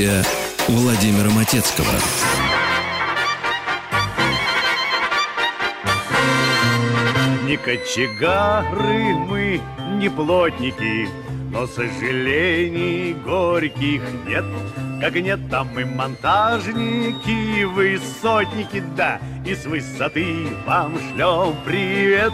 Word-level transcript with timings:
Студия 0.00 0.24
Владимира 0.66 1.28
Матецкого. 1.28 1.86
Не 7.44 7.56
кочегары 7.58 9.14
мы, 9.28 9.60
не 9.98 10.08
плотники, 10.08 11.06
но 11.52 11.66
сожалений 11.66 13.12
горьких 13.12 14.00
нет. 14.26 14.44
Как 15.02 15.14
нет 15.16 15.40
там 15.50 15.78
и 15.78 15.84
монтажники, 15.84 17.64
высотники, 17.64 18.82
да, 18.96 19.20
и 19.44 19.54
с 19.54 19.66
высоты 19.66 20.48
вам 20.66 20.98
шлем 20.98 21.54
привет. 21.66 22.32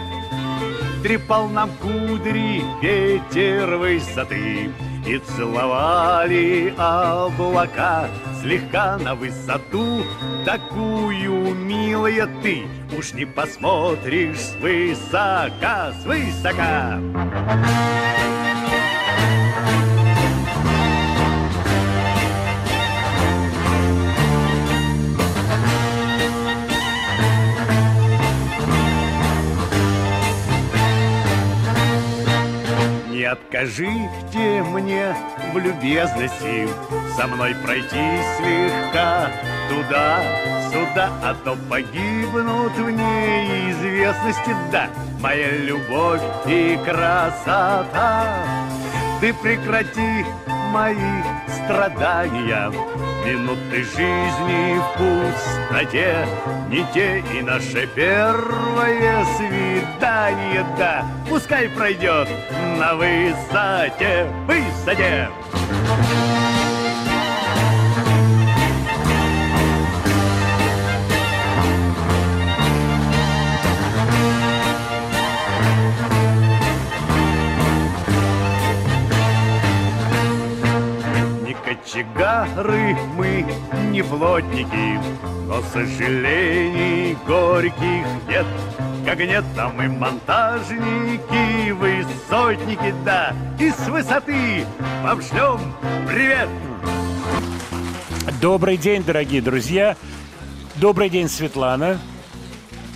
Трепал 1.03 1.49
нам 1.49 1.69
кудри 1.81 2.63
ветер 2.81 3.75
высоты, 3.75 4.71
и 5.07 5.19
целовали 5.19 6.73
облака 6.77 8.09
Слегка 8.41 8.97
на 8.97 9.15
высоту. 9.15 10.03
Такую, 10.45 11.55
милая 11.55 12.27
ты 12.41 12.65
Уж 12.97 13.13
не 13.13 13.25
посмотришь 13.25 14.39
свысока 14.39 15.93
Свысока 16.03 16.99
откажите 33.27 34.63
мне 34.63 35.15
в 35.53 35.57
любезности 35.57 36.67
Со 37.15 37.27
мной 37.27 37.55
пройти 37.63 38.19
слегка 38.37 39.29
туда-сюда 39.69 41.09
А 41.23 41.35
то 41.43 41.55
погибнут 41.69 42.73
в 42.73 42.89
неизвестности. 42.89 44.55
Да, 44.71 44.89
моя 45.21 45.51
любовь 45.51 46.21
и 46.45 46.79
красота 46.85 48.45
Ты 49.21 49.33
прекрати 49.33 50.25
мои 50.71 51.21
страдания. 51.67 52.71
Минуты 53.25 53.83
жизни 53.83 54.79
в 54.79 54.87
пустоте 54.97 56.25
Не 56.69 56.85
те 56.93 57.23
и 57.33 57.41
наше 57.41 57.87
первое 57.95 59.25
свидание 59.37 60.65
Да, 60.77 61.05
пускай 61.29 61.69
пройдет 61.69 62.27
на 62.77 62.95
высоте, 62.95 64.27
высоте 64.45 65.29
кочегары 81.87 82.95
мы, 83.15 83.45
не 83.91 84.03
плотники, 84.03 84.99
Но 85.47 85.61
сожалений 85.73 87.17
горьких 87.25 88.05
нет. 88.27 88.45
Как 89.05 89.19
нет 89.19 89.45
там 89.55 89.81
и 89.81 89.87
монтажники, 89.87 91.71
высотники, 91.71 92.93
да, 93.05 93.33
И 93.57 93.71
с 93.71 93.87
высоты 93.87 94.65
вам 95.01 95.21
шлем 95.21 95.73
привет! 96.05 96.49
Добрый 98.41 98.75
день, 98.77 99.03
дорогие 99.03 99.41
друзья. 99.41 99.95
Добрый 100.75 101.09
день, 101.09 101.29
Светлана. 101.29 101.97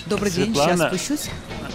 Добрый 0.05 0.29
день, 0.31 0.53
Светлана. 0.53 0.89
сейчас 0.89 1.21
спущусь. 1.21 1.29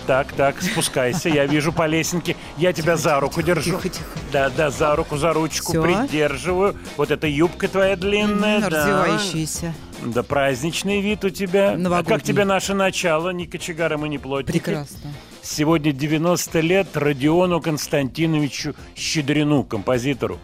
Так, 0.07 0.33
так, 0.33 0.63
спускайся. 0.63 1.29
Я 1.29 1.47
вижу 1.47 1.73
по 1.73 1.87
лесенке. 1.87 2.37
Я 2.57 2.73
тебя 2.73 2.97
за 2.97 3.19
руку 3.21 3.43
держу. 3.43 3.71
тихо, 3.77 3.89
тихо. 3.89 4.05
Да, 4.33 4.51
да, 4.51 4.71
за 4.71 4.95
руку, 4.97 5.17
за 5.17 5.33
ручку 5.33 5.73
Всё. 5.73 5.83
придерживаю. 5.83 6.77
Вот 6.97 7.11
эта 7.11 7.27
юбка 7.27 7.69
твоя 7.69 7.97
длинная, 7.97 8.57
М, 8.61 8.69
да. 8.69 8.69
Развивающийся. 8.69 9.75
Да, 10.05 10.23
праздничный 10.23 11.01
вид 11.01 11.25
у 11.25 11.31
тебя. 11.31 11.73
А 11.73 11.77
Новогодний. 11.77 12.15
как 12.17 12.23
тебе 12.23 12.45
наше 12.45 12.75
начало? 12.75 13.31
Ни 13.31 13.47
кочегаром 13.47 14.05
и 14.07 14.09
не 14.09 14.19
плотники. 14.19 14.59
Прекрасно. 14.59 15.13
Сегодня 15.43 15.93
90 15.93 16.61
лет 16.61 16.89
Родиону 16.97 17.61
Константиновичу 17.61 18.75
Щедрину, 18.97 19.65
композитору. 19.65 20.39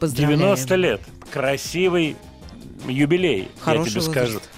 Поздравляем. 0.00 0.38
90 0.40 0.74
лет. 0.76 1.00
Красивый 1.32 2.16
юбилей, 2.86 3.40
я 3.42 3.46
Хороший 3.62 3.90
тебе 3.90 4.00
возраст. 4.00 4.48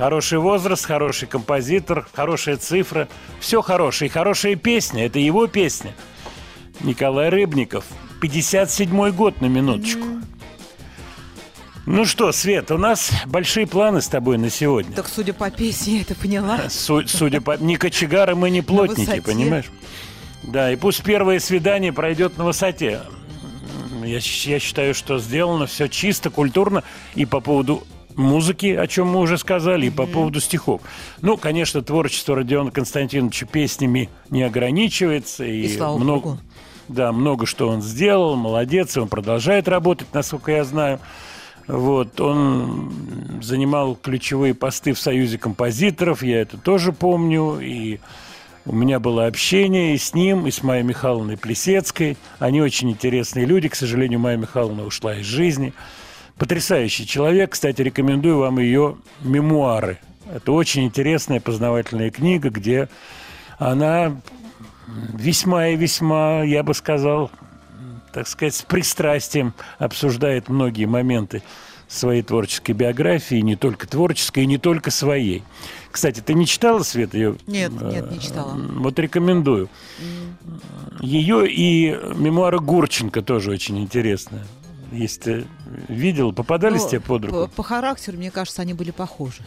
Хороший 0.00 0.38
возраст, 0.38 0.86
хороший 0.86 1.28
композитор, 1.28 2.08
хорошая 2.14 2.56
цифра. 2.56 3.06
Все 3.38 3.60
хорошее. 3.60 4.08
И 4.08 4.10
хорошая 4.10 4.56
песня. 4.56 5.04
Это 5.04 5.18
его 5.18 5.46
песня. 5.46 5.94
Николай 6.80 7.28
Рыбников. 7.28 7.84
57-й 8.22 9.12
год 9.12 9.42
на 9.42 9.46
минуточку. 9.46 10.06
Ну 11.84 12.06
что, 12.06 12.32
Свет, 12.32 12.70
у 12.70 12.78
нас 12.78 13.10
большие 13.26 13.66
планы 13.66 14.00
с 14.00 14.08
тобой 14.08 14.38
на 14.38 14.48
сегодня. 14.48 14.90
Так, 14.96 15.06
судя 15.06 15.34
по 15.34 15.50
песне, 15.50 15.96
я 15.96 16.00
это 16.00 16.14
поняла. 16.14 16.58
Су- 16.70 17.06
судя 17.06 17.42
по... 17.42 17.58
Не 17.58 17.76
кочегары 17.76 18.34
мы, 18.34 18.48
не 18.48 18.62
плотники, 18.62 19.20
понимаешь? 19.20 19.66
Да, 20.42 20.72
и 20.72 20.76
пусть 20.76 21.02
первое 21.02 21.40
свидание 21.40 21.92
пройдет 21.92 22.38
на 22.38 22.44
высоте. 22.44 23.02
Я, 24.02 24.18
я 24.18 24.58
считаю, 24.60 24.94
что 24.94 25.18
сделано 25.18 25.66
все 25.66 25.88
чисто, 25.88 26.30
культурно 26.30 26.84
и 27.14 27.26
по 27.26 27.40
поводу 27.40 27.86
музыки, 28.22 28.66
о 28.68 28.86
чем 28.86 29.08
мы 29.08 29.20
уже 29.20 29.38
сказали, 29.38 29.86
и 29.86 29.90
по 29.90 30.06
поводу 30.06 30.40
стихов. 30.40 30.82
Ну, 31.20 31.36
конечно, 31.36 31.82
творчество 31.82 32.36
Родиона 32.36 32.70
Константиновича 32.70 33.46
песнями 33.46 34.08
не 34.30 34.42
ограничивается. 34.42 35.44
И, 35.44 35.62
И 35.62 35.76
слава 35.76 35.98
много, 35.98 36.22
богу. 36.22 36.38
Да, 36.88 37.12
много 37.12 37.46
что 37.46 37.68
он 37.68 37.82
сделал, 37.82 38.36
молодец, 38.36 38.96
он 38.96 39.08
продолжает 39.08 39.68
работать, 39.68 40.08
насколько 40.12 40.52
я 40.52 40.64
знаю. 40.64 40.98
Вот, 41.68 42.20
он 42.20 43.40
занимал 43.42 43.94
ключевые 43.94 44.54
посты 44.54 44.92
в 44.92 44.98
Союзе 44.98 45.38
композиторов, 45.38 46.22
я 46.22 46.40
это 46.40 46.58
тоже 46.58 46.92
помню, 46.92 47.60
и 47.60 48.00
у 48.66 48.74
меня 48.74 48.98
было 48.98 49.26
общение 49.26 49.94
и 49.94 49.98
с 49.98 50.14
ним, 50.14 50.46
и 50.46 50.50
с 50.50 50.62
Майей 50.62 50.84
Михайловной 50.84 51.36
Плесецкой. 51.36 52.16
Они 52.38 52.60
очень 52.60 52.90
интересные 52.90 53.46
люди, 53.46 53.68
к 53.68 53.74
сожалению, 53.74 54.18
Майя 54.18 54.36
Михайловна 54.36 54.84
ушла 54.84 55.14
из 55.16 55.26
жизни. 55.26 55.72
Потрясающий 56.40 57.06
человек, 57.06 57.50
кстати, 57.50 57.82
рекомендую 57.82 58.38
вам 58.38 58.60
ее 58.60 58.96
мемуары. 59.20 59.98
Это 60.34 60.52
очень 60.52 60.86
интересная 60.86 61.38
познавательная 61.38 62.10
книга, 62.10 62.48
где 62.48 62.88
она 63.58 64.16
весьма 65.12 65.68
и 65.68 65.76
весьма, 65.76 66.42
я 66.44 66.62
бы 66.62 66.72
сказал, 66.72 67.30
так 68.14 68.26
сказать, 68.26 68.54
с 68.54 68.62
пристрастием 68.62 69.52
обсуждает 69.78 70.48
многие 70.48 70.86
моменты 70.86 71.42
своей 71.88 72.22
творческой 72.22 72.72
биографии, 72.72 73.42
не 73.42 73.56
только 73.56 73.86
творческой, 73.86 74.44
и 74.44 74.46
не 74.46 74.56
только 74.56 74.90
своей. 74.90 75.42
Кстати, 75.90 76.20
ты 76.20 76.32
не 76.32 76.46
читала, 76.46 76.82
Свет, 76.84 77.12
ее? 77.12 77.36
Нет, 77.46 77.70
нет, 77.82 78.10
не 78.10 78.18
читала. 78.18 78.54
Вот 78.54 78.98
рекомендую. 78.98 79.68
Ее 81.02 81.46
и 81.46 81.90
мемуары 82.14 82.60
Гурченко 82.60 83.20
тоже 83.20 83.50
очень 83.50 83.78
интересные. 83.78 84.44
Если 84.92 85.20
ты 85.20 85.46
видел, 85.88 86.32
попадались 86.32 86.82
Ну, 86.82 86.88
тебе 86.88 87.00
под 87.00 87.24
руку? 87.26 87.34
По, 87.34 87.46
по 87.48 87.62
характеру, 87.62 88.16
мне 88.16 88.30
кажется, 88.30 88.62
они 88.62 88.74
были 88.74 88.90
похожи. 88.90 89.42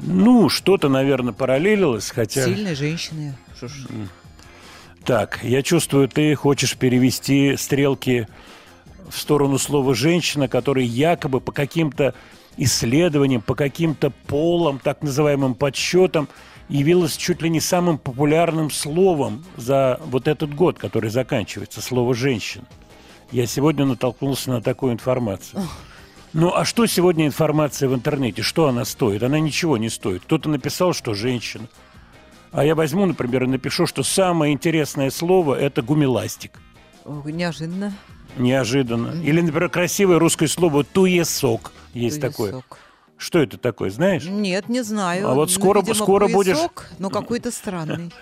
Ну, 0.00 0.48
что-то, 0.48 0.88
наверное, 0.88 1.32
параллелилось, 1.32 2.10
хотя... 2.10 2.44
Сильные 2.44 2.74
женщины. 2.74 3.36
Так, 5.04 5.40
я 5.42 5.62
чувствую, 5.62 6.08
ты 6.08 6.34
хочешь 6.34 6.76
перевести 6.76 7.56
стрелки 7.56 8.28
в 9.10 9.18
сторону 9.18 9.58
слова 9.58 9.94
«женщина», 9.94 10.48
который 10.48 10.84
якобы 10.84 11.40
по 11.40 11.52
каким-то 11.52 12.14
исследованиям, 12.56 13.42
по 13.42 13.54
каким-то 13.54 14.10
полам, 14.26 14.78
так 14.78 15.02
называемым 15.02 15.54
подсчетам, 15.54 16.28
явилось 16.68 17.16
чуть 17.16 17.42
ли 17.42 17.50
не 17.50 17.60
самым 17.60 17.98
популярным 17.98 18.70
словом 18.70 19.44
за 19.56 20.00
вот 20.06 20.28
этот 20.28 20.54
год, 20.54 20.78
который 20.78 21.10
заканчивается, 21.10 21.82
слово 21.82 22.14
«женщина». 22.14 22.64
Я 23.32 23.46
сегодня 23.46 23.84
натолкнулся 23.86 24.50
на 24.50 24.60
такую 24.62 24.92
информацию. 24.92 25.62
Ну, 26.34 26.54
а 26.54 26.64
что 26.64 26.86
сегодня 26.86 27.26
информация 27.26 27.88
в 27.88 27.94
интернете? 27.94 28.42
Что 28.42 28.68
она 28.68 28.84
стоит? 28.84 29.22
Она 29.22 29.38
ничего 29.38 29.76
не 29.78 29.88
стоит. 29.88 30.22
Кто-то 30.22 30.48
написал, 30.48 30.92
что 30.92 31.14
женщина. 31.14 31.66
А 32.52 32.64
я 32.64 32.74
возьму, 32.74 33.06
например, 33.06 33.44
и 33.44 33.46
напишу, 33.46 33.86
что 33.86 34.02
самое 34.02 34.52
интересное 34.52 35.10
слово– 35.10 35.54
это 35.60 35.80
гумиластик. 35.82 36.52
О, 37.04 37.22
Неожиданно. 37.24 37.94
Неожиданно. 38.36 39.22
Или, 39.22 39.40
например, 39.40 39.68
красивое 39.70 40.18
русское 40.18 40.48
слово 40.48 40.84
«туесок». 40.84 41.72
Есть 41.94 42.20
такое. 42.20 42.52
Туесок. 42.52 42.78
Что 43.18 43.38
это 43.38 43.56
такое, 43.56 43.90
знаешь? 43.90 44.24
Нет, 44.24 44.68
не 44.68 44.82
знаю. 44.82 45.28
А 45.28 45.34
вот 45.34 45.48
Ну, 45.48 45.54
скоро- 45.54 45.80
видимо, 45.80 45.94
скоро 45.94 46.28
будешь- 46.28 46.56
но 46.98 47.08
какой-то 47.08 47.50
странный. 47.50 48.12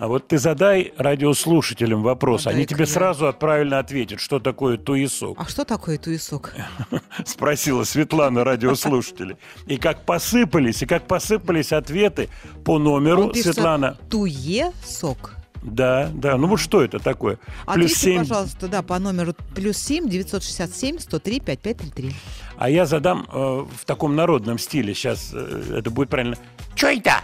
А 0.00 0.06
вот 0.06 0.28
ты 0.28 0.38
задай 0.38 0.92
радиослушателям 0.96 2.02
вопрос, 2.02 2.46
А 2.46 2.50
они 2.50 2.66
тебе 2.66 2.80
я. 2.84 2.86
сразу 2.86 3.32
правильно 3.32 3.78
ответят, 3.80 4.20
что 4.20 4.38
такое 4.38 4.76
туесок. 4.78 5.36
А 5.40 5.44
что 5.46 5.64
такое 5.64 5.98
туесок? 5.98 6.54
Спросила 7.26 7.82
Светлана 7.84 8.44
радиослушателей. 8.44 9.36
И 9.66 9.76
как 9.76 10.04
посыпались, 10.04 10.82
и 10.82 10.86
как 10.86 11.06
посыпались 11.06 11.72
ответы 11.72 12.28
по 12.64 12.78
номеру 12.78 13.34
Светлана. 13.34 13.96
Туесок. 14.08 15.34
Да, 15.62 16.08
да. 16.14 16.36
Ну 16.36 16.46
вот 16.46 16.60
что 16.60 16.82
это 16.84 17.00
такое? 17.00 17.36
Плюс 17.36 17.66
Ответьте, 17.66 17.96
семь. 17.96 18.18
пожалуйста, 18.18 18.68
да, 18.68 18.82
по 18.82 18.96
номеру 19.00 19.34
плюс 19.56 19.76
7 19.78 20.08
967 20.08 21.00
103 21.00 21.40
5533. 21.40 22.14
А 22.56 22.70
я 22.70 22.86
задам 22.86 23.26
э, 23.32 23.66
в 23.76 23.84
таком 23.84 24.14
народном 24.14 24.58
стиле. 24.58 24.94
Сейчас 24.94 25.32
это 25.34 25.90
будет 25.90 26.08
правильно. 26.10 26.36
Что 26.76 26.86
это? 26.86 27.14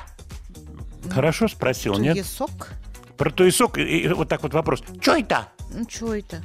Хорошо 1.11 1.49
спросил, 1.49 1.97
нет? 1.99 2.15
Туесок? 2.15 2.73
Про 3.17 3.31
туесок 3.31 3.79
и, 3.79 3.83
и 3.83 4.09
вот 4.09 4.29
так 4.29 4.43
вот 4.43 4.55
вопрос. 4.55 4.83
Что 5.01 5.17
это? 5.17 5.49
Ну, 5.73 5.87
что 5.89 6.15
это? 6.15 6.43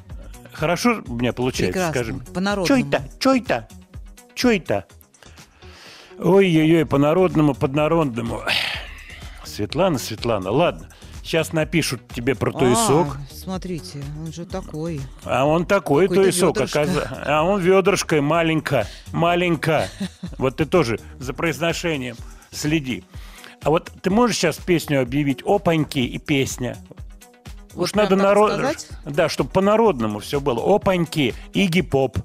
Хорошо 0.53 1.01
у 1.07 1.13
меня 1.15 1.33
получается, 1.33 1.73
Прекрасно. 1.91 1.93
скажем. 1.93 2.19
По 2.33 2.39
народному. 2.39 2.65
Что 2.85 2.97
это? 2.97 3.09
Что 3.19 3.35
это? 3.35 3.67
Что 4.35 4.51
это? 4.51 4.85
Ой-ой-ой, 6.19 6.85
по-народному, 6.85 7.53
поднародному. 7.53 8.41
Светлана, 9.45 9.97
Светлана, 9.97 10.51
ладно. 10.51 10.89
Сейчас 11.23 11.53
напишут 11.53 12.01
тебе 12.13 12.33
про 12.35 12.51
туесок. 12.51 13.17
А, 13.17 13.33
смотрите, 13.33 14.03
он 14.19 14.33
же 14.33 14.45
такой. 14.45 14.99
А 15.23 15.45
он 15.45 15.65
такой 15.65 16.07
Какой-то 16.07 16.23
туесок, 16.23 16.55
ведрышко. 16.55 16.81
оказа- 16.81 17.23
А 17.25 17.43
он 17.43 17.61
ведрышкой 17.61 18.21
маленько, 18.21 18.87
маленько. 19.11 19.87
Вот 20.37 20.57
ты 20.57 20.65
тоже 20.65 20.99
за 21.19 21.33
произношением 21.33 22.15
следи. 22.51 23.03
А 23.63 23.69
вот 23.69 23.91
ты 24.01 24.09
можешь 24.09 24.37
сейчас 24.37 24.57
песню 24.57 25.01
объявить 25.01 25.41
«Опаньки» 25.45 25.99
и 25.99 26.17
песня? 26.17 26.77
Вот 27.73 27.83
Уж 27.83 27.95
надо 27.95 28.15
народ... 28.15 28.53
сказать? 28.53 28.87
Да, 29.05 29.29
чтобы 29.29 29.49
по-народному 29.49 30.19
все 30.19 30.39
было. 30.39 30.75
«Опаньки», 30.75 31.33
«Иги 31.53 31.81
Поп». 31.81 32.17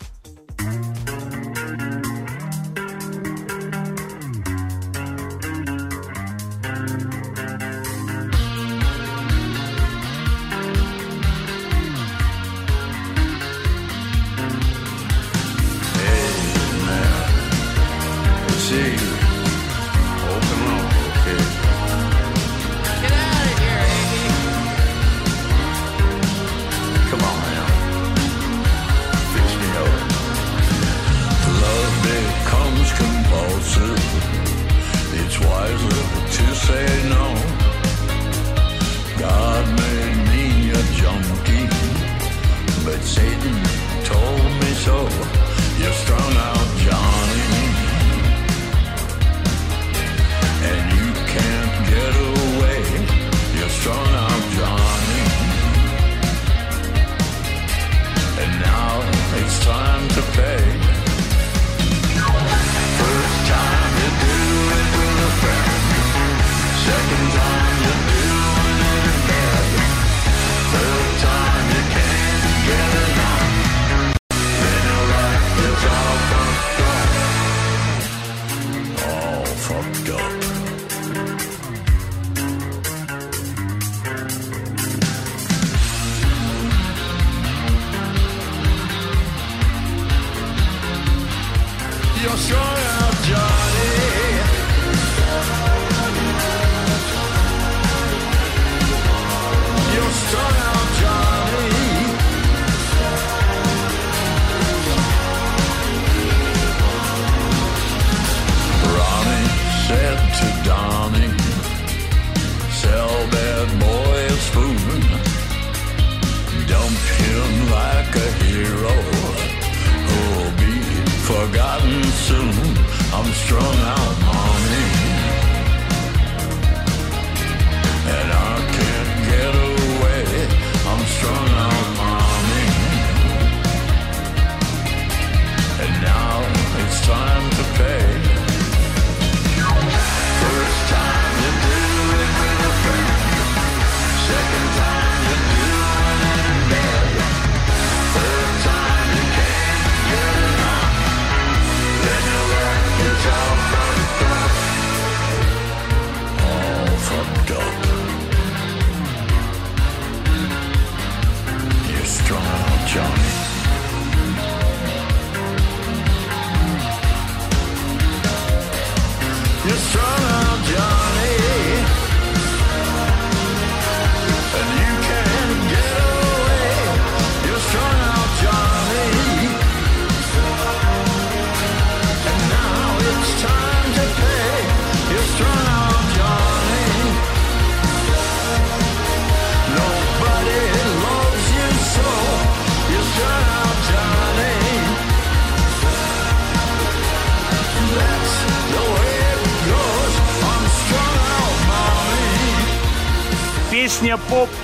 So. 44.84 45.23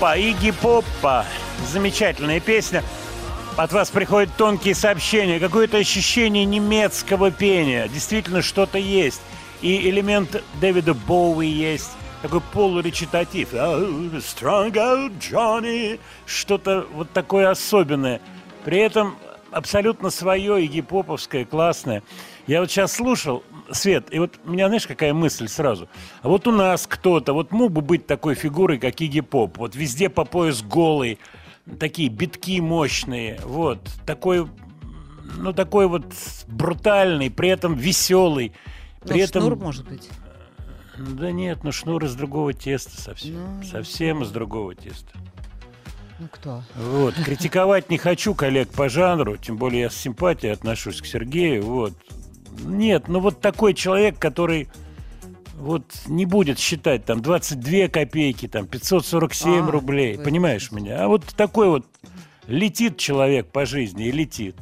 Поппа, 0.01 0.17
Иги 0.17 0.51
Поппа. 0.51 1.27
Замечательная 1.71 2.41
песня. 2.41 2.83
От 3.59 3.71
вас 3.75 3.91
приходят 3.91 4.31
тонкие 4.35 4.75
сообщения, 4.75 5.39
какое-то 5.39 5.77
ощущение 5.77 6.47
немецкого 6.47 7.31
пения. 7.31 7.87
Действительно, 7.87 8.41
что-то 8.41 8.79
есть. 8.79 9.21
И 9.61 9.91
элемент 9.91 10.43
Дэвида 10.59 10.95
Боуи 10.95 11.47
есть. 11.47 11.91
Такой 12.23 12.41
полуречитатив. 12.41 13.53
«Oh, 13.53 14.11
Strung 14.17 14.73
out 14.73 15.13
Johnny. 15.19 16.01
Что-то 16.25 16.87
вот 16.95 17.11
такое 17.13 17.51
особенное. 17.51 18.23
При 18.65 18.79
этом 18.79 19.17
абсолютно 19.51 20.09
свое 20.09 20.65
и 20.65 20.67
гипоповское, 20.67 21.45
классное. 21.45 22.03
Я 22.47 22.61
вот 22.61 22.71
сейчас 22.71 22.95
слушал, 22.95 23.43
Свет, 23.73 24.07
и 24.11 24.19
вот 24.19 24.39
у 24.45 24.51
меня, 24.51 24.67
знаешь, 24.67 24.87
какая 24.87 25.15
мысль 25.15 25.49
сразу? 25.49 25.89
А 26.23 26.29
вот 26.29 26.47
у 26.47 26.53
нас 26.53 26.87
кто-то, 26.87 27.33
вот 27.33 27.53
мог 27.53 27.73
бы 27.73 27.81
быть 27.81 28.07
такой 28.07 28.35
фигурой, 28.35 28.79
как 28.79 29.01
Игги 29.01 29.21
Поп, 29.21 29.59
вот 29.59 29.77
везде 29.77 30.09
по 30.09 30.25
пояс 30.25 30.63
голый, 30.63 31.19
такие 31.79 32.09
битки 32.09 32.61
мощные, 32.61 33.41
вот, 33.45 33.79
такой, 34.07 34.49
ну, 35.37 35.53
такой 35.53 35.87
вот 35.87 36.05
брутальный, 36.49 37.31
при 37.31 37.51
этом 37.51 37.75
веселый, 37.75 38.53
при 39.03 39.21
этом... 39.21 39.43
шнур, 39.43 39.57
может 39.57 39.89
быть. 39.89 40.09
Да 40.97 41.31
нет, 41.31 41.65
ну 41.65 41.73
шнур 41.73 42.05
из 42.05 42.15
другого 42.15 42.53
теста 42.53 43.01
совсем, 43.01 43.61
Ну, 43.61 43.63
совсем 43.63 44.23
из 44.23 44.31
другого 44.31 44.75
теста. 44.75 45.11
Ну, 46.19 46.29
кто? 46.31 46.63
Вот. 46.77 47.15
Критиковать 47.15 47.89
не 47.89 47.97
хочу 47.97 48.35
коллег 48.35 48.69
по 48.69 48.91
жанру, 48.91 49.39
тем 49.39 49.57
более 49.57 49.83
я 49.83 49.91
с 49.91 49.97
симпатией 49.97 50.53
отношусь 50.53 51.01
к 51.01 51.07
Сергею. 51.07 51.63
Вот. 51.65 51.95
Нет, 52.65 53.09
ну 53.09 53.21
вот 53.21 53.41
такой 53.41 53.75
человек, 53.75 54.19
который 54.19 54.69
вот 55.57 55.85
не 56.07 56.25
будет 56.27 56.59
считать 56.59 57.05
там 57.05 57.21
22 57.23 57.89
копейки, 57.89 58.49
там 58.49 58.67
547 58.67 59.69
А, 59.69 59.71
рублей, 59.71 60.11
в 60.11 60.13
этом 60.15 60.25
понимаешь 60.25 60.71
меня? 60.73 61.05
А 61.05 61.09
вот 61.09 61.25
такой 61.37 61.69
вот 61.69 61.87
летит 62.47 62.97
человек 62.97 63.49
по 63.49 63.67
жизни 63.67 64.07
и 64.07 64.13
летит. 64.13 64.57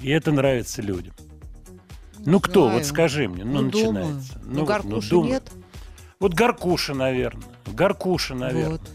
И 0.00 0.10
это 0.10 0.30
нравится 0.32 0.82
людям. 0.82 1.14
Ну 2.24 2.38
кто, 2.40 2.64
знаю. 2.64 2.78
вот 2.78 2.86
скажи 2.86 3.28
мне, 3.28 3.44
ну, 3.44 3.62
Ну, 3.62 3.70
думаю. 3.70 3.92
начинается. 4.04 4.40
Ну, 4.44 4.60
вот, 4.60 4.68
Гаркуши 4.68 5.10
думай. 5.10 5.30
нет. 5.30 5.52
Вот 6.20 6.34
Гаркуша, 6.34 6.94
наверное. 6.94 7.42
Гаркуша, 7.66 8.34
наверное. 8.34 8.68
Вот. 8.78 8.90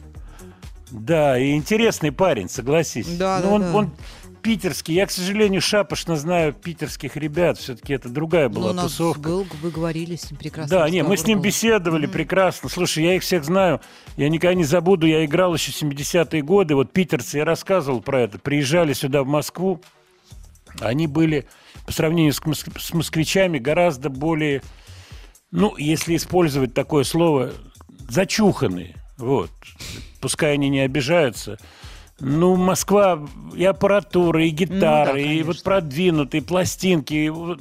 Да, 0.92 1.38
и 1.38 1.52
интересный 1.54 2.14
парень, 2.14 2.48
согласись. 2.48 3.18
Да, 3.18 3.40
Но 3.44 3.50
да, 3.50 3.54
он, 3.56 3.62
да. 3.62 3.74
он 3.76 3.92
питерский. 4.48 4.96
Я, 4.96 5.06
к 5.06 5.12
сожалению, 5.12 5.62
шапошно 5.62 6.16
знаю 6.16 6.54
питерских 6.54 7.18
ребят. 7.18 7.58
Все-таки 7.58 7.94
это 7.94 8.08
другая 8.10 8.48
Ну, 8.48 8.56
была 8.56 8.72
у 8.72 8.74
нас 8.74 8.92
тусовка. 8.92 9.20
был, 9.22 9.48
вы 9.62 9.72
говорили 9.72 10.16
с 10.16 10.32
ним 10.32 10.40
прекрасно. 10.40 10.80
Да, 10.80 10.90
не, 10.90 11.04
мы 11.04 11.18
с 11.18 11.26
ним 11.28 11.42
беседовали 11.42 12.06
прекрасно. 12.06 12.70
Слушай, 12.70 13.04
я 13.04 13.16
их 13.16 13.24
всех 13.24 13.44
знаю. 13.44 13.82
Я 14.16 14.30
никогда 14.30 14.54
не 14.54 14.64
забуду. 14.64 15.06
Я 15.06 15.26
играл 15.26 15.54
еще 15.54 15.72
в 15.72 15.82
70-е 15.82 16.42
годы. 16.42 16.76
Вот 16.76 16.94
питерцы, 16.94 17.38
я 17.40 17.46
рассказывал 17.46 18.02
про 18.02 18.22
это. 18.22 18.40
Приезжали 18.40 18.94
сюда, 18.94 19.24
в 19.24 19.28
Москву. 19.28 19.82
Они 20.80 21.08
были, 21.08 21.48
по 21.86 21.92
сравнению 21.92 22.34
с, 22.34 22.42
моск- 22.42 22.80
с 22.80 22.94
москвичами, 22.94 23.58
гораздо 23.60 24.10
более, 24.10 24.62
ну, 25.52 25.76
если 25.78 26.16
использовать 26.16 26.74
такое 26.74 27.04
слово, 27.04 27.52
зачуханные. 28.08 28.96
Вот. 29.18 29.50
Пускай 30.22 30.54
они 30.54 30.70
не 30.70 30.80
обижаются. 30.82 31.58
Ну, 32.20 32.56
Москва 32.56 33.24
и 33.56 33.64
аппаратура, 33.64 34.44
и 34.44 34.50
гитары, 34.50 35.12
Ну 35.12 35.28
да, 35.28 35.34
и 35.34 35.44
вот 35.44 35.62
продвинутые 35.62 36.42
пластинки. 36.42 37.14
И 37.14 37.30
вот 37.30 37.60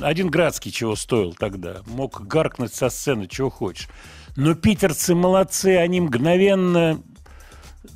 Один 0.00 0.28
Градский 0.28 0.70
чего 0.70 0.94
стоил 0.94 1.34
тогда. 1.34 1.78
Мог 1.86 2.24
гаркнуть 2.26 2.72
со 2.72 2.88
сцены, 2.88 3.26
чего 3.26 3.50
хочешь. 3.50 3.88
Но 4.36 4.54
питерцы 4.54 5.14
молодцы, 5.14 5.76
они 5.78 6.00
мгновенно, 6.00 7.02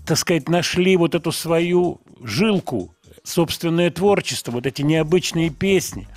так 0.07 0.19
сказать, 0.19 0.49
нашли 0.49 0.97
вот 0.97 1.15
эту 1.15 1.33
свою 1.33 2.01
жилку, 2.23 2.95
собственное 3.23 3.91
творчество, 3.91 4.53
вот 4.53 4.67
эти 4.67 4.83
необычные 4.83 5.51
песни. 5.51 6.09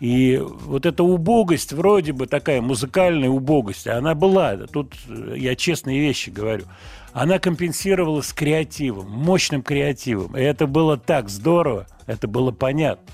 И 0.00 0.38
вот 0.38 0.86
эта 0.86 1.02
убогость, 1.02 1.72
вроде 1.72 2.12
бы 2.12 2.26
такая 2.26 2.60
музыкальная 2.60 3.28
убогость, 3.28 3.86
она 3.86 4.14
была, 4.14 4.56
тут 4.56 4.94
я 5.34 5.54
честные 5.54 6.00
вещи 6.00 6.30
говорю, 6.30 6.64
она 7.12 7.38
компенсировалась 7.38 8.32
креативом, 8.32 9.08
мощным 9.10 9.62
креативом. 9.62 10.36
И 10.36 10.40
это 10.40 10.66
было 10.66 10.96
так 10.96 11.28
здорово, 11.28 11.86
это 12.06 12.26
было 12.26 12.50
понятно. 12.50 13.06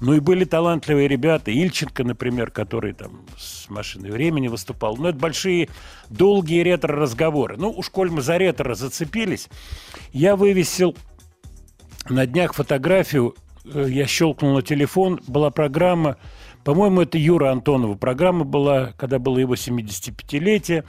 Ну 0.00 0.14
и 0.14 0.20
были 0.20 0.44
талантливые 0.44 1.08
ребята, 1.08 1.50
Ильченко, 1.50 2.04
например, 2.04 2.50
который 2.50 2.94
там 2.94 3.26
с 3.36 3.68
«Машиной 3.68 4.10
времени» 4.10 4.48
выступал. 4.48 4.96
Но 4.96 5.10
это 5.10 5.18
большие, 5.18 5.68
долгие 6.08 6.62
ретро-разговоры. 6.62 7.58
Ну, 7.58 7.70
уж 7.70 7.90
коль 7.90 8.10
мы 8.10 8.22
за 8.22 8.38
ретро 8.38 8.74
зацепились, 8.74 9.48
я 10.12 10.36
вывесил 10.36 10.96
на 12.08 12.24
днях 12.24 12.54
фотографию, 12.54 13.34
я 13.64 14.06
щелкнул 14.06 14.54
на 14.54 14.62
телефон, 14.62 15.20
была 15.26 15.50
программа, 15.50 16.16
по-моему, 16.64 17.02
это 17.02 17.16
Юра 17.18 17.50
Антонова. 17.52 17.94
Программа 17.94 18.44
была, 18.44 18.92
когда 18.96 19.18
было 19.18 19.38
его 19.38 19.54
75-летие. 19.54 20.84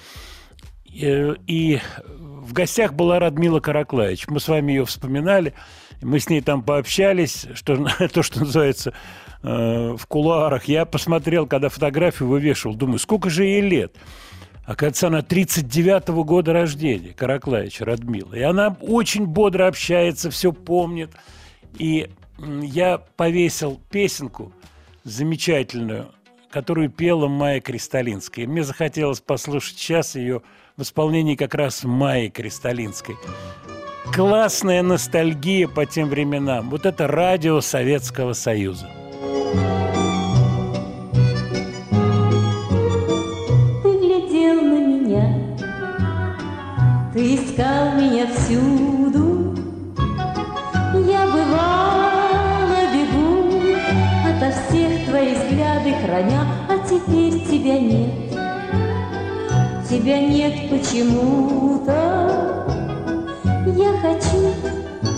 Э, 1.01 1.35
И 1.47 1.79
в 2.07 2.53
гостях 2.53 2.93
была 2.93 3.19
Радмила 3.19 3.59
Караклаевич. 3.59 4.27
Мы 4.27 4.39
с 4.39 4.47
вами 4.47 4.73
ее 4.73 4.85
вспоминали. 4.85 5.53
Мы 6.01 6.19
с 6.19 6.29
ней 6.29 6.41
там 6.41 6.63
пообщались, 6.63 7.47
что, 7.53 7.87
то, 8.13 8.23
что 8.23 8.39
называется, 8.39 8.93
э, 9.43 9.95
в 9.97 10.05
кулуарах. 10.07 10.65
Я 10.65 10.85
посмотрел, 10.85 11.47
когда 11.47 11.69
фотографию 11.69 12.27
вывешивал, 12.27 12.75
думаю, 12.75 12.99
сколько 12.99 13.29
же 13.29 13.45
ей 13.45 13.61
лет? 13.61 13.95
Оказывается, 14.65 15.07
она 15.07 15.19
39-го 15.19 16.23
года 16.23 16.53
рождения, 16.53 17.13
Караклаевич 17.13 17.81
Радмила. 17.81 18.33
И 18.33 18.41
она 18.41 18.75
очень 18.81 19.25
бодро 19.25 19.67
общается, 19.67 20.29
все 20.29 20.51
помнит. 20.51 21.11
И 21.77 22.09
я 22.61 22.97
повесил 23.17 23.79
песенку 23.89 24.51
замечательную, 25.03 26.11
которую 26.49 26.89
пела 26.89 27.27
Майя 27.27 27.61
Кристалинская. 27.61 28.47
Мне 28.47 28.63
захотелось 28.63 29.21
послушать 29.21 29.77
сейчас 29.77 30.15
ее 30.15 30.41
в 30.77 30.81
исполнении 30.81 31.35
как 31.35 31.53
раз 31.53 31.83
Майи 31.83 32.29
Кристалинской. 32.29 33.15
Классная 34.13 34.81
ностальгия 34.81 35.67
по 35.67 35.85
тем 35.85 36.09
временам. 36.09 36.69
Вот 36.69 36.85
это 36.85 37.07
радио 37.07 37.61
Советского 37.61 38.33
Союза. 38.33 38.89
Ты 43.83 43.97
глядел 43.99 44.61
на 44.61 44.79
меня, 44.85 45.57
ты 47.13 47.35
искал 47.35 47.95
меня 47.95 48.27
всюду. 48.33 48.80
Тебя 57.71 57.79
нет. 57.79 58.11
Тебя 59.89 60.19
нет 60.19 60.69
почему-то. 60.69 61.93
Я 63.65 63.91
хочу, 64.01 64.53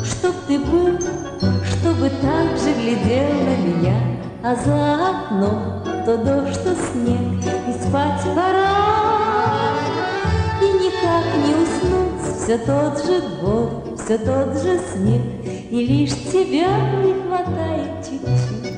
чтоб 0.04 0.36
ты 0.48 0.60
был, 0.60 1.00
чтобы 1.64 2.10
так 2.22 2.58
же 2.58 2.74
глядел 2.74 3.34
на 3.34 3.56
меня, 3.58 3.98
а 4.44 4.56
за 4.56 5.10
окном 5.10 5.84
то 6.06 6.18
дождь, 6.18 6.64
то 6.64 6.76
снег, 6.76 7.44
и 7.68 7.74
спать 7.82 8.24
пора. 8.36 8.74
И 10.62 10.66
никак 10.66 11.26
не 11.46 11.54
уснуть, 11.56 12.22
все 12.38 12.58
тот 12.58 13.06
же 13.06 13.22
двор, 13.22 13.70
все 13.98 14.18
тот 14.18 14.62
же 14.62 14.80
снег, 14.94 15.22
и 15.72 15.86
лишь 15.86 16.16
тебя 16.32 16.72
не 17.02 17.14
хватает 17.22 17.92
чуть-чуть. 18.04 18.74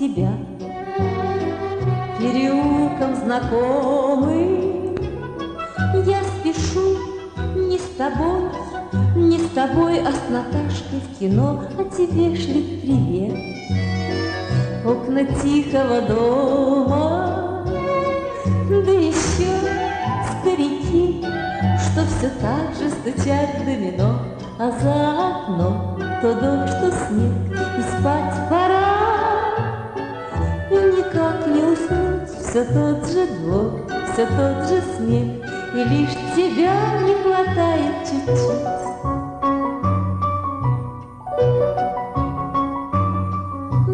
Тебя 0.00 0.32
переулком 2.18 3.14
знакомый. 3.16 4.96
Я 6.06 6.22
спешу 6.24 6.96
не 7.54 7.78
с 7.78 7.96
тобой, 7.98 8.50
не 9.14 9.38
с 9.38 9.50
тобой, 9.50 10.00
а 10.00 10.10
с 10.10 10.30
Наташкой 10.30 11.00
в 11.00 11.18
кино, 11.18 11.64
а 11.78 11.84
тебе 11.84 12.34
шлют 12.34 12.80
привет. 12.80 13.36
Окна 14.86 15.24
тихого 15.42 16.00
дома, 16.00 17.66
да 18.70 18.92
еще 18.92 19.52
старики, 20.40 21.22
что 21.22 22.06
все 22.06 22.30
так 22.40 22.74
же 22.74 22.88
стучат 22.88 23.50
домино, 23.66 24.20
а 24.58 24.70
за 24.70 24.94
окном 25.26 25.98
то 26.22 26.34
дождь, 26.34 26.80
то 26.80 26.90
снег, 27.06 27.32
и 27.78 27.82
спать 27.82 28.48
пора. 28.48 28.99
И 30.70 30.72
никак 30.72 31.48
не 31.48 31.64
уснуть, 31.64 32.28
все 32.28 32.64
тот 32.64 33.04
же 33.10 33.26
двор, 33.26 33.84
все 34.12 34.24
тот 34.24 34.68
же 34.68 34.80
смех, 34.96 35.44
и 35.74 35.84
лишь 35.84 36.14
тебя 36.36 36.76
не 37.02 37.14
хватает 37.24 37.96
чуть-чуть. 38.08 38.80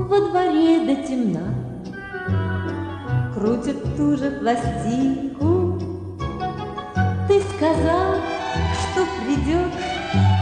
Во 0.07 0.21
дворе 0.21 0.85
до 0.85 0.97
темна 1.07 1.55
крутят 3.35 3.97
ту 3.97 4.17
же 4.19 4.33
пластинку. 4.33 5.79
Ты 7.27 7.41
сказал, 7.57 8.17
что 8.83 9.07
придешь, 9.25 9.73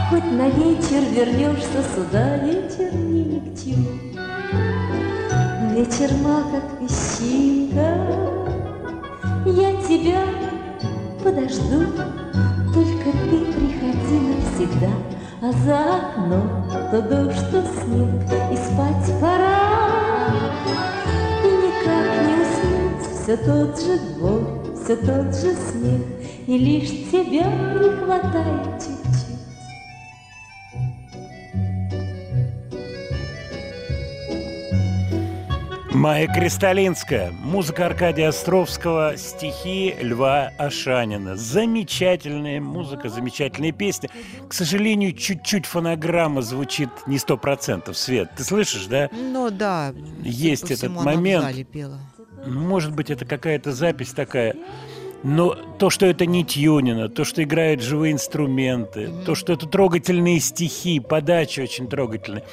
хоть 0.09 0.31
на 0.33 0.49
вечер 0.49 1.01
вернешься 1.13 1.81
сюда, 1.95 2.37
вечер 2.39 2.93
ни 2.93 3.39
к 3.39 3.57
чему. 3.57 4.14
Вечер 5.75 6.09
мал, 6.23 6.41
как 6.51 6.79
песчинка, 6.79 7.97
я 9.45 9.73
тебя 9.81 10.23
подожду, 11.21 11.91
только 12.73 13.11
ты 13.11 13.37
приходи 13.51 14.19
навсегда, 14.21 14.91
А 15.41 15.51
за 15.51 15.77
окном 15.97 16.71
то 16.91 17.01
дождь, 17.01 17.51
то 17.51 17.61
снег, 17.61 18.07
и 18.53 18.55
спать 18.55 19.19
пора. 19.19 20.31
И 21.43 21.47
никак 21.47 22.07
не 22.25 22.35
уснуть. 22.41 23.03
Все 23.21 23.35
тот 23.35 23.77
же 23.77 23.99
двор, 24.15 24.41
все 24.81 24.95
тот 24.95 25.35
же 25.35 25.55
смех, 25.55 26.03
И 26.47 26.57
лишь 26.57 27.11
тебя 27.11 27.51
не 27.73 27.89
хватает 27.97 28.79
чуть-чуть. 28.79 29.04
Майя 35.95 36.27
Кристалинская, 36.27 37.31
музыка 37.31 37.85
Аркадия 37.85 38.27
Островского, 38.27 39.15
стихи 39.15 39.95
Льва 40.01 40.51
Ашанина. 40.57 41.37
Замечательная 41.37 42.59
музыка, 42.59 43.07
замечательная 43.07 43.71
песня. 43.71 44.09
К 44.49 44.53
сожалению, 44.53 45.13
чуть-чуть 45.13 45.65
фонограмма 45.65 46.41
звучит 46.41 46.89
не 47.07 47.17
сто 47.17 47.37
процентов. 47.37 47.97
Свет, 47.97 48.29
ты 48.35 48.43
слышишь, 48.43 48.87
да? 48.87 49.09
Ну 49.13 49.49
да. 49.49 49.93
Есть 50.21 50.69
этот 50.69 50.91
момент. 50.91 51.65
пела. 51.69 51.97
Может 52.45 52.93
быть, 52.93 53.09
это 53.09 53.23
какая-то 53.23 53.71
запись 53.71 54.11
такая. 54.11 54.53
Но 55.23 55.55
то, 55.79 55.89
что 55.89 56.05
это 56.05 56.25
не 56.25 56.43
тюнина, 56.43 57.07
то, 57.07 57.23
что 57.23 57.41
играют 57.41 57.81
живые 57.81 58.11
инструменты, 58.11 59.09
то, 59.25 59.33
что 59.33 59.53
это 59.53 59.65
трогательные 59.65 60.41
стихи, 60.41 60.99
подача 60.99 61.61
очень 61.61 61.87
трогательная. 61.87 62.43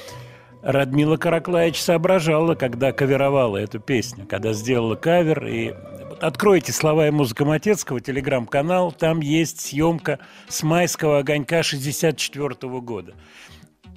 Радмила 0.63 1.17
Караклаевич 1.17 1.81
соображала, 1.81 2.55
когда 2.55 2.93
каверовала 2.93 3.57
эту 3.57 3.81
песню, 3.81 4.25
когда 4.25 4.53
сделала 4.53 4.95
кавер. 4.95 5.45
И 5.45 5.73
откройте 6.21 6.71
слова 6.71 7.07
и 7.07 7.11
музыка 7.11 7.43
Матецкого, 7.43 7.99
телеграм-канал, 7.99 8.93
там 8.93 9.19
есть 9.19 9.59
съемка 9.59 10.19
с 10.47 10.63
майского 10.63 11.19
огонька 11.19 11.63
64 11.63 12.55
года. 12.79 13.13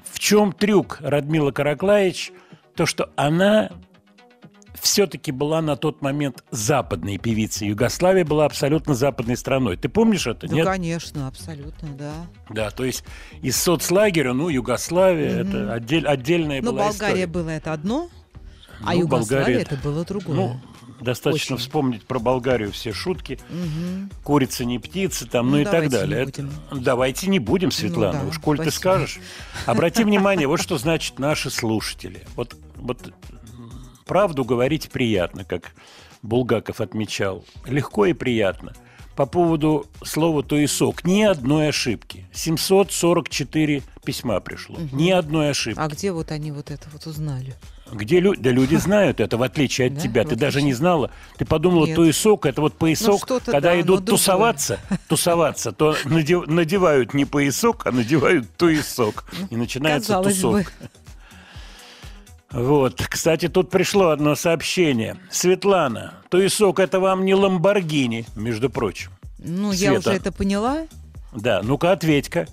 В 0.04 0.18
чем 0.18 0.52
трюк 0.52 0.98
Радмила 1.00 1.52
Караклаевич? 1.52 2.32
То, 2.74 2.84
что 2.84 3.10
она 3.14 3.70
все-таки 4.80 5.32
была 5.32 5.60
на 5.62 5.76
тот 5.76 6.02
момент 6.02 6.44
западной 6.50 7.18
певицей. 7.18 7.68
Югославия 7.68 8.24
была 8.24 8.44
абсолютно 8.46 8.94
западной 8.94 9.36
страной. 9.36 9.76
Ты 9.76 9.88
помнишь 9.88 10.26
это? 10.26 10.46
Да, 10.48 10.54
Нет? 10.54 10.66
конечно, 10.66 11.28
абсолютно, 11.28 11.88
да. 11.98 12.12
Да, 12.50 12.70
то 12.70 12.84
есть 12.84 13.04
из 13.42 13.56
соцлагеря, 13.56 14.32
ну, 14.32 14.48
Югославия, 14.48 15.42
это 15.42 15.74
отдель- 15.74 16.06
отдельная 16.06 16.60
Но 16.62 16.72
была 16.72 16.84
Ну, 16.84 16.90
Болгария 16.90 17.12
история. 17.12 17.26
было 17.26 17.50
это 17.50 17.72
одно, 17.72 18.08
а 18.82 18.92
Ну, 18.94 19.00
Югославия 19.00 19.44
Болгария- 19.46 19.60
это 19.62 19.76
было 19.76 20.04
другое. 20.04 20.36
Ну, 20.36 20.60
достаточно 21.00 21.56
Очень. 21.56 21.64
вспомнить 21.64 22.06
про 22.06 22.18
Болгарию 22.18 22.72
все 22.72 22.92
шутки. 22.92 23.38
Мгм. 23.50 24.10
Курица 24.24 24.64
не 24.64 24.78
птица, 24.78 25.26
там, 25.26 25.46
ну, 25.50 25.56
Ну, 25.56 25.58
и 25.60 25.64
так 25.64 25.72
давайте 25.72 25.94
не 25.96 26.00
далее. 26.00 26.22
Это- 26.22 26.42
будем. 26.42 26.82
Давайте 26.84 27.26
не 27.28 27.38
будем, 27.38 27.70
Светлана. 27.70 28.20
да, 28.22 28.26
Уж 28.28 28.38
коль 28.38 28.56
ты 28.58 28.64
спасибо. 28.64 28.78
скажешь. 28.80 29.18
Обрати 29.66 30.04
внимание, 30.04 30.46
вот 30.48 30.60
что 30.60 30.78
значит 30.78 31.18
наши 31.18 31.50
слушатели. 31.50 32.24
Вот, 32.34 32.56
вот 32.76 32.98
правду 34.06 34.44
говорить 34.44 34.88
приятно, 34.90 35.44
как 35.44 35.72
Булгаков 36.22 36.80
отмечал. 36.80 37.44
Легко 37.66 38.06
и 38.06 38.12
приятно. 38.14 38.72
По 39.16 39.24
поводу 39.26 39.86
слова 40.04 40.42
«туесок» 40.42 41.04
ни 41.04 41.22
одной 41.22 41.68
ошибки. 41.70 42.26
744 42.34 43.82
письма 44.04 44.40
пришло. 44.40 44.76
Ни 44.92 45.10
одной 45.10 45.50
ошибки. 45.50 45.80
А 45.80 45.88
где 45.88 46.12
вот 46.12 46.30
они 46.32 46.52
вот 46.52 46.70
это 46.70 46.86
вот 46.92 47.06
узнали? 47.06 47.54
Где 47.90 48.20
люди? 48.20 48.40
Да 48.42 48.50
люди 48.50 48.74
знают 48.76 49.20
это, 49.20 49.38
в 49.38 49.42
отличие 49.42 49.86
от 49.86 49.94
Да, 49.94 50.00
тебя. 50.00 50.24
в 50.24 50.28
Ты 50.28 50.36
даже 50.36 50.60
не 50.60 50.74
знала. 50.74 51.10
Ты 51.38 51.46
подумала, 51.46 51.86
Нет. 51.86 51.96
туесок, 51.96 52.44
это 52.44 52.60
вот 52.60 52.74
поясок. 52.76 53.26
Ну, 53.30 53.40
когда 53.40 53.60
да, 53.60 53.80
идут 53.80 54.04
тусоваться, 54.06 54.80
тусоваться, 55.08 55.72
то 55.72 55.96
надев- 56.04 56.46
надевают 56.46 57.14
не 57.14 57.24
поясок, 57.24 57.86
а 57.86 57.92
надевают 57.92 58.54
туесок. 58.56 59.24
И 59.50 59.56
начинается 59.56 60.08
Казалось 60.08 60.34
тусовка. 60.34 60.72
бы. 60.82 60.90
Вот, 62.50 63.02
кстати, 63.08 63.48
тут 63.48 63.70
пришло 63.70 64.10
одно 64.10 64.34
сообщение. 64.36 65.16
Светлана, 65.30 66.14
туесок 66.30 66.78
это 66.78 67.00
вам 67.00 67.24
не 67.24 67.34
Ламборгини, 67.34 68.24
между 68.36 68.70
прочим. 68.70 69.10
Ну, 69.38 69.72
я 69.72 69.90
Света. 69.92 70.10
уже 70.10 70.18
это 70.18 70.32
поняла. 70.32 70.86
Да, 71.34 71.60
ну-ка 71.62 71.92
ответь-ка. 71.92 72.46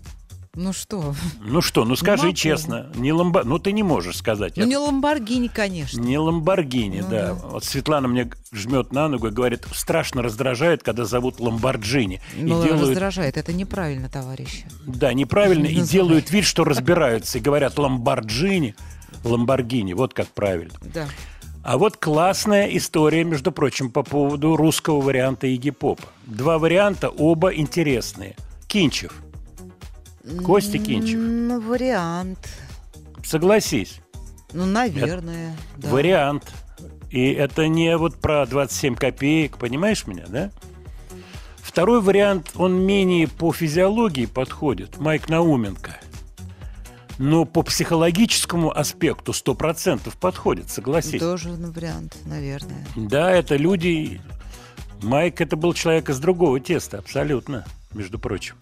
Ну 0.56 0.72
что? 0.72 1.16
Ну 1.42 1.62
что, 1.62 1.84
ну 1.84 1.96
скажи 1.96 2.26
могу. 2.26 2.36
честно, 2.36 2.92
не 2.94 3.12
ламбо... 3.12 3.42
Ну 3.44 3.58
ты 3.58 3.72
не 3.72 3.82
можешь 3.82 4.18
сказать. 4.18 4.54
Ну, 4.56 4.62
Я- 4.64 4.70
не 4.70 4.78
Ламборгини, 4.78 5.48
конечно. 5.48 6.00
Не 6.00 6.20
Ламборгини, 6.20 7.00
Ну 7.02 7.10
да. 7.10 7.28
да. 7.30 7.34
Вот 7.34 7.64
Светлана 7.64 8.08
мне 8.08 8.30
жмет 8.52 8.92
на 8.94 9.08
ногу 9.08 9.30
и 9.30 9.32
говорит, 9.32 9.66
страшно 9.74 10.22
раздражает, 10.22 10.84
когда 10.84 11.06
зовут 11.06 11.40
Ламборджини. 11.40 12.22
Ну, 12.38 12.62
и 12.62 12.66
делают, 12.68 12.90
раздражает. 12.90 13.38
Это 13.38 13.52
неправильно, 13.52 14.10
товарищи. 14.10 14.66
да, 14.86 15.12
неправильно, 15.14 15.66
и 15.66 15.80
делают 15.82 16.30
вид, 16.30 16.46
что 16.46 16.64
разбираются, 16.66 17.40
и 17.40 17.42
говорят 17.42 17.80
Ламборджини, 17.80 18.76
Ламборгини, 19.24 19.94
вот 19.94 20.14
как 20.14 20.28
правильно. 20.28 20.74
Да. 20.94 21.08
А 21.64 21.78
вот 21.78 21.96
классная 21.98 22.66
история, 22.68 23.24
между 23.24 23.52
прочим, 23.52 23.90
по 23.90 24.04
поводу 24.04 24.58
русского 24.58 25.00
варианта 25.00 25.48
Игги 25.48 25.70
Попа. 25.70 26.04
Два 26.26 26.60
варианта, 26.60 27.10
оба 27.10 27.54
интересные. 27.54 28.36
Кинчев. 28.68 29.14
Костя 30.46 30.78
Кинчев. 30.78 31.18
Ну, 31.18 31.62
вариант. 31.62 32.40
Согласись. 33.24 34.02
Ну, 34.52 34.66
наверное. 34.66 35.56
да. 35.78 35.90
Вариант. 35.90 36.54
И 37.10 37.32
это 37.32 37.68
не 37.68 37.96
вот 37.98 38.16
про 38.16 38.46
27 38.46 38.96
копеек, 38.96 39.58
понимаешь 39.58 40.08
меня, 40.08 40.26
да? 40.28 40.52
Второй 41.58 42.02
вариант, 42.02 42.52
он 42.56 42.86
менее 42.86 43.28
по 43.28 43.54
физиологии 43.54 44.26
подходит. 44.26 45.00
Майк 45.00 45.30
Науменко. 45.30 45.98
Но 47.20 47.46
по 47.46 47.62
психологическому 47.62 48.76
аспекту 48.76 49.32
100% 49.34 50.14
подходит, 50.20 50.70
согласись. 50.70 51.20
Тоже 51.20 51.50
вариант, 51.50 52.18
наверное. 52.26 52.86
Да, 52.96 53.32
это 53.32 53.56
люди... 53.56 54.22
Майк 55.02 55.42
это 55.42 55.58
был 55.58 55.74
человек 55.74 56.10
из 56.10 56.20
другого 56.20 56.60
теста, 56.62 57.00
абсолютно, 57.00 57.66
между 57.92 58.18
прочим. 58.18 58.56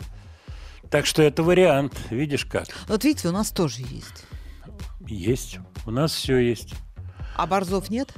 Так 0.89 1.05
что 1.05 1.21
это 1.21 1.43
вариант, 1.43 1.93
видишь 2.09 2.45
как. 2.45 2.67
Вот 2.87 3.03
видите, 3.03 3.29
у 3.29 3.31
нас 3.31 3.51
тоже 3.51 3.81
есть. 3.81 4.25
Есть, 5.07 5.59
у 5.85 5.91
нас 5.91 6.13
все 6.13 6.37
есть. 6.37 6.73
А 7.35 7.45
Борзов 7.45 7.89
нет? 7.89 8.11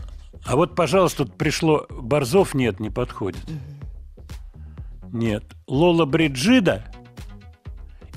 А 0.45 0.55
вот, 0.55 0.75
пожалуйста, 0.75 1.25
тут 1.25 1.37
пришло 1.37 1.85
Борзов 1.89 2.53
нет, 2.53 2.79
не 2.79 2.89
подходит. 2.89 3.41
Нет. 5.11 5.43
Лоллобриджида 5.67 6.85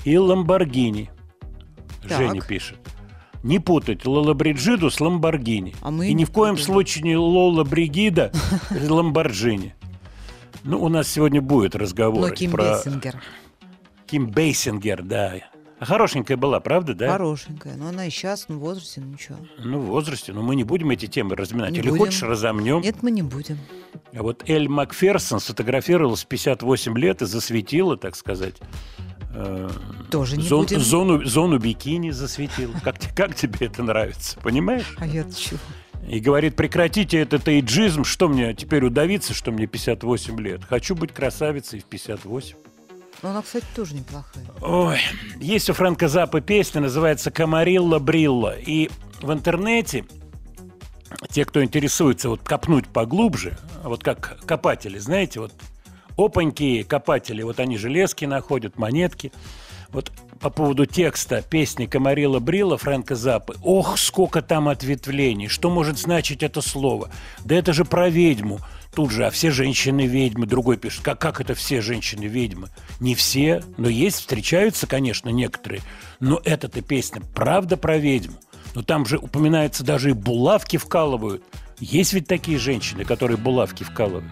и 0.03 0.17
Ламборгини. 0.17 1.11
Так. 2.01 2.17
Женя 2.17 2.41
пишет. 2.41 2.77
Не 3.43 3.59
путать 3.59 4.05
Лоллобриджиду 4.05 4.89
с 4.89 4.99
Ламборгини. 4.99 5.75
А 5.81 5.91
мы 5.91 6.07
и 6.09 6.13
ни 6.13 6.25
в 6.25 6.31
коем 6.31 6.55
путаем. 6.55 6.65
случае 6.65 7.03
не 7.03 7.15
Лоллобриджида 7.17 8.31
с 8.69 8.89
Ламборджини. 8.89 9.75
Ну, 10.63 10.83
у 10.83 10.89
нас 10.89 11.07
сегодня 11.07 11.41
будет 11.41 11.75
разговор 11.75 12.27
Но 12.29 12.33
Ким 12.33 12.51
про 12.51 12.63
Бейсингер. 12.77 13.21
Ким 14.07 14.27
Бейсингер, 14.27 15.03
да. 15.03 15.35
А 15.79 15.85
хорошенькая 15.85 16.37
была, 16.37 16.59
правда, 16.59 16.95
да? 16.95 17.11
Хорошенькая. 17.11 17.75
Но 17.77 17.89
она 17.89 18.07
и 18.07 18.09
сейчас, 18.09 18.45
ну, 18.49 18.57
в 18.57 18.59
возрасте, 18.61 18.99
ну 18.99 19.11
ничего. 19.11 19.37
Ну, 19.59 19.79
в 19.79 19.85
возрасте. 19.85 20.33
Но 20.33 20.41
мы 20.41 20.55
не 20.55 20.63
будем 20.63 20.89
эти 20.89 21.05
темы 21.05 21.35
разминать. 21.35 21.71
Не 21.71 21.79
Или 21.79 21.89
будем. 21.89 22.05
хочешь, 22.05 22.23
разомнем? 22.23 22.81
Нет, 22.81 23.03
мы 23.03 23.11
не 23.11 23.21
будем. 23.21 23.59
А 24.13 24.23
вот 24.23 24.43
Эль 24.49 24.67
Макферсон 24.67 25.39
сфотографировалась 25.39 26.23
в 26.23 26.27
58 26.27 26.97
лет 26.97 27.21
и 27.21 27.25
засветила, 27.27 27.95
так 27.95 28.15
сказать, 28.15 28.55
э, 29.31 29.69
Тоже 30.11 30.37
не 30.37 30.43
зон- 30.43 30.61
будем. 30.65 30.79
зону, 30.79 31.25
зону 31.25 31.57
бикини 31.59 32.11
засветила. 32.11 32.73
Как, 32.83 32.97
как 33.15 33.35
тебе 33.35 33.67
это 33.67 33.83
нравится, 33.83 34.39
понимаешь? 34.39 34.95
А 34.99 35.05
я 35.05 35.23
чего? 35.25 35.59
И 36.07 36.19
говорит, 36.19 36.55
прекратите 36.55 37.17
этот 37.19 37.47
эйджизм, 37.49 38.03
что 38.05 38.29
мне 38.29 38.53
теперь 38.53 38.85
удавиться, 38.85 39.33
что 39.33 39.51
мне 39.51 39.67
58 39.67 40.39
лет. 40.39 40.63
Хочу 40.63 40.95
быть 40.95 41.11
красавицей 41.13 41.79
в 41.81 41.85
58. 41.85 42.55
Ну, 43.23 43.29
она, 43.29 43.41
кстати, 43.41 43.65
тоже 43.75 43.95
неплохая. 43.95 44.45
Ой, 44.61 44.99
есть 45.41 45.69
у 45.69 45.73
Фрэнка 45.73 46.07
Запа 46.07 46.39
песня, 46.39 46.81
называется 46.81 47.31
«Камарилла 47.31 47.99
Брилла». 47.99 48.55
И 48.57 48.89
в 49.21 49.33
интернете 49.33 50.05
те, 51.31 51.43
кто 51.43 51.63
интересуется, 51.63 52.29
вот 52.29 52.41
копнуть 52.41 52.87
поглубже, 52.87 53.57
вот 53.83 54.03
как 54.03 54.37
копатели, 54.45 54.99
знаете, 54.99 55.39
вот 55.39 55.51
опаньки 56.17 56.83
копатели, 56.83 57.43
вот 57.43 57.59
они 57.59 57.77
железки 57.77 58.25
находят, 58.25 58.77
монетки. 58.77 59.31
Вот 59.89 60.11
по 60.39 60.49
поводу 60.49 60.85
текста 60.85 61.41
песни 61.41 61.85
Камарила 61.85 62.39
Брила 62.39 62.77
Фрэнка 62.77 63.15
Запы. 63.15 63.55
Ох, 63.63 63.97
сколько 63.97 64.41
там 64.41 64.67
ответвлений. 64.67 65.47
Что 65.47 65.69
может 65.69 65.97
значить 65.97 66.43
это 66.43 66.61
слово? 66.61 67.09
Да 67.45 67.55
это 67.55 67.73
же 67.73 67.85
про 67.85 68.09
ведьму. 68.09 68.59
Тут 68.93 69.11
же, 69.11 69.25
а 69.25 69.31
все 69.31 69.51
женщины 69.51 70.05
ведьмы. 70.05 70.45
Другой 70.45 70.77
пишет, 70.77 71.03
как, 71.03 71.19
как 71.19 71.39
это 71.39 71.53
все 71.55 71.81
женщины 71.81 72.25
ведьмы? 72.25 72.69
Не 72.99 73.15
все, 73.15 73.63
но 73.77 73.87
есть, 73.89 74.17
встречаются, 74.17 74.87
конечно, 74.87 75.29
некоторые. 75.29 75.81
Но 76.19 76.41
эта-то 76.43 76.81
песня 76.81 77.21
правда 77.33 77.77
про 77.77 77.97
ведьму. 77.97 78.37
Но 78.75 78.83
там 78.83 79.05
же 79.05 79.17
упоминается 79.17 79.83
даже 79.83 80.09
и 80.09 80.13
булавки 80.13 80.77
вкалывают. 80.77 81.43
Есть 81.79 82.13
ведь 82.13 82.27
такие 82.27 82.57
женщины, 82.57 83.05
которые 83.05 83.37
булавки 83.37 83.83
вкалывают. 83.83 84.25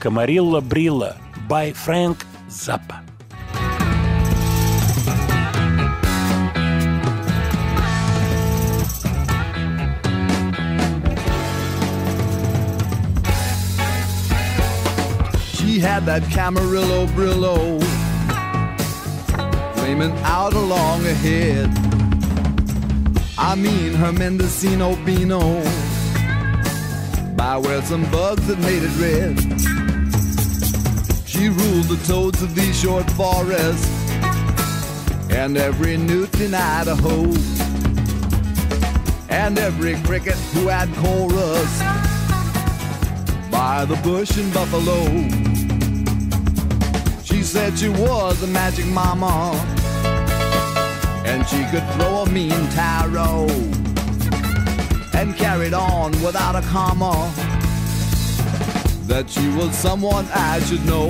Камарилла 0.00 0.60
Брилла 0.60 1.16
by 1.48 1.72
Frank 1.72 2.24
Zappa. 2.48 3.02
She 15.54 15.78
had 15.80 16.04
that 16.06 16.22
Camarillo 16.30 17.06
Brillo 17.08 17.82
flaming 19.76 20.12
out 20.24 20.52
along 20.52 21.06
ahead. 21.06 21.70
I 23.38 23.54
mean 23.54 23.94
her 23.94 24.12
Mendocino 24.12 24.96
Beano 25.04 25.62
by 27.36 27.56
where 27.58 27.82
some 27.82 28.10
bugs 28.10 28.46
had 28.46 28.58
made 28.60 28.82
it 28.82 28.96
red. 28.98 29.75
She 31.26 31.48
ruled 31.48 31.86
the 31.86 32.00
toads 32.06 32.40
of 32.40 32.54
the 32.54 32.72
short 32.72 33.10
forest 33.10 33.84
and 35.28 35.56
every 35.56 35.96
newt 35.96 36.40
in 36.40 36.54
Idaho. 36.54 37.24
And 39.28 39.58
every 39.58 39.96
cricket 40.02 40.36
who 40.54 40.68
had 40.68 40.88
chorus. 40.94 41.80
By 43.50 43.84
the 43.84 43.96
bush 44.04 44.38
in 44.38 44.50
Buffalo. 44.52 45.04
She 47.24 47.42
said 47.42 47.76
she 47.76 47.88
was 47.88 48.40
a 48.44 48.46
magic 48.46 48.86
mama. 48.86 49.52
And 51.26 51.46
she 51.48 51.64
could 51.72 51.86
throw 51.94 52.22
a 52.22 52.30
mean 52.30 52.68
tarot. 52.70 53.48
And 55.12 55.36
carried 55.36 55.74
on 55.74 56.12
without 56.22 56.54
a 56.54 56.62
comma 56.68 57.55
that 59.06 59.30
she 59.30 59.48
was 59.50 59.74
someone 59.76 60.26
I 60.34 60.60
should 60.60 60.84
know. 60.84 61.08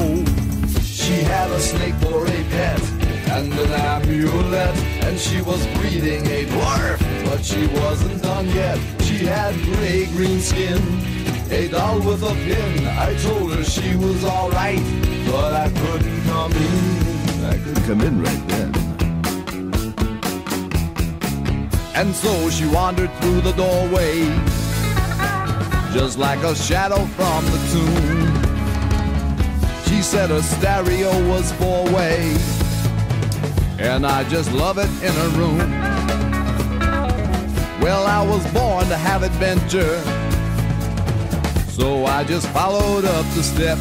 She 0.82 1.14
had 1.14 1.50
a 1.50 1.60
snake 1.60 1.94
for 1.96 2.26
a 2.26 2.44
pet 2.50 2.82
and 3.30 3.52
an 3.52 3.72
amulet, 3.72 4.76
and 5.04 5.18
she 5.18 5.40
was 5.40 5.66
breeding 5.78 6.26
a 6.26 6.44
dwarf, 6.44 6.98
but 7.24 7.44
she 7.44 7.66
wasn't 7.66 8.22
done 8.22 8.48
yet. 8.48 8.78
She 9.00 9.24
had 9.24 9.54
gray 9.62 10.06
green 10.06 10.40
skin, 10.40 10.80
a 11.50 11.68
doll 11.68 12.00
with 12.00 12.22
a 12.22 12.34
pin. 12.34 12.86
I 12.86 13.14
told 13.16 13.54
her 13.54 13.64
she 13.64 13.96
was 13.96 14.24
alright, 14.24 14.82
but 15.26 15.54
I 15.54 15.68
couldn't 15.70 16.22
come 16.24 16.52
in. 16.52 17.44
I 17.44 17.58
couldn't 17.58 17.84
come 17.84 18.00
in 18.02 18.22
right 18.22 18.48
then. 18.48 18.72
And 21.94 22.14
so 22.14 22.50
she 22.50 22.66
wandered 22.68 23.10
through 23.20 23.40
the 23.40 23.52
doorway, 23.52 24.28
just 25.98 26.18
like 26.18 26.42
a 26.42 26.54
shadow 26.54 27.06
from 27.16 27.42
the 27.46 27.58
tomb. 27.72 28.26
She 29.86 30.02
said 30.02 30.28
her 30.28 30.42
stereo 30.42 31.10
was 31.26 31.50
four 31.52 31.86
way, 31.86 32.36
and 33.78 34.06
I 34.06 34.28
just 34.28 34.52
love 34.52 34.76
it 34.76 34.90
in 35.02 35.14
her 35.14 35.28
room. 35.38 35.70
Well, 37.80 38.06
I 38.06 38.22
was 38.22 38.44
born 38.52 38.86
to 38.88 38.96
have 38.98 39.22
adventure, 39.22 39.98
so 41.70 42.04
I 42.04 42.24
just 42.24 42.46
followed 42.48 43.06
up 43.06 43.24
the 43.34 43.42
steps, 43.42 43.80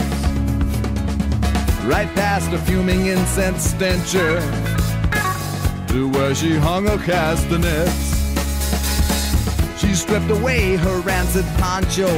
right 1.83 2.07
past 2.15 2.49
a 2.53 2.57
fuming 2.59 3.07
incense 3.07 3.71
stencher, 3.71 4.39
to 5.89 6.09
where 6.13 6.33
she 6.33 6.55
hung 6.55 6.85
her 6.85 6.97
castanets. 6.97 8.14
She 9.78 9.94
stripped 9.94 10.30
away 10.30 10.76
her 10.76 11.00
rancid 11.00 11.46
poncho 11.58 12.08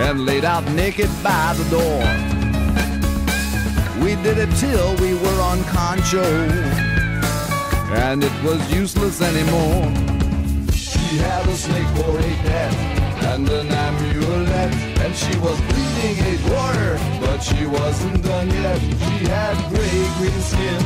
and 0.00 0.24
laid 0.26 0.44
out 0.44 0.64
naked 0.72 1.10
by 1.22 1.54
the 1.54 1.64
door. 1.70 2.02
We 4.02 4.16
did 4.22 4.38
it 4.38 4.50
till 4.56 4.94
we 4.96 5.14
were 5.14 5.40
on 5.40 5.62
concho, 5.64 6.24
and 8.06 8.22
it 8.22 8.36
was 8.42 8.60
useless 8.72 9.22
anymore. 9.22 9.84
She 10.72 11.16
had 11.18 11.46
a 11.48 11.56
snake 11.56 11.88
for 11.96 12.18
a 12.18 12.32
pet 12.44 12.74
and 13.32 13.48
an 13.48 13.68
amulet, 13.68 14.72
and 15.02 15.14
she 15.14 15.38
was 15.38 15.58
bleeding 15.68 16.18
a 16.20 16.34
dwarf, 16.44 17.00
but 17.20 17.38
she 17.40 17.66
wasn't 17.66 18.22
done 18.22 18.48
yet. 18.50 18.80
She 18.80 19.16
had 19.26 19.56
gray 19.70 20.00
green 20.18 20.40
skin. 20.42 20.82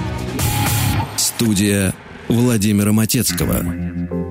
Студия 1.17 1.95
Владимира 2.29 2.93
Матецкого. 2.93 4.22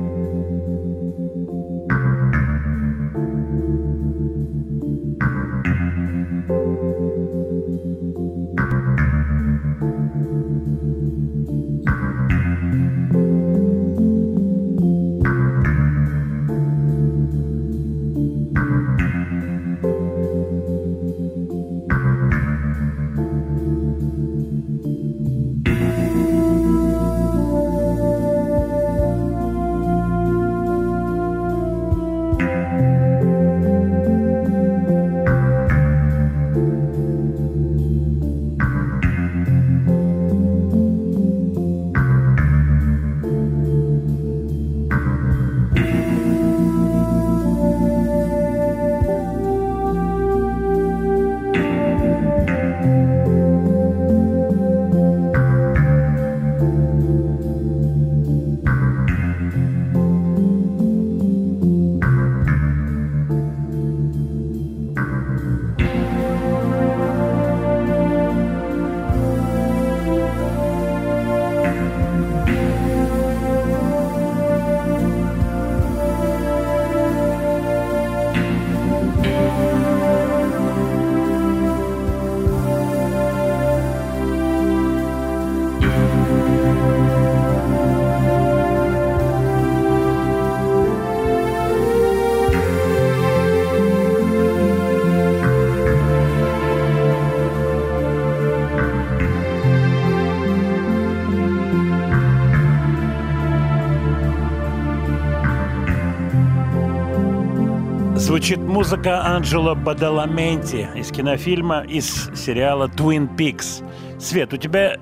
Музыка 108.72 109.22
Анджело 109.26 109.74
Бадаламенти 109.74 110.88
из 110.94 111.10
кинофильма, 111.12 111.82
из 111.82 112.30
сериала 112.34 112.88
Twin 112.88 113.28
Peaks. 113.36 113.84
Свет, 114.18 114.52
у 114.54 114.56
тебя 114.56 114.96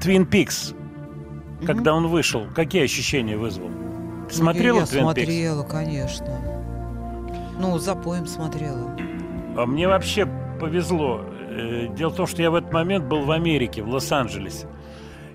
Twin 0.00 0.28
Peaks, 0.28 0.76
когда 1.66 1.94
он 1.94 2.08
вышел, 2.08 2.46
какие 2.54 2.84
ощущения 2.84 3.38
вызвал? 3.38 3.70
Ты 4.28 4.34
смотрела 4.34 4.76
Я 4.80 4.82
Twin 4.82 4.86
Peaks? 4.86 5.00
смотрела, 5.00 5.62
конечно. 5.64 6.38
Ну, 7.58 7.78
за 7.78 7.94
поем 7.94 8.26
смотрела. 8.26 8.94
А 9.56 9.64
мне 9.64 9.88
вообще 9.88 10.28
повезло. 10.60 11.22
Э, 11.48 11.88
Дело 11.96 12.10
в 12.10 12.16
том, 12.16 12.26
что 12.26 12.42
я 12.42 12.50
в 12.50 12.54
этот 12.54 12.72
момент 12.74 13.06
был 13.06 13.22
в 13.24 13.30
Америке, 13.30 13.82
в 13.82 13.88
Лос-Анджелесе. 13.88 14.66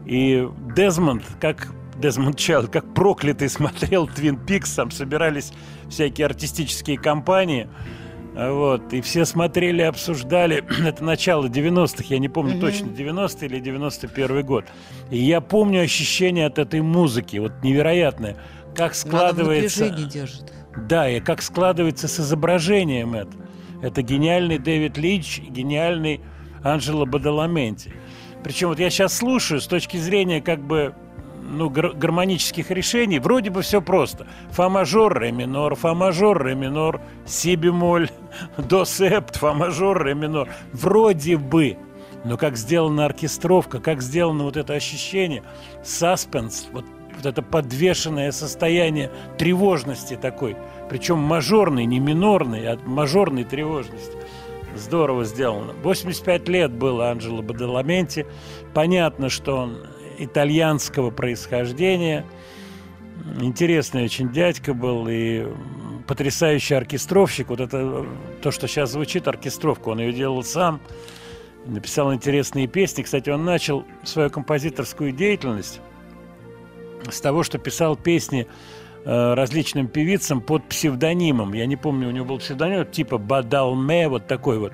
И 0.06 0.48
Дезмонд, 0.76 1.24
как 1.42 1.70
Дезмонд 2.00 2.38
Чайлд, 2.38 2.72
как 2.72 2.94
проклятый 2.94 3.50
смотрел 3.50 4.08
Твин 4.08 4.38
Пикс, 4.38 4.74
там 4.74 4.92
собирались 4.92 5.54
всякие 5.90 6.26
артистические 6.26 6.98
компании. 6.98 7.70
Вот, 8.36 8.92
и 8.92 9.00
все 9.00 9.24
смотрели, 9.24 9.82
обсуждали. 9.82 10.64
Это 10.86 11.04
начало 11.04 11.46
90-х, 11.46 12.04
я 12.10 12.20
не 12.20 12.28
помню 12.28 12.60
точно, 12.60 12.90
90 12.90 13.46
или 13.46 13.60
91 13.60 14.46
год. 14.46 14.66
И 15.10 15.18
я 15.18 15.40
помню 15.40 15.82
ощущение 15.82 16.46
от 16.46 16.60
этой 16.60 16.82
музыки, 16.82 17.38
вот 17.38 17.54
невероятное. 17.64 18.38
Как 18.76 18.92
в 18.92 18.98
складывается... 18.98 19.86
напряжении 19.86 20.10
держит. 20.10 20.54
Да, 20.76 21.10
и 21.10 21.22
как 21.22 21.42
складывается 21.42 22.10
с 22.10 22.20
изображением 22.20 23.16
это. 23.16 23.32
Это 23.82 24.02
гениальный 24.02 24.58
Дэвид 24.58 24.98
Линч, 24.98 25.40
и 25.40 25.50
гениальный 25.50 26.20
Анджело 26.62 27.06
Бадаламенти. 27.06 27.94
Причем 28.44 28.70
вот 28.70 28.80
я 28.80 28.90
сейчас 28.90 29.18
слушаю 29.18 29.62
с 29.62 29.68
точки 29.68 29.96
зрения 29.96 30.42
как 30.42 30.60
бы 30.60 30.94
ну, 31.48 31.70
гар- 31.70 31.94
гармонических 31.94 32.72
решений, 32.72 33.20
вроде 33.20 33.50
бы 33.50 33.62
все 33.62 33.82
просто. 33.82 34.28
Фа 34.52 34.70
мажор, 34.70 35.18
ре 35.20 35.32
минор, 35.32 35.76
фа 35.76 35.94
мажор, 35.94 36.44
ре 36.44 36.56
минор, 36.56 37.02
си 37.26 37.56
бемоль, 37.56 38.10
до 38.58 38.86
септ, 38.86 39.38
фа 39.38 39.54
мажор, 39.54 40.04
ре 40.04 40.14
минор. 40.16 40.50
Вроде 40.74 41.38
бы. 41.38 41.78
Но 42.24 42.38
как 42.38 42.58
сделана 42.58 43.06
оркестровка, 43.06 43.80
как 43.80 44.02
сделано 44.02 44.46
вот 44.46 44.58
это 44.58 44.74
ощущение, 44.74 45.44
саспенс, 45.84 46.68
вот, 46.72 46.86
вот 47.16 47.26
это 47.26 47.44
подвешенное 47.44 48.32
состояние 48.32 49.12
тревожности 49.38 50.16
такой, 50.16 50.58
причем 50.90 51.20
мажорной, 51.20 51.86
не 51.86 52.00
минорной, 52.00 52.68
а 52.68 52.80
мажорной 52.84 53.44
тревожности. 53.44 54.18
Здорово 54.76 55.24
сделано. 55.24 55.74
85 55.84 56.50
лет 56.50 56.72
было 56.72 57.10
Анджело 57.10 57.42
Бадаламенти. 57.42 58.26
Понятно, 58.74 59.30
что 59.30 59.56
он 59.56 59.78
итальянского 60.18 61.10
происхождения. 61.10 62.26
Интересный 63.40 64.06
очень 64.06 64.32
дядька 64.32 64.74
был 64.74 65.08
и 65.10 65.48
потрясающий 66.08 66.76
оркестровщик. 66.76 67.50
Вот 67.50 67.60
это 67.60 68.06
то, 68.42 68.52
что 68.52 68.68
сейчас 68.68 68.92
звучит, 68.92 69.28
оркестровка, 69.28 69.90
он 69.90 70.00
ее 70.00 70.14
делал 70.14 70.44
сам. 70.44 70.80
Написал 71.66 72.14
интересные 72.14 72.68
песни. 72.68 73.02
Кстати, 73.02 73.30
он 73.30 73.44
начал 73.44 73.86
свою 74.04 74.30
композиторскую 74.30 75.12
деятельность 75.12 75.80
с 77.10 77.22
того, 77.22 77.44
что 77.44 77.58
писал 77.58 77.96
песни 77.96 78.48
э, 79.04 79.34
различным 79.34 79.88
певицам 79.88 80.42
под 80.42 80.64
псевдонимом. 80.66 81.54
Я 81.54 81.66
не 81.66 81.76
помню, 81.76 82.08
у 82.08 82.12
него 82.12 82.26
был 82.26 82.38
псевдоним 82.38 82.86
типа 82.86 83.18
Бадалме, 83.18 84.08
вот 84.08 84.28
такой 84.28 84.60
вот. 84.60 84.74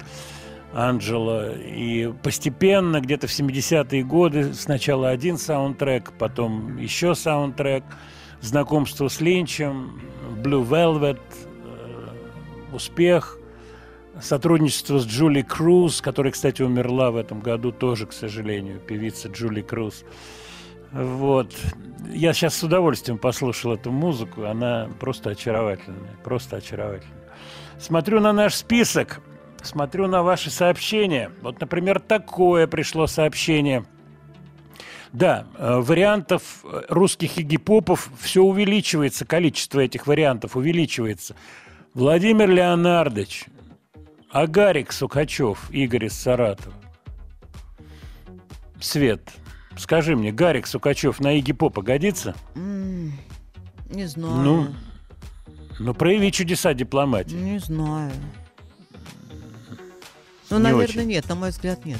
Анджело. 0.73 1.51
И 1.51 2.12
постепенно, 2.23 3.01
где-то 3.01 3.27
в 3.27 3.31
70-е 3.31 4.03
годы, 4.03 4.53
сначала 4.53 5.10
один 5.10 5.38
саундтрек, 5.38 6.13
потом 6.17 6.77
еще 6.77 7.15
саундтрек, 7.15 7.84
знакомство 8.41 9.07
с 9.07 9.19
Линчем, 9.19 10.01
Blue 10.38 10.67
Velvet, 10.67 11.19
э, 11.65 12.75
успех, 12.75 13.38
сотрудничество 14.21 14.99
с 14.99 15.05
Джули 15.05 15.41
Круз, 15.41 16.01
которая, 16.01 16.31
кстати, 16.31 16.62
умерла 16.62 17.12
в 17.12 17.17
этом 17.17 17.41
году 17.41 17.71
тоже, 17.71 18.07
к 18.07 18.13
сожалению, 18.13 18.79
певица 18.79 19.29
Джули 19.29 19.62
Круз. 19.62 20.03
Вот. 20.91 21.53
Я 22.10 22.34
сейчас 22.34 22.55
с 22.55 22.63
удовольствием 22.63 23.17
послушал 23.17 23.73
эту 23.73 23.91
музыку. 23.91 24.43
Она 24.43 24.89
просто 24.99 25.31
очаровательная. 25.31 26.12
Просто 26.23 26.57
очаровательная. 26.57 27.17
Смотрю 27.79 28.19
на 28.19 28.34
наш 28.34 28.55
список. 28.55 29.21
Смотрю 29.63 30.08
на 30.08 30.24
ваши 30.24 30.50
сообщения. 30.50 31.32
Вот, 31.41 31.60
например, 31.62 32.00
такое 32.00 32.67
пришло 32.67 33.08
сообщение. 33.08 33.86
Да, 35.13 35.45
э, 35.58 35.80
вариантов 35.80 36.63
э, 36.63 36.84
русских 36.88 37.38
и 37.38 37.43
гипопов 37.43 38.10
все 38.19 38.43
увеличивается, 38.43 39.26
количество 39.26 39.82
этих 39.82 40.08
вариантов 40.08 40.56
увеличивается. 40.56 41.36
Владимир 41.93 42.50
Леонардович, 42.50 43.45
Агарик 44.32 44.93
Сукачев, 44.93 45.69
Игорь 45.69 46.06
из 46.06 46.13
Саратова. 46.13 46.74
Свет, 48.80 49.34
скажи 49.78 50.15
мне, 50.15 50.32
Гарик 50.32 50.65
Сукачев 50.65 51.19
на 51.19 51.38
Игги 51.38 51.52
Попа 51.52 51.82
годится? 51.82 52.34
Не 52.56 54.06
знаю. 54.06 54.36
Ну, 54.36 54.67
ну 55.80 55.93
прояви 55.93 56.32
чудеса 56.32 56.74
дипломатии. 56.74 57.36
Не 57.36 57.60
знаю. 57.60 58.12
Ну, 60.51 60.57
Не 60.57 60.63
наверное, 60.63 61.03
очень. 61.03 61.07
нет, 61.07 61.27
на 61.29 61.35
мой 61.35 61.49
взгляд, 61.49 61.85
нет. 61.85 61.99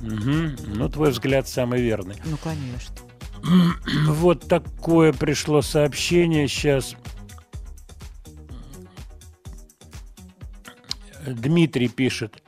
Мгм. 0.00 0.56
Ну, 0.66 0.88
твой 0.88 1.10
взгляд 1.12 1.48
самый 1.48 1.80
верный. 1.80 2.16
Ну, 2.24 2.36
конечно. 2.36 2.94
Вот 4.08 4.48
такое 4.48 5.12
пришло 5.12 5.62
сообщение 5.62 6.48
сейчас. 6.48 6.94
Дмитрий 11.26 11.88
пишет. 11.88 12.42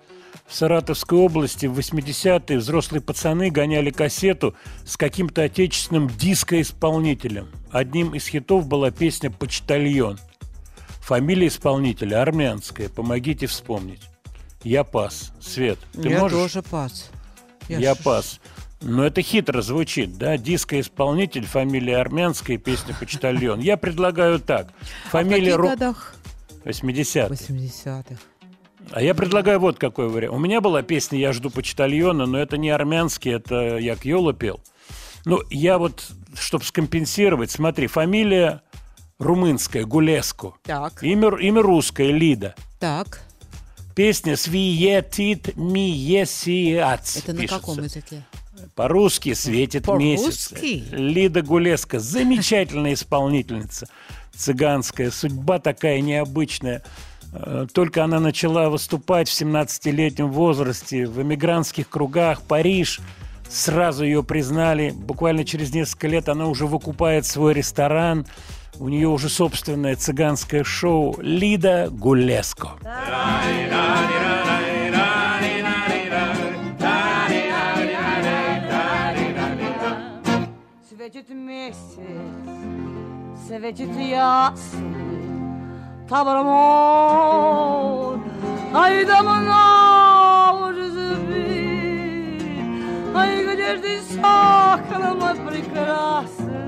В 0.47 0.55
Саратовской 0.55 1.19
области 1.19 1.67
в 1.67 1.79
80-е 1.79 2.59
взрослые 2.59 3.01
пацаны 3.03 3.51
гоняли 3.51 3.91
кассету 3.91 4.55
с 4.85 4.97
каким-то 4.97 5.43
отечественным 5.43 6.09
диско-исполнителем. 6.09 7.49
Одним 7.71 8.15
из 8.15 8.27
хитов 8.29 8.67
была 8.69 8.91
песня 8.91 9.31
«Почтальон». 9.31 10.19
Фамилия 11.01 11.49
исполнителя 11.49 12.23
армянская. 12.23 12.89
Помогите 12.89 13.47
вспомнить. 13.47 14.03
Я 14.63 14.85
пас. 14.85 15.33
Свет, 15.41 15.79
ты 15.93 16.09
Я 16.09 16.21
можешь? 16.21 16.39
тоже 16.39 16.63
пас. 16.63 17.11
Я, 17.69 17.95
ж- 17.95 17.99
пас. 18.03 18.41
Но 18.83 19.05
это 19.07 19.23
хитро 19.23 19.63
звучит, 19.63 20.19
да? 20.19 20.37
Диско-исполнитель, 20.37 21.47
фамилия 21.47 21.97
армянская, 21.97 22.59
песня 22.59 22.95
«Почтальон». 22.99 23.61
Я 23.61 23.77
предлагаю 23.77 24.39
так. 24.39 24.69
А 24.69 25.09
в 25.09 25.11
Фамилия 25.13 25.57
каких 25.57 25.71
годах? 25.71 26.15
80 26.65 27.31
80-х. 27.31 28.17
А 28.93 29.03
я 29.03 29.15
предлагаю 29.15 29.59
вот 29.61 29.79
какой 29.79 30.09
вариант. 30.09 30.35
У 30.35 30.39
меня 30.39 30.61
была 30.61 30.83
песня 30.83 31.19
«Я 31.19 31.33
жду 31.33 31.51
почтальона», 31.51 32.27
но 32.27 32.39
это 32.39 32.57
не 32.59 32.71
армянский, 32.71 33.33
это 33.33 33.79
я 33.79 33.97
Йола 34.01 34.33
пел. 34.35 34.61
Ну, 35.25 35.41
я 35.51 35.79
вот, 35.79 36.07
чтобы 36.39 36.65
скомпенсировать, 36.65 37.51
смотри, 37.51 37.87
фамилия 37.89 38.63
румынская, 39.19 39.85
Гулеско. 39.85 40.53
Так, 40.63 41.03
Имя, 41.03 41.35
имя 41.39 41.63
русское, 41.63 42.13
Лида. 42.13 42.55
так. 42.79 43.23
Песня 43.97 44.37
«Свиетит 44.37 45.57
миесиац» 45.57 47.17
Это 47.17 47.33
на 47.33 47.41
пишется. 47.41 47.61
каком 47.61 47.83
языке? 47.83 48.23
По-русски 48.75 49.33
светит 49.33 49.89
месяц. 49.89 50.51
По-русски? 50.51 50.85
Лида 50.93 51.41
Гулеска, 51.41 51.99
замечательная 51.99 52.93
исполнительница 52.93 53.89
цыганская, 54.37 55.11
судьба 55.11 55.61
такая 55.61 56.03
необычная. 56.03 56.83
Э, 57.33 57.67
Только 57.73 58.05
она 58.05 58.21
начала 58.21 58.69
выступать 58.69 59.31
в 59.31 59.33
17-летнем 59.33 60.31
возрасте 60.31 61.07
в 61.07 61.23
эмигрантских 61.23 61.89
кругах, 61.89 62.43
Париж. 62.43 63.01
Сразу 63.49 64.05
ее 64.05 64.23
признали. 64.23 64.91
Буквально 64.91 65.47
через 65.47 65.73
несколько 65.73 66.09
лет 66.09 66.29
она 66.29 66.49
уже 66.49 66.67
выкупает 66.67 67.25
свой 67.25 67.55
ресторан. 67.55 68.27
У 68.79 68.89
нее 68.89 69.09
уже 69.09 69.29
собственное 69.29 69.97
цыганское 69.97 70.63
шоу 70.63 71.17
«Лида 71.21 71.89
Гулеско». 71.91 72.73
Светит 80.89 81.31
месяц, 81.31 81.77
светит 83.47 83.97
ясный 83.97 85.17
Табор 86.09 86.37
Ай, 88.75 89.05
давно 89.05 90.69
уже 90.69 91.17
Ай, 93.15 93.55
где 93.55 93.77
ж 93.77 93.81
ты, 93.81 94.01
сокол 94.03 95.15
мой 95.15 95.35
прекрасный 95.49 96.66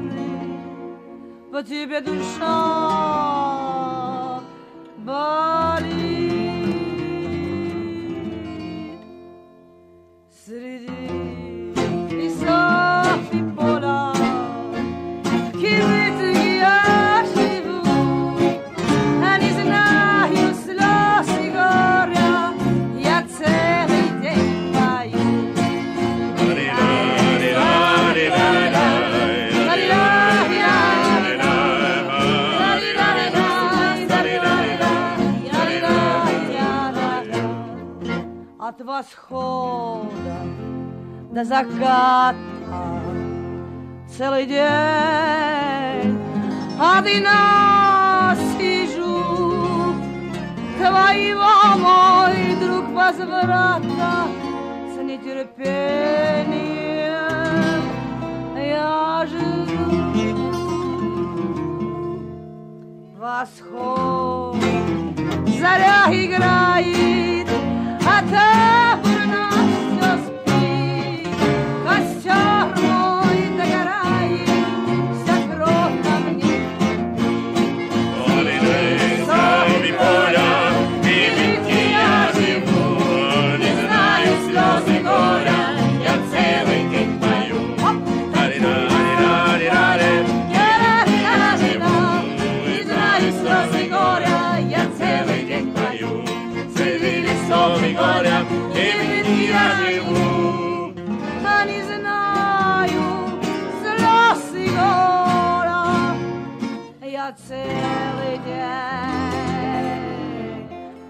По 1.51 1.63
тебе 1.63 2.01
душа 2.03 2.43
болит 4.99 5.89
Среди 10.45 10.89
лесов 12.15 13.33
и 13.33 13.43
поля 13.57 14.13
Кивит 15.55 15.89
я 15.89 15.98
От 38.79 38.87
восхода 38.87 40.39
до 41.33 41.45
заката. 41.45 42.37
Целый 44.17 44.47
день 44.47 46.19
одна 46.79 48.37
сижу. 48.57 49.25
Твоего 50.79 51.77
мой 51.79 52.55
друг 52.61 52.85
возврата 52.95 54.29
с 54.93 54.97
нетерпением 55.03 57.83
я 58.55 59.27
жду. 59.27 59.67
Восход. 63.19 64.57
Заря 65.59 66.07
играет 66.13 67.48
а 68.19 68.23
таборно 68.23 69.49
все 69.95 70.11
спит 70.25 71.29
костер 71.85 72.58
целый 107.33 108.39
день 108.45 109.29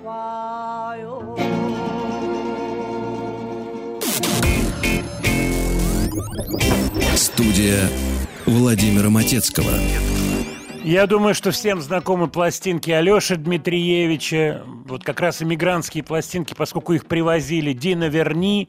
пою. 0.05 1.37
Студия 7.15 7.89
Владимира 8.47 9.11
Матецкого. 9.11 9.73
Я 10.85 11.07
думаю, 11.07 11.35
что 11.35 11.51
всем 11.51 11.81
знакомы 11.81 12.29
пластинки 12.29 12.91
Алеши 12.91 13.37
Дмитриевича. 13.37 14.63
Вот 14.87 15.05
как 15.05 15.21
раз 15.21 15.43
иммигрантские 15.43 16.03
пластинки, 16.03 16.55
поскольку 16.55 16.95
их 16.95 17.07
привозили. 17.07 17.73
Дина 17.73 18.09
Верни. 18.09 18.69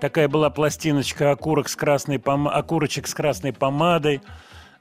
Такая 0.00 0.26
была 0.28 0.50
пластиночка, 0.50 1.30
окурок 1.30 1.68
с 1.68 1.76
красной 1.76 2.18
пом... 2.18 2.48
окурочек 2.48 3.06
с 3.06 3.14
красной 3.14 3.52
помадой. 3.52 4.20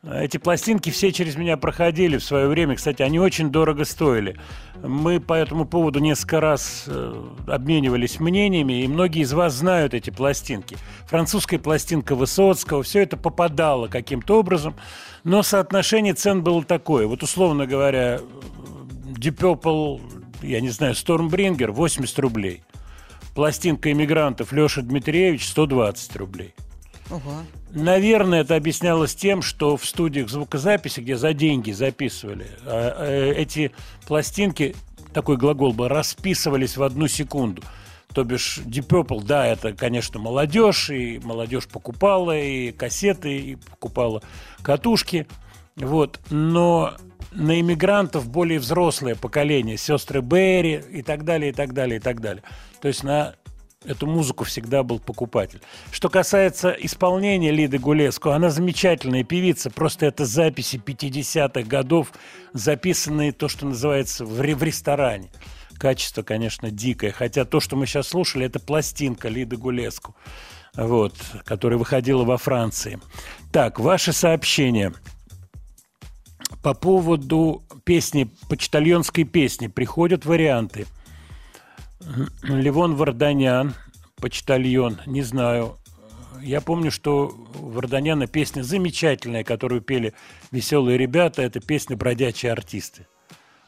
Эти 0.03 0.37
пластинки 0.37 0.89
все 0.89 1.11
через 1.11 1.35
меня 1.35 1.57
проходили 1.57 2.17
в 2.17 2.23
свое 2.23 2.47
время. 2.47 2.75
Кстати, 2.75 3.03
они 3.03 3.19
очень 3.19 3.51
дорого 3.51 3.85
стоили. 3.85 4.35
Мы 4.81 5.19
по 5.19 5.33
этому 5.33 5.65
поводу 5.65 5.99
несколько 5.99 6.39
раз 6.39 6.85
э, 6.87 7.23
обменивались 7.45 8.19
мнениями, 8.19 8.81
и 8.81 8.87
многие 8.87 9.21
из 9.21 9.31
вас 9.31 9.53
знают 9.53 9.93
эти 9.93 10.09
пластинки. 10.09 10.75
Французская 11.05 11.59
пластинка 11.59 12.15
Высоцкого, 12.15 12.81
все 12.81 13.03
это 13.03 13.15
попадало 13.15 13.89
каким-то 13.89 14.39
образом, 14.39 14.75
но 15.23 15.43
соотношение 15.43 16.15
цен 16.15 16.41
было 16.41 16.63
такое. 16.63 17.05
Вот, 17.05 17.21
условно 17.21 17.67
говоря, 17.67 18.21
Deep 19.05 19.37
Purple, 19.37 20.01
я 20.41 20.61
не 20.61 20.69
знаю, 20.69 20.95
Stormbringer 20.95 21.69
80 21.69 22.17
рублей. 22.17 22.63
Пластинка 23.35 23.91
иммигрантов 23.91 24.51
Леша 24.51 24.81
Дмитриевич 24.81 25.47
120 25.47 26.15
рублей. 26.15 26.55
Ого. 27.11 27.43
Наверное, 27.73 28.41
это 28.41 28.55
объяснялось 28.55 29.15
тем, 29.15 29.41
что 29.41 29.77
в 29.77 29.85
студиях 29.85 30.29
звукозаписи, 30.29 30.99
где 30.99 31.15
за 31.15 31.33
деньги 31.33 31.71
записывали, 31.71 32.47
а, 32.65 33.07
э, 33.07 33.33
эти 33.33 33.71
пластинки, 34.07 34.75
такой 35.13 35.37
глагол 35.37 35.71
был, 35.73 35.87
расписывались 35.87 36.75
в 36.75 36.83
одну 36.83 37.07
секунду. 37.07 37.63
То 38.13 38.25
бишь 38.25 38.59
Deep 38.65 38.87
Purple, 38.87 39.23
да, 39.23 39.45
это, 39.45 39.71
конечно, 39.71 40.19
молодежь, 40.19 40.89
и 40.89 41.19
молодежь 41.23 41.67
покупала 41.67 42.37
и 42.37 42.73
кассеты, 42.73 43.37
и 43.37 43.55
покупала 43.55 44.21
катушки, 44.61 45.27
вот, 45.77 46.19
но 46.29 46.93
на 47.31 47.59
иммигрантов 47.61 48.29
более 48.29 48.59
взрослое 48.59 49.15
поколение, 49.15 49.77
сестры 49.77 50.21
Берри 50.21 50.83
и 50.91 51.01
так 51.01 51.23
далее, 51.23 51.51
и 51.51 51.53
так 51.53 51.73
далее, 51.73 51.97
и 51.97 52.01
так 52.01 52.19
далее. 52.19 52.43
То 52.81 52.89
есть 52.89 53.03
на 53.03 53.35
эту 53.85 54.05
музыку 54.05 54.43
всегда 54.43 54.83
был 54.83 54.99
покупатель. 54.99 55.61
Что 55.91 56.09
касается 56.09 56.71
исполнения 56.71 57.51
Лиды 57.51 57.79
Гулеско, 57.79 58.35
она 58.35 58.49
замечательная 58.49 59.23
певица, 59.23 59.69
просто 59.69 60.05
это 60.05 60.25
записи 60.25 60.77
50-х 60.83 61.67
годов, 61.67 62.13
записанные 62.53 63.31
то, 63.31 63.47
что 63.47 63.65
называется 63.65 64.25
в, 64.25 64.37
в 64.37 64.63
ресторане. 64.63 65.29
Качество, 65.77 66.21
конечно, 66.21 66.69
дикое, 66.69 67.11
хотя 67.11 67.43
то, 67.43 67.59
что 67.59 67.75
мы 67.75 67.87
сейчас 67.87 68.09
слушали, 68.09 68.45
это 68.45 68.59
пластинка 68.59 69.29
Лиды 69.29 69.57
Гулеску, 69.57 70.15
вот, 70.75 71.15
которая 71.43 71.79
выходила 71.79 72.23
во 72.23 72.37
Франции. 72.37 72.99
Так, 73.51 73.79
ваши 73.79 74.13
сообщения 74.13 74.93
по 76.61 76.75
поводу 76.75 77.63
песни, 77.83 78.29
почтальонской 78.47 79.23
песни 79.23 79.67
приходят 79.67 80.25
варианты– 80.25 80.85
Левон 82.43 82.95
Варданян, 82.95 83.73
почтальон, 84.17 84.99
не 85.05 85.21
знаю. 85.21 85.77
Я 86.41 86.61
помню, 86.61 86.91
что 86.91 87.35
у 87.59 87.69
Варданяна 87.69 88.27
песня 88.27 88.63
замечательная, 88.63 89.43
которую 89.43 89.81
пели 89.81 90.13
веселые 90.51 90.97
ребята. 90.97 91.41
Это 91.41 91.59
песня 91.59 91.95
«Бродячие 91.95 92.51
артисты». 92.51 93.05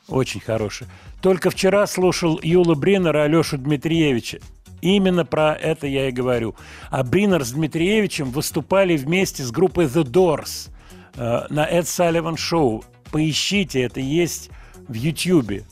Очень 0.07 0.41
хорошая. 0.41 0.89
Только 1.21 1.49
вчера 1.49 1.87
слушал 1.87 2.39
Юла 2.41 2.75
Бринера 2.75 3.23
Алешу 3.23 3.57
Дмитриевича. 3.57 4.39
Именно 4.81 5.23
про 5.23 5.53
это 5.53 5.87
я 5.87 6.09
и 6.09 6.11
говорю. 6.11 6.55
А 6.89 7.03
Бринер 7.03 7.45
с 7.45 7.51
Дмитриевичем 7.51 8.31
выступали 8.31 8.97
вместе 8.97 9.43
с 9.43 9.51
группой 9.51 9.85
The 9.85 10.03
Doors 10.03 10.69
э, 11.15 11.45
на 11.49 11.65
Эд 11.65 11.87
Салливан 11.87 12.35
Шоу. 12.35 12.83
Поищите, 13.09 13.81
это 13.81 14.01
есть 14.01 14.49
в 14.87 14.93
Ютьюбе. 14.93 15.63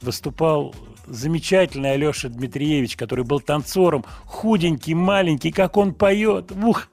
Выступал 0.00 0.74
замечательный 1.06 1.92
Алеша 1.92 2.28
Дмитриевич, 2.28 2.96
который 2.96 3.24
был 3.24 3.40
танцором, 3.40 4.04
худенький, 4.24 4.94
маленький, 4.94 5.50
как 5.52 5.76
он 5.76 5.94
поет. 5.94 6.52
Ух, 6.52 6.88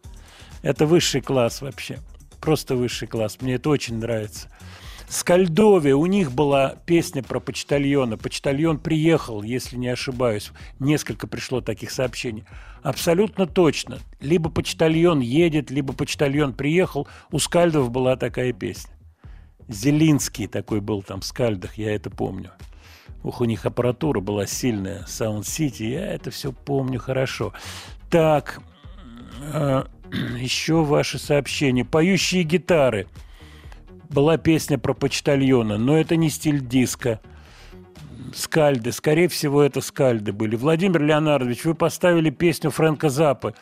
это 0.61 0.85
высший 0.85 1.21
класс 1.21 1.61
вообще. 1.61 1.99
Просто 2.41 2.75
высший 2.75 3.07
класс. 3.07 3.37
Мне 3.41 3.55
это 3.55 3.69
очень 3.69 3.97
нравится. 3.97 4.49
Скальдове, 5.13 5.93
у 5.93 6.07
них 6.07 6.31
была 6.31 6.75
песня 6.87 7.21
про 7.21 7.39
почтальона. 7.39 8.17
Почтальон 8.17 8.79
приехал, 8.79 9.43
если 9.43 9.77
не 9.77 9.87
ошибаюсь. 9.87 10.51
Несколько 10.79 11.27
пришло 11.27 11.61
таких 11.61 11.91
сообщений. 11.91 12.45
Абсолютно 12.81 13.45
точно. 13.45 13.99
Либо 14.19 14.49
почтальон 14.49 15.19
едет, 15.19 15.69
либо 15.69 15.93
почтальон 15.93 16.53
приехал. 16.53 17.07
У 17.31 17.37
Скальдов 17.37 17.91
была 17.91 18.15
такая 18.15 18.53
песня. 18.53 18.91
Зелинский 19.67 20.47
такой 20.47 20.81
был 20.81 21.03
там 21.03 21.21
в 21.21 21.25
Скальдах, 21.25 21.75
я 21.77 21.93
это 21.93 22.09
помню. 22.09 22.51
Ух, 23.23 23.39
у 23.39 23.45
них 23.45 23.65
аппаратура 23.65 24.19
была 24.19 24.45
сильная, 24.45 25.03
Sound 25.03 25.41
City, 25.41 25.85
я 25.85 26.13
это 26.13 26.29
все 26.29 26.51
помню 26.51 26.99
хорошо. 26.99 27.53
Так, 28.09 28.59
э, 29.41 29.83
еще 30.37 30.83
ваши 30.83 31.17
сообщения. 31.17 31.85
Поющие 31.85 32.43
гитары. 32.43 33.07
Была 34.09 34.37
песня 34.37 34.77
про 34.77 34.93
почтальона, 34.93 35.77
но 35.77 35.97
это 35.97 36.15
не 36.15 36.29
стиль 36.29 36.59
диска. 36.59 37.19
Скальды, 38.35 38.91
скорее 38.91 39.27
всего, 39.27 39.63
это 39.63 39.81
скальды 39.81 40.33
были. 40.33 40.55
Владимир 40.55 41.01
Леонардович, 41.01 41.65
вы 41.65 41.75
поставили 41.75 42.29
песню 42.29 42.71
Фрэнка 42.71 43.09
Заппы. 43.09 43.55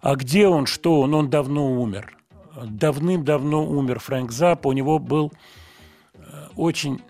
А 0.00 0.14
где 0.14 0.46
он, 0.46 0.66
что 0.66 1.00
он? 1.00 1.14
Он 1.14 1.28
давно 1.28 1.72
умер. 1.72 2.16
Давным-давно 2.64 3.66
умер 3.66 3.98
Фрэнк 3.98 4.30
Заппа. 4.30 4.68
У 4.68 4.72
него 4.72 4.98
был 4.98 5.32
э, 6.14 6.20
очень 6.56 7.02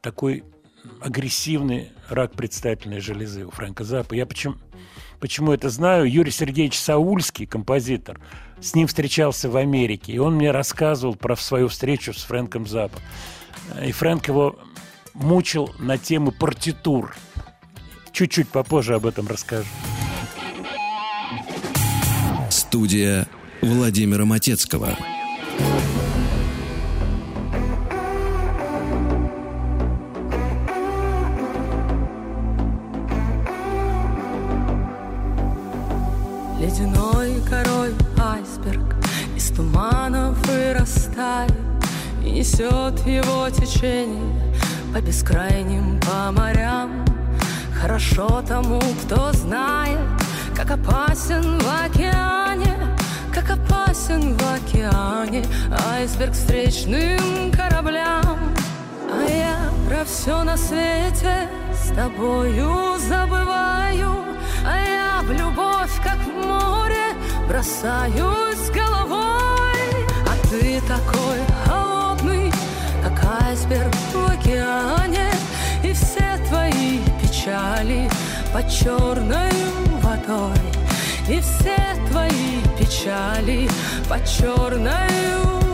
такой 0.00 0.44
агрессивный 1.00 1.90
рак 2.08 2.32
предстательной 2.32 3.00
железы 3.00 3.46
у 3.46 3.50
Фрэнка 3.50 3.84
Заппа. 3.84 4.14
Я 4.14 4.26
почему, 4.26 4.56
почему 5.20 5.52
это 5.52 5.70
знаю? 5.70 6.10
Юрий 6.10 6.30
Сергеевич 6.30 6.78
Саульский, 6.78 7.46
композитор, 7.46 8.20
с 8.60 8.74
ним 8.74 8.86
встречался 8.86 9.48
в 9.48 9.56
Америке, 9.56 10.12
и 10.12 10.18
он 10.18 10.36
мне 10.36 10.50
рассказывал 10.50 11.14
про 11.14 11.36
свою 11.36 11.68
встречу 11.68 12.12
с 12.12 12.22
Фрэнком 12.24 12.66
Заппа. 12.66 12.98
И 13.84 13.92
Фрэнк 13.92 14.28
его 14.28 14.58
мучил 15.14 15.74
на 15.78 15.98
темы 15.98 16.32
партитур. 16.32 17.14
Чуть-чуть 18.12 18.48
попозже 18.48 18.94
об 18.94 19.06
этом 19.06 19.28
расскажу. 19.28 19.68
Студия 22.50 23.26
Владимира 23.60 24.24
Матецкого. 24.24 24.96
Ледяной 36.68 37.40
корой 37.48 37.94
айсберг 38.18 38.94
из 39.34 39.48
тумана 39.52 40.32
вырастает 40.44 41.50
И 42.22 42.30
несет 42.30 43.06
его 43.06 43.48
течение 43.48 44.34
по 44.92 45.00
бескрайним 45.00 45.98
по 46.00 46.30
морям. 46.30 47.06
Хорошо 47.72 48.42
тому, 48.46 48.82
кто 49.02 49.32
знает, 49.32 49.98
как 50.54 50.72
опасен 50.72 51.58
в 51.58 51.86
океане 51.86 52.74
Как 53.32 53.50
опасен 53.50 54.36
в 54.36 54.42
океане 54.52 55.46
айсберг 55.90 56.34
встречным 56.34 57.50
кораблям. 57.50 58.38
А 59.10 59.30
я 59.30 59.56
про 59.88 60.04
все 60.04 60.44
на 60.44 60.58
свете 60.58 61.48
с 61.72 61.94
тобою 61.96 62.98
забываю 62.98 64.16
А 64.66 64.87
в 65.28 65.32
любовь, 65.32 66.00
как 66.02 66.16
в 66.16 66.46
море, 66.46 67.14
бросаюсь 67.46 68.70
головой. 68.74 70.06
А 70.26 70.48
ты 70.48 70.80
такой 70.80 71.40
холодный, 71.66 72.50
как 73.02 73.42
айсберг 73.42 73.94
в 74.14 74.32
океане. 74.32 75.30
И 75.84 75.92
все 75.92 76.38
твои 76.48 77.00
печали 77.20 78.08
под 78.52 78.70
черной 78.70 79.52
водой. 80.02 80.64
И 81.28 81.40
все 81.40 81.76
твои 82.10 82.62
печали 82.78 83.68
под 84.08 84.24
черной 84.24 85.08
водой 85.44 85.67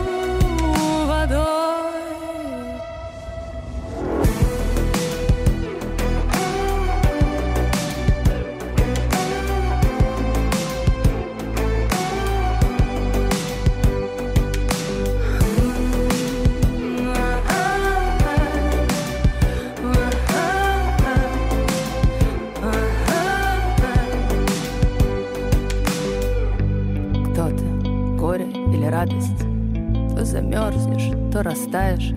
мерзнешь, 30.55 31.11
то 31.33 31.43
растаешь. 31.43 32.13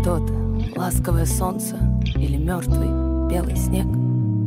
Кто-то 0.00 0.32
ласковое 0.76 1.26
солнце 1.26 1.76
или 2.16 2.36
мертвый 2.36 2.88
белый 3.28 3.56
снег. 3.56 3.86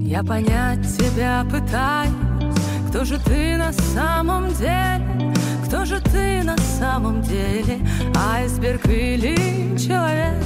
Я 0.02 0.24
понять 0.24 0.82
тебя 0.98 1.46
пытаюсь, 1.50 2.12
кто 2.90 3.06
же 3.06 3.20
ты 3.20 3.56
на 3.58 3.72
самом 3.72 4.52
деле? 4.56 5.34
Кто 5.68 5.86
же 5.86 6.02
ты 6.02 6.42
на 6.44 6.58
самом 6.58 7.22
деле? 7.22 7.78
Айсберг 8.16 8.88
или 8.88 9.78
человек? 9.78 10.44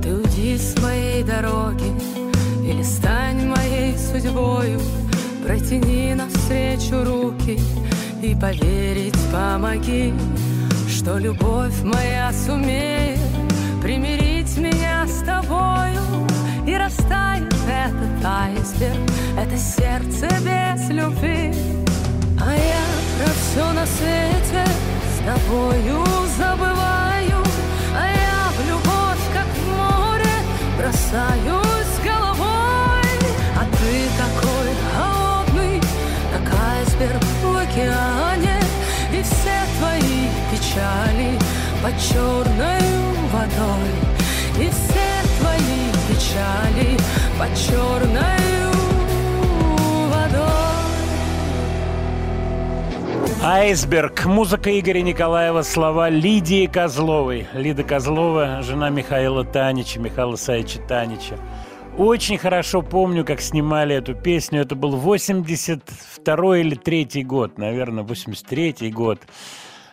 Ты 0.00 0.14
уйди 0.14 0.56
с 0.56 0.80
моей 0.80 1.24
дороги 1.24 1.90
Или 2.64 2.82
стань 2.82 3.48
моей 3.48 3.98
судьбою 3.98 4.80
Протяни 5.44 6.14
навстречу 6.14 7.04
руки 7.04 7.58
И 8.22 8.34
поверить 8.36 9.18
помоги 9.32 10.14
Что 11.00 11.16
любовь 11.16 11.82
моя 11.82 12.30
сумеет 12.30 13.18
Примирить 13.80 14.54
меня 14.58 15.06
с 15.06 15.24
тобою 15.24 16.26
И 16.66 16.76
растает 16.76 17.50
этот 17.66 18.22
айсберг 18.22 18.98
Это 19.34 19.56
сердце 19.56 20.28
без 20.44 20.90
любви. 20.90 21.54
А 22.38 22.52
я 22.52 22.84
про 23.16 23.32
все 23.32 23.72
на 23.72 23.86
свете 23.86 24.66
С 25.14 25.24
тобою 25.24 26.04
забываю 26.36 27.44
А 27.96 28.06
я 28.06 28.50
в 28.58 28.68
любовь, 28.68 29.24
как 29.32 29.46
в 29.46 29.68
море 29.70 30.36
Бросаюсь 30.76 31.96
головой. 32.04 33.08
А 33.56 33.64
ты 33.72 34.06
такой 34.18 34.74
холодный 34.94 35.80
Как 36.30 36.60
айсберг 36.60 37.24
в 37.42 37.56
океане 37.56 38.29
Под 41.82 41.98
черной 41.98 42.80
водой 43.32 43.90
И 44.58 44.68
все 44.68 45.08
твои 45.38 45.88
печали 46.08 46.98
Под 47.38 47.56
черной 47.56 48.70
водой 50.10 50.50
Айсберг. 53.42 54.26
Музыка 54.26 54.78
Игоря 54.78 55.00
Николаева, 55.00 55.62
слова 55.62 56.10
Лидии 56.10 56.66
Козловой. 56.66 57.46
Лида 57.54 57.82
Козлова, 57.84 58.60
жена 58.60 58.90
Михаила 58.90 59.46
Танича, 59.46 59.98
Михаила 60.00 60.36
Саича 60.36 60.78
Танича. 60.80 61.38
Очень 61.96 62.36
хорошо 62.36 62.82
помню, 62.82 63.24
как 63.24 63.40
снимали 63.40 63.96
эту 63.96 64.14
песню. 64.14 64.60
Это 64.60 64.74
был 64.74 64.96
82 64.96 66.58
или 66.58 66.74
3 66.74 67.24
год, 67.24 67.56
наверное, 67.56 68.04
83 68.04 68.90
год. 68.90 69.20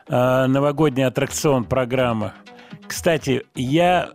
А, 0.09 0.47
новогодний 0.47 1.05
аттракцион 1.05 1.65
программа. 1.65 2.33
Кстати, 2.87 3.43
я... 3.55 4.09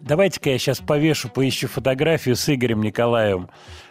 Давайте-ка 0.00 0.50
я 0.50 0.58
сейчас 0.58 0.80
повешу, 0.80 1.28
поищу 1.28 1.68
фотографию 1.68 2.36
с 2.36 2.48
Игорем 2.52 2.82
Николаевым. 2.82 3.48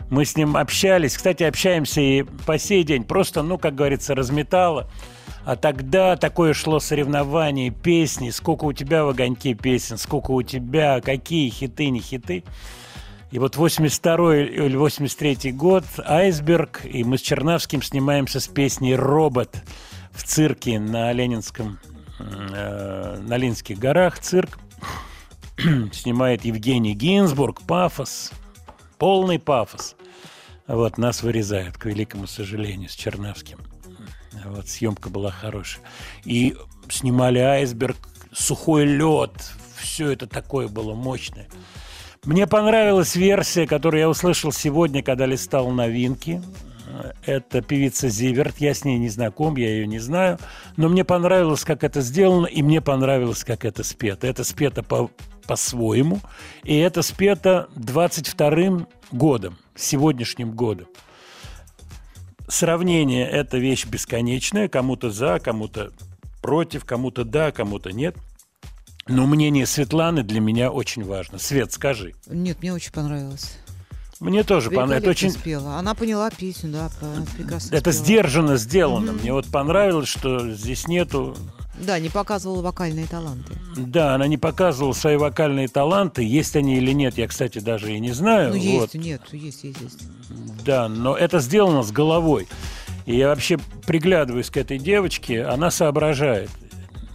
Мы 0.09 0.25
с 0.25 0.35
ним 0.35 0.57
общались. 0.57 1.15
Кстати, 1.15 1.43
общаемся 1.43 2.01
и 2.01 2.23
по 2.23 2.57
сей 2.57 2.83
день. 2.83 3.03
Просто, 3.03 3.43
ну, 3.43 3.57
как 3.57 3.75
говорится, 3.75 4.13
разметало. 4.13 4.89
А 5.45 5.55
тогда 5.55 6.17
такое 6.17 6.53
шло 6.53 6.79
соревнование, 6.79 7.71
песни. 7.71 8.29
Сколько 8.29 8.65
у 8.65 8.73
тебя 8.73 9.05
в 9.05 9.09
огоньке 9.09 9.53
песен, 9.53 9.97
сколько 9.97 10.31
у 10.31 10.41
тебя, 10.43 11.01
какие 11.01 11.49
хиты, 11.49 11.89
не 11.89 11.99
хиты. 11.99 12.43
И 13.31 13.39
вот 13.39 13.55
82 13.55 14.35
или 14.37 14.75
83 14.75 15.53
год, 15.53 15.85
«Айсберг», 16.05 16.81
и 16.83 17.05
мы 17.05 17.17
с 17.17 17.21
Чернавским 17.21 17.81
снимаемся 17.81 18.41
с 18.41 18.47
песней 18.49 18.95
«Робот» 18.95 19.63
в 20.11 20.23
цирке 20.23 20.79
на 20.79 21.11
Ленинском, 21.11 21.79
э, 22.19 23.19
на 23.21 23.37
Ленинских 23.37 23.77
горах, 23.77 24.19
цирк. 24.19 24.59
Снимает 25.91 26.45
Евгений 26.45 26.93
Гинзбург, 26.93 27.61
пафос, 27.61 28.31
полный 28.97 29.39
пафос. 29.39 29.95
Вот, 30.67 30.97
нас 30.97 31.23
вырезают, 31.23 31.77
к 31.77 31.85
великому 31.85 32.27
сожалению, 32.27 32.89
с 32.89 32.93
Чернавским. 32.93 33.59
Вот, 34.45 34.67
съемка 34.69 35.09
была 35.09 35.31
хорошая. 35.31 35.83
И 36.23 36.55
снимали 36.89 37.39
айсберг, 37.39 37.97
сухой 38.31 38.85
лед, 38.85 39.31
все 39.75 40.11
это 40.11 40.27
такое 40.27 40.67
было 40.67 40.93
мощное. 40.93 41.47
Мне 42.23 42.45
понравилась 42.45 43.15
версия, 43.15 43.65
которую 43.65 44.01
я 44.01 44.09
услышал 44.09 44.51
сегодня, 44.51 45.01
когда 45.01 45.25
листал 45.25 45.69
новинки. 45.71 46.41
Это 47.25 47.61
певица 47.61 48.09
Зиверт. 48.09 48.57
Я 48.59 48.73
с 48.73 48.83
ней 48.83 48.97
не 48.97 49.09
знаком, 49.09 49.55
я 49.55 49.69
ее 49.69 49.87
не 49.87 49.99
знаю. 49.99 50.39
Но 50.77 50.89
мне 50.89 51.03
понравилось, 51.03 51.63
как 51.63 51.83
это 51.83 52.01
сделано, 52.01 52.45
и 52.47 52.61
мне 52.61 52.81
понравилось, 52.81 53.43
как 53.43 53.65
это 53.65 53.83
спето. 53.83 54.27
Это 54.27 54.43
спето 54.43 54.83
по, 54.83 55.09
по-своему. 55.47 56.19
И 56.63 56.77
это 56.77 57.01
спето 57.01 57.69
22-м 57.75 58.87
годом, 59.11 59.57
сегодняшним 59.75 60.51
годом. 60.51 60.87
Сравнение– 62.47 63.27
это 63.31 63.57
вещь 63.57 63.85
бесконечная. 63.85 64.67
Кому-то 64.67 65.09
за, 65.09 65.39
кому-то 65.39 65.91
против, 66.41 66.85
кому-то 66.85 67.23
да, 67.23 67.51
кому-то 67.51 67.91
нет. 67.91 68.15
Но 69.07 69.25
мнение 69.25 69.65
Светланы 69.65 70.23
для 70.23 70.39
меня 70.39 70.71
очень 70.71 71.03
важно. 71.03 71.39
Свет, 71.39 71.71
скажи. 71.71 72.13
Нет, 72.27 72.61
мне 72.61 72.73
очень 72.73 72.91
понравилось. 72.91 73.57
Мне 74.21 74.43
тоже 74.43 74.69
понравилось. 74.69 75.01
Это 75.01 75.09
очень... 75.09 75.31
спела. 75.31 75.77
Она 75.77 75.95
поняла 75.95 76.29
песню, 76.29 76.71
да, 76.71 76.91
прекрасно 77.35 77.75
Это 77.75 77.91
спела. 77.91 78.05
сдержанно 78.05 78.57
сделано. 78.57 79.13
Мне 79.13 79.33
вот 79.33 79.47
понравилось, 79.47 80.07
что 80.07 80.49
здесь 80.51 80.87
нету... 80.87 81.35
Да, 81.79 81.97
не 81.97 82.09
показывала 82.09 82.61
вокальные 82.61 83.07
таланты. 83.07 83.53
Да, 83.75 84.13
она 84.13 84.27
не 84.27 84.37
показывала 84.37 84.93
свои 84.93 85.17
вокальные 85.17 85.67
таланты. 85.67 86.23
Есть 86.23 86.55
они 86.55 86.77
или 86.77 86.91
нет, 86.91 87.17
я, 87.17 87.27
кстати, 87.27 87.57
даже 87.57 87.91
и 87.91 87.99
не 87.99 88.11
знаю. 88.11 88.53
Ну, 88.53 88.59
Вот. 88.59 88.93
есть, 88.93 89.05
нет, 89.05 89.21
есть, 89.31 89.63
есть, 89.63 89.81
есть. 89.81 89.99
Да, 90.63 90.87
но 90.87 91.17
это 91.17 91.39
сделано 91.39 91.81
с 91.81 91.91
головой. 91.91 92.47
И 93.07 93.17
я 93.17 93.29
вообще 93.29 93.57
приглядываюсь 93.87 94.51
к 94.51 94.57
этой 94.57 94.77
девочке, 94.77 95.43
она 95.43 95.71
соображает. 95.71 96.51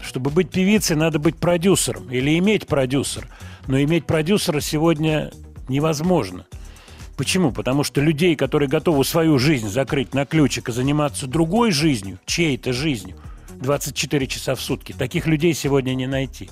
Чтобы 0.03 0.31
быть 0.31 0.51
певицей, 0.51 0.97
надо 0.97 1.21
быть 1.21 1.37
продюсером 1.37 2.11
или 2.11 2.37
иметь 2.39 2.67
продюсер. 2.67 3.29
Но 3.69 3.81
иметь 3.81 4.07
продюсера 4.07 4.59
сегодня 4.59 5.31
невозможно. 5.69 6.47
Почему? 7.17 7.51
Потому 7.51 7.83
что 7.83 8.01
людей, 8.01 8.37
которые 8.37 8.69
готовы 8.69 9.05
свою 9.05 9.39
жизнь 9.39 9.69
закрыть 9.69 10.13
на 10.15 10.27
ключик 10.27 10.69
и 10.69 10.73
заниматься 10.73 11.27
другой 11.27 11.71
жизнью, 11.71 12.19
чьей-то 12.27 12.73
жизнью, 12.73 13.17
24 13.61 14.27
часа 14.27 14.55
в 14.55 14.61
сутки, 14.61 14.93
таких 14.93 15.27
людей 15.27 15.55
сегодня 15.55 15.95
не 15.95 16.07
найти. 16.07 16.51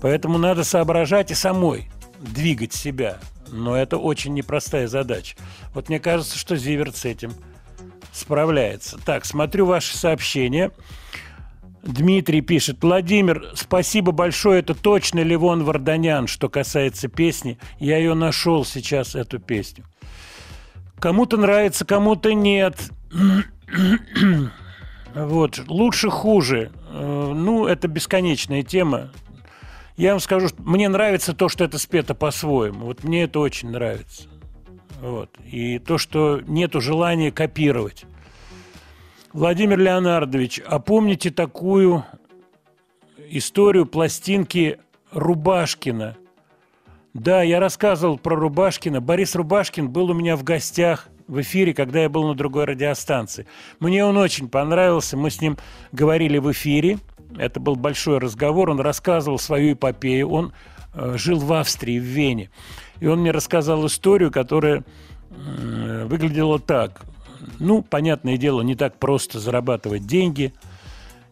Поэтому 0.00 0.36
надо 0.36 0.64
соображать 0.64 1.30
и 1.30 1.34
самой 1.34 1.88
двигать 2.20 2.72
себя. 2.72 3.18
Но 3.48 3.76
это 3.76 3.96
очень 3.98 4.34
непростая 4.34 4.88
задача. 4.88 5.36
Вот 5.74 5.88
мне 5.88 6.00
кажется, 6.00 6.36
что 6.38 6.56
Зиверт 6.56 6.96
с 6.96 7.04
этим 7.04 7.32
справляется. 8.12 8.98
Так, 9.04 9.24
смотрю 9.24 9.66
ваши 9.66 9.96
сообщения. 9.96 10.72
Дмитрий 11.84 12.40
пишет, 12.40 12.78
Владимир, 12.82 13.50
спасибо 13.54 14.12
большое, 14.12 14.60
это 14.60 14.74
точно 14.74 15.20
Левон 15.20 15.64
Варданян, 15.64 16.26
что 16.26 16.48
касается 16.48 17.08
песни. 17.08 17.58
Я 17.78 17.98
ее 17.98 18.14
нашел 18.14 18.64
сейчас, 18.64 19.14
эту 19.14 19.38
песню. 19.38 19.84
Кому-то 20.98 21.36
нравится, 21.36 21.84
кому-то 21.84 22.32
нет. 22.34 22.90
Вот, 25.14 25.60
лучше, 25.68 26.10
хуже. 26.10 26.72
Э, 26.90 27.32
Ну, 27.32 27.66
это 27.66 27.86
бесконечная 27.86 28.64
тема. 28.64 29.12
Я 29.96 30.10
вам 30.10 30.18
скажу, 30.18 30.48
что 30.48 30.60
мне 30.60 30.88
нравится 30.88 31.34
то, 31.34 31.48
что 31.48 31.62
это 31.62 31.78
спето 31.78 32.16
по-своему. 32.16 32.86
Вот 32.86 33.04
мне 33.04 33.22
это 33.22 33.38
очень 33.38 33.70
нравится. 33.70 34.24
Вот. 35.00 35.30
И 35.44 35.78
то, 35.78 35.98
что 35.98 36.40
нету 36.48 36.80
желания 36.80 37.30
копировать. 37.30 38.06
Владимир 39.34 39.80
Леонардович, 39.80 40.60
а 40.64 40.78
помните 40.78 41.32
такую 41.32 42.04
историю 43.30 43.84
пластинки 43.84 44.78
Рубашкина? 45.10 46.16
Да, 47.14 47.42
я 47.42 47.58
рассказывал 47.58 48.16
про 48.16 48.36
Рубашкина. 48.36 49.00
Борис 49.00 49.34
Рубашкин 49.34 49.90
был 49.90 50.10
у 50.10 50.14
меня 50.14 50.36
в 50.36 50.44
гостях 50.44 51.08
в 51.26 51.40
эфире, 51.40 51.74
когда 51.74 52.02
я 52.02 52.08
был 52.08 52.28
на 52.28 52.36
другой 52.36 52.66
радиостанции. 52.66 53.48
Мне 53.80 54.04
он 54.04 54.16
очень 54.18 54.48
понравился. 54.48 55.16
Мы 55.16 55.30
с 55.30 55.40
ним 55.40 55.58
говорили 55.90 56.38
в 56.38 56.52
эфире. 56.52 56.98
Это 57.36 57.58
был 57.58 57.74
большой 57.74 58.18
разговор. 58.18 58.70
Он 58.70 58.78
рассказывал 58.78 59.40
свою 59.40 59.72
эпопею. 59.72 60.30
Он 60.30 60.52
э, 60.94 61.16
жил 61.16 61.40
в 61.40 61.52
Австрии, 61.52 61.98
в 61.98 62.04
Вене. 62.04 62.50
И 63.00 63.08
он 63.08 63.22
мне 63.22 63.32
рассказал 63.32 63.84
историю, 63.84 64.30
которая 64.30 64.84
э, 65.30 66.06
выглядела 66.06 66.60
так. 66.60 67.04
Ну, 67.58 67.82
понятное 67.82 68.36
дело, 68.36 68.62
не 68.62 68.74
так 68.74 68.98
просто 68.98 69.40
зарабатывать 69.40 70.06
деньги. 70.06 70.52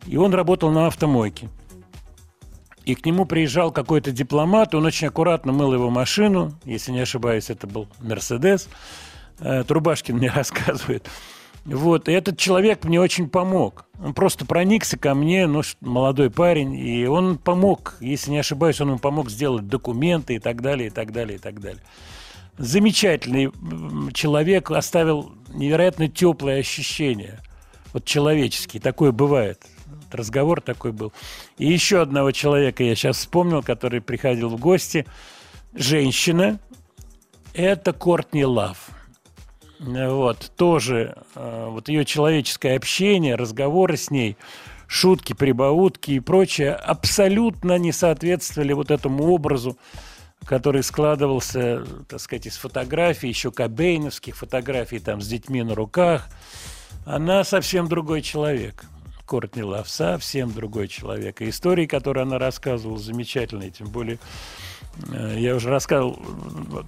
И 0.06 0.16
он 0.16 0.34
работал 0.34 0.70
на 0.70 0.86
автомойке. 0.86 1.48
И 2.84 2.94
к 2.94 3.06
нему 3.06 3.26
приезжал 3.26 3.70
какой-то 3.70 4.10
дипломат, 4.10 4.74
он 4.74 4.84
очень 4.84 5.08
аккуратно 5.08 5.52
мыл 5.52 5.72
его 5.72 5.88
машину, 5.88 6.52
если 6.64 6.90
не 6.90 7.00
ошибаюсь, 7.00 7.48
это 7.48 7.66
был 7.66 7.86
Мерседес. 8.00 8.68
Э, 9.38 9.62
Трубашкин 9.62 10.16
мне 10.16 10.30
рассказывает. 10.34 11.08
Вот, 11.64 12.08
и 12.08 12.12
этот 12.12 12.38
человек 12.38 12.84
мне 12.84 13.00
очень 13.00 13.28
помог. 13.28 13.86
Он 14.02 14.14
просто 14.14 14.44
проникся 14.44 14.98
ко 14.98 15.14
мне, 15.14 15.46
ну, 15.46 15.62
молодой 15.80 16.28
парень, 16.28 16.74
и 16.74 17.06
он 17.06 17.38
помог, 17.38 17.94
если 18.00 18.32
не 18.32 18.38
ошибаюсь, 18.38 18.80
он 18.80 18.88
ему 18.88 18.98
помог 18.98 19.30
сделать 19.30 19.68
документы 19.68 20.34
и 20.34 20.38
так 20.40 20.60
далее, 20.60 20.88
и 20.88 20.90
так 20.90 21.12
далее, 21.12 21.36
и 21.36 21.40
так 21.40 21.60
далее. 21.60 21.82
Замечательный 22.58 23.50
человек, 24.12 24.70
оставил 24.70 25.32
невероятно 25.48 26.08
теплые 26.08 26.60
ощущения. 26.60 27.40
Вот 27.92 28.04
человеческие, 28.04 28.80
такое 28.80 29.12
бывает. 29.12 29.66
Разговор 30.10 30.60
такой 30.60 30.92
был. 30.92 31.12
И 31.56 31.66
еще 31.66 32.02
одного 32.02 32.32
человека 32.32 32.84
я 32.84 32.94
сейчас 32.94 33.18
вспомнил, 33.18 33.62
который 33.62 34.00
приходил 34.00 34.50
в 34.50 34.60
гости. 34.60 35.06
Женщина. 35.74 36.58
Это 37.54 37.92
Кортни 37.92 38.44
Лав. 38.44 38.90
Вот, 39.78 40.52
тоже 40.56 41.16
э, 41.34 41.66
вот 41.68 41.88
ее 41.88 42.04
человеческое 42.04 42.76
общение, 42.76 43.34
разговоры 43.34 43.96
с 43.96 44.10
ней, 44.10 44.36
шутки, 44.86 45.32
прибаутки 45.32 46.12
и 46.12 46.20
прочее 46.20 46.72
абсолютно 46.72 47.78
не 47.78 47.90
соответствовали 47.90 48.74
вот 48.74 48.90
этому 48.90 49.32
образу, 49.32 49.76
который 50.44 50.82
складывался, 50.82 51.84
так 52.08 52.20
сказать, 52.20 52.46
из 52.46 52.56
фотографий, 52.56 53.28
еще 53.28 53.50
кобейновских 53.50 54.36
фотографий, 54.36 54.98
там, 54.98 55.20
с 55.20 55.26
детьми 55.26 55.62
на 55.62 55.74
руках. 55.74 56.28
Она 57.04 57.44
совсем 57.44 57.88
другой 57.88 58.22
человек. 58.22 58.84
Кортни 59.26 59.62
Лав 59.62 59.88
совсем 59.88 60.52
другой 60.52 60.88
человек. 60.88 61.40
И 61.40 61.48
истории, 61.48 61.86
которые 61.86 62.22
она 62.22 62.38
рассказывала, 62.38 62.98
замечательные, 62.98 63.70
тем 63.70 63.88
более 63.88 64.18
Э, 65.10 65.34
Я 65.38 65.56
уже 65.56 65.70
рассказывал, 65.70 66.18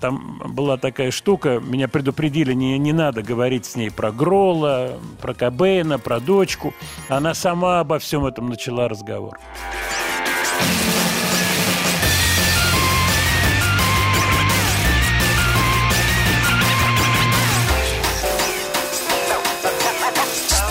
там 0.01 0.39
была 0.55 0.77
такая 0.77 1.11
штука, 1.11 1.61
меня 1.61 1.89
предупредили, 1.89 2.53
не, 2.53 2.79
не 2.79 2.93
надо 2.93 3.23
говорить 3.23 3.67
с 3.67 3.77
ней 3.77 3.91
про 3.91 4.13
Грола, 4.13 4.99
про 5.21 5.35
Кобейна, 5.35 5.99
про 5.99 6.21
дочку. 6.21 6.75
Она 7.09 7.35
сама 7.35 7.81
обо 7.81 7.99
всем 7.99 8.27
этом 8.27 8.49
начала 8.49 8.89
разговор. 8.89 9.39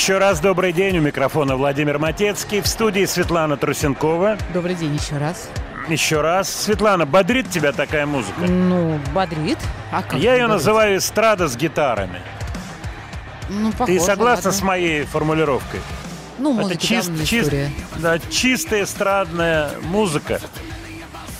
Еще 0.00 0.16
раз 0.16 0.40
добрый 0.40 0.72
день. 0.72 0.96
У 0.96 1.02
микрофона 1.02 1.56
Владимир 1.56 1.98
Матецкий. 1.98 2.62
В 2.62 2.66
студии 2.66 3.04
Светлана 3.04 3.58
Трусенкова. 3.58 4.38
Добрый 4.54 4.74
день 4.74 4.94
еще 4.96 5.18
раз. 5.18 5.50
Еще 5.88 6.22
раз. 6.22 6.48
Светлана, 6.48 7.04
бодрит 7.04 7.50
тебя 7.50 7.72
такая 7.72 8.06
музыка? 8.06 8.40
Ну, 8.40 8.98
бодрит. 9.12 9.58
А 9.92 10.00
как 10.02 10.14
Я 10.18 10.32
ее 10.36 10.44
бодрит? 10.46 10.48
называю 10.56 10.96
эстрада 10.96 11.48
с 11.48 11.54
гитарами. 11.54 12.22
Ну, 13.50 13.72
Ты 13.72 13.76
похоже, 13.76 14.00
согласна 14.00 14.48
ладно. 14.48 14.52
с 14.58 14.62
моей 14.62 15.04
формулировкой? 15.04 15.80
Ну, 16.38 16.54
Это 16.54 16.62
музыка 16.62 16.80
чист- 16.80 17.08
давняя 17.08 17.26
чист- 17.26 17.42
история. 17.48 17.70
да, 17.98 18.18
чистая 18.30 18.84
эстрадная 18.84 19.70
музыка, 19.82 20.40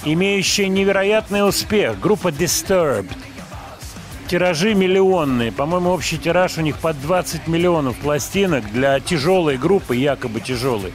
имеющая 0.04 0.68
невероятный 0.68 1.48
успех. 1.48 1.98
Группа 1.98 2.28
Disturbed. 2.28 3.10
Тиражи 4.30 4.74
миллионные. 4.74 5.50
По-моему, 5.50 5.90
общий 5.90 6.16
тираж 6.16 6.56
у 6.56 6.60
них 6.60 6.78
под 6.78 7.00
20 7.02 7.48
миллионов 7.48 7.96
пластинок 7.96 8.70
для 8.70 9.00
тяжелой 9.00 9.56
группы, 9.58 9.96
якобы 9.96 10.40
тяжелой. 10.40 10.92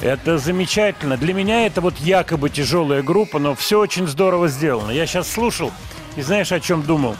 Это 0.00 0.38
замечательно. 0.38 1.16
Для 1.16 1.34
меня 1.34 1.66
это 1.66 1.80
вот 1.80 1.98
якобы 1.98 2.50
тяжелая 2.50 3.02
группа, 3.02 3.40
но 3.40 3.56
все 3.56 3.80
очень 3.80 4.06
здорово 4.06 4.46
сделано. 4.46 4.92
Я 4.92 5.06
сейчас 5.06 5.28
слушал 5.28 5.72
и 6.14 6.22
знаешь, 6.22 6.52
о 6.52 6.60
чем 6.60 6.82
думал? 6.82 7.16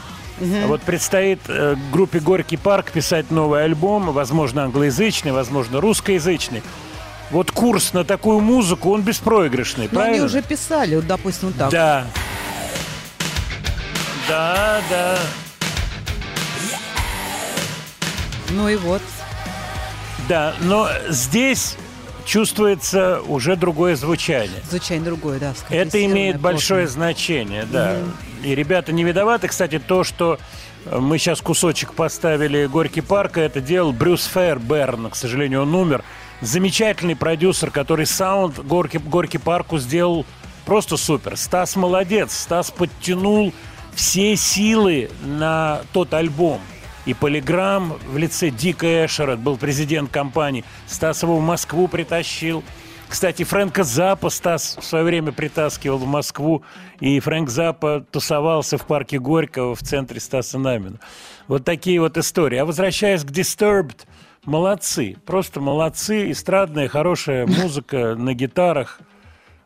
Вот 0.67 0.81
предстоит 0.81 1.41
э, 1.49 1.75
группе 1.91 2.21
«Горький 2.21 2.55
парк» 2.55 2.91
писать 2.91 3.29
новый 3.29 3.65
альбом, 3.65 4.13
возможно, 4.13 4.63
англоязычный, 4.63 5.33
возможно, 5.33 5.81
русскоязычный. 5.81 6.63
вот 7.31 7.51
курс 7.51 7.91
на 7.91 8.05
такую 8.05 8.39
музыку, 8.39 8.91
он 8.93 9.01
беспроигрышный, 9.01 9.89
Но 9.91 9.99
они 9.99 10.07
правильно? 10.19 10.25
уже 10.25 10.41
писали, 10.41 10.95
вот, 10.95 11.07
допустим, 11.07 11.49
вот 11.49 11.57
так. 11.57 11.69
Да. 11.69 12.05
Да, 14.27 14.81
да. 14.89 15.17
Ну 18.51 18.69
и 18.69 18.75
вот. 18.75 19.01
Да, 20.29 20.53
но 20.61 20.87
здесь 21.09 21.75
чувствуется 22.25 23.21
уже 23.27 23.55
другое 23.55 23.95
звучание. 23.95 24.61
Звучание 24.69 25.03
другое, 25.03 25.39
да. 25.39 25.53
Это 25.69 26.03
имеет 26.05 26.39
большое 26.39 26.85
плотное. 26.85 27.07
значение, 27.07 27.65
да. 27.65 27.97
И 28.43 28.55
ребята 28.55 28.91
не 28.93 29.03
виноваты. 29.03 29.47
Кстати, 29.47 29.79
то, 29.79 30.03
что 30.03 30.39
э, 30.85 30.97
мы 30.99 31.17
сейчас 31.17 31.41
кусочек 31.41 31.93
поставили 31.93 32.65
Горький 32.65 33.01
парка, 33.01 33.41
это 33.41 33.59
делал 33.59 33.91
Брюс 33.91 34.25
Фэрберн. 34.27 35.09
К 35.09 35.15
сожалению, 35.15 35.63
он 35.63 35.75
умер. 35.75 36.03
Замечательный 36.41 37.15
продюсер, 37.15 37.71
который 37.71 38.05
саунд 38.05 38.59
Горький, 38.59 38.99
Горький 38.99 39.37
парку 39.37 39.77
сделал 39.77 40.25
просто 40.65 40.97
супер. 40.97 41.37
Стас 41.37 41.75
молодец. 41.75 42.33
Стас 42.33 42.71
подтянул 42.71 43.53
все 43.95 44.35
силы 44.35 45.09
на 45.23 45.81
тот 45.93 46.13
альбом. 46.13 46.61
И 47.05 47.13
Полиграм 47.13 47.97
в 48.07 48.17
лице 48.17 48.49
Дика 48.49 49.05
Эшера, 49.05 49.35
был 49.35 49.57
президент 49.57 50.09
компании, 50.09 50.63
Стас 50.87 51.23
его 51.23 51.37
в 51.37 51.41
Москву 51.41 51.87
притащил. 51.87 52.63
Кстати, 53.09 53.43
Фрэнка 53.43 53.83
Запа 53.83 54.29
Стас 54.29 54.77
в 54.79 54.83
свое 54.83 55.03
время 55.03 55.31
притаскивал 55.31 55.97
в 55.97 56.07
Москву, 56.07 56.63
и 56.99 57.19
Фрэнк 57.19 57.49
Запа 57.49 58.03
тусовался 58.09 58.77
в 58.77 58.87
парке 58.87 59.19
Горького 59.19 59.75
в 59.75 59.81
центре 59.81 60.19
Стаса 60.19 60.57
Намина. 60.57 60.99
Вот 61.47 61.65
такие 61.65 61.99
вот 61.99 62.17
истории. 62.17 62.57
А 62.57 62.65
возвращаясь 62.65 63.23
к 63.23 63.27
Disturbed, 63.27 63.97
молодцы, 64.45 65.17
просто 65.25 65.59
молодцы. 65.59 66.31
Эстрадная, 66.31 66.87
хорошая 66.87 67.45
музыка 67.45 68.15
на 68.15 68.33
гитарах 68.33 68.99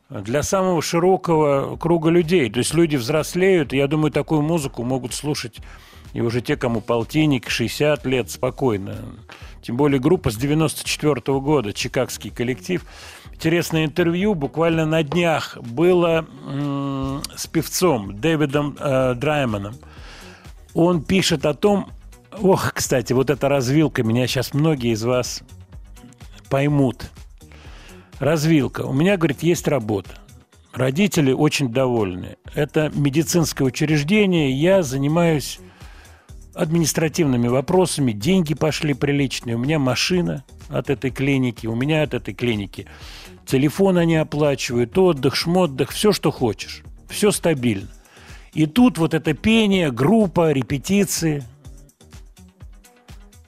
для 0.09 0.43
самого 0.43 0.81
широкого 0.81 1.75
круга 1.77 2.09
людей. 2.09 2.49
То 2.49 2.59
есть 2.59 2.73
люди 2.73 2.95
взрослеют, 2.95 3.73
и 3.73 3.77
я 3.77 3.87
думаю, 3.87 4.11
такую 4.11 4.41
музыку 4.41 4.83
могут 4.83 5.13
слушать 5.13 5.59
и 6.13 6.21
уже 6.21 6.41
те, 6.41 6.55
кому 6.55 6.81
полтинник, 6.81 7.49
60 7.49 8.05
лет, 8.05 8.31
спокойно. 8.31 8.95
Тем 9.61 9.77
более 9.77 9.99
группа 9.99 10.31
с 10.31 10.35
94 10.35 11.39
года, 11.39 11.73
чикагский 11.73 12.31
коллектив. 12.31 12.83
Интересное 13.33 13.85
интервью 13.85 14.33
буквально 14.33 14.85
на 14.85 15.03
днях 15.03 15.57
было 15.57 16.25
с 17.35 17.45
певцом 17.47 18.19
Дэвидом 18.19 18.75
э, 18.79 19.13
Драйманом. 19.15 19.75
Он 20.73 21.03
пишет 21.03 21.45
о 21.45 21.53
том, 21.53 21.91
ох, 22.41 22.73
кстати, 22.73 23.13
вот 23.13 23.29
эта 23.29 23.49
развилка, 23.49 24.03
меня 24.03 24.25
сейчас 24.25 24.53
многие 24.53 24.93
из 24.93 25.03
вас 25.03 25.43
поймут. 26.49 27.11
Развилка. 28.20 28.82
У 28.82 28.93
меня, 28.93 29.18
говорит, 29.18 29.43
есть 29.43 29.68
работа. 29.68 30.11
Родители 30.74 31.32
очень 31.32 31.70
довольны. 31.70 32.38
Это 32.53 32.91
медицинское 32.93 33.63
учреждение, 33.63 34.51
я 34.51 34.84
занимаюсь 34.84 35.59
административными 36.53 37.47
вопросами, 37.47 38.11
деньги 38.11 38.53
пошли 38.53 38.93
приличные, 38.93 39.55
у 39.55 39.59
меня 39.59 39.80
машина 39.80 40.43
от 40.70 40.89
этой 40.89 41.11
клиники, 41.11 41.68
у 41.68 41.76
меня 41.76 42.03
от 42.03 42.13
этой 42.15 42.34
клиники 42.34 42.88
телефон 43.47 43.97
они 43.97 44.15
оплачивают, 44.18 44.95
отдых, 44.97 45.36
шмотдых, 45.36 45.91
все, 45.91 46.11
что 46.11 46.32
хочешь, 46.32 46.84
все 47.09 47.32
стабильно. 47.32 47.88
И 48.53 48.65
тут 48.65 48.97
вот 48.97 49.13
это 49.13 49.34
пение, 49.34 49.91
группа, 49.91 50.51
репетиции. 50.51 51.43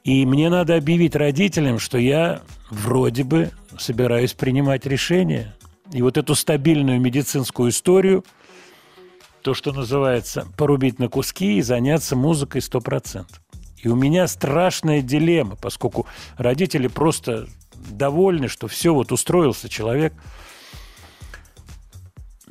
И 0.03 0.25
мне 0.25 0.49
надо 0.49 0.75
объявить 0.75 1.15
родителям, 1.15 1.77
что 1.77 1.97
я 1.97 2.41
вроде 2.71 3.23
бы 3.23 3.51
собираюсь 3.79 4.33
принимать 4.33 4.85
решение. 4.85 5.55
И 5.91 6.01
вот 6.01 6.17
эту 6.17 6.35
стабильную 6.35 6.99
медицинскую 6.99 7.69
историю– 7.69 8.23
то, 9.41 9.53
что 9.53 9.71
называется, 9.71 10.47
порубить 10.57 10.99
на 10.99 11.07
куски 11.09 11.57
и 11.57 11.61
заняться 11.61 12.15
музыкой 12.15 12.61
100%. 12.61 13.25
И 13.77 13.87
у 13.87 13.95
меня 13.95 14.27
страшная 14.27 15.01
дилемма, 15.01 15.55
поскольку 15.55 16.05
родители 16.37 16.87
просто 16.87 17.47
довольны, 17.89 18.49
что 18.49 18.67
все, 18.67 18.93
вот 18.93 19.11
устроился 19.11 19.69
человек. 19.69 20.13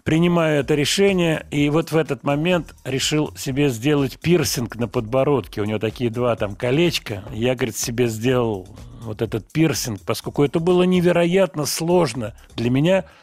Принимаю 0.04 0.60
это 0.60 0.74
решение, 0.74 1.46
и 1.50 1.68
вот 1.68 1.92
в 1.92 1.96
этот 1.96 2.24
момент 2.24 2.74
решил 2.84 3.36
себе 3.36 3.68
сделать 3.68 4.18
пирсинг 4.18 4.76
на 4.76 4.88
подбородке. 4.88 5.60
У 5.60 5.64
него 5.64 5.78
такие 5.78 6.08
два 6.08 6.34
там 6.34 6.56
колечка. 6.56 7.24
Я, 7.30 7.54
говорит, 7.54 7.76
себе 7.76 8.08
сделал 8.08 8.66
вот 9.08 9.22
этот 9.22 9.50
пирсинг, 9.52 10.00
поскольку 10.02 10.44
это 10.44 10.60
было 10.60 10.84
невероятно 10.84 11.66
сложно 11.66 12.34
для 12.54 12.70
меня– 12.70 13.04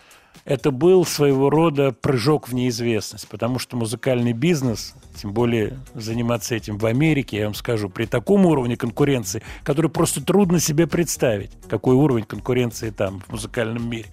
это 0.44 0.72
был 0.72 1.06
своего 1.06 1.50
рода 1.50 1.92
прыжок 1.92 2.50
в 2.50 2.54
неизвестность, 2.54 3.28
потому 3.28 3.58
что 3.58 3.78
музыкальный 3.78 4.34
бизнес, 4.34 4.94
тем 5.16 5.32
более 5.32 5.80
заниматься 5.94 6.56
этим 6.56 6.78
в 6.78 6.86
Америке, 6.86 7.38
я 7.38 7.46
вам 7.46 7.54
скажу, 7.54 7.90
при 7.90 8.06
таком 8.06 8.46
уровне 8.46 8.76
конкуренции, 8.76 9.42
который 9.64 9.90
просто 9.90 10.24
трудно 10.24 10.60
себе 10.60 10.88
представить, 10.88 11.52
какой 11.70 11.96
уровень 11.96 12.26
конкуренции 12.26 12.90
там 12.90 13.22
в 13.22 13.32
музыкальном 13.32 13.90
мире. 13.90 14.08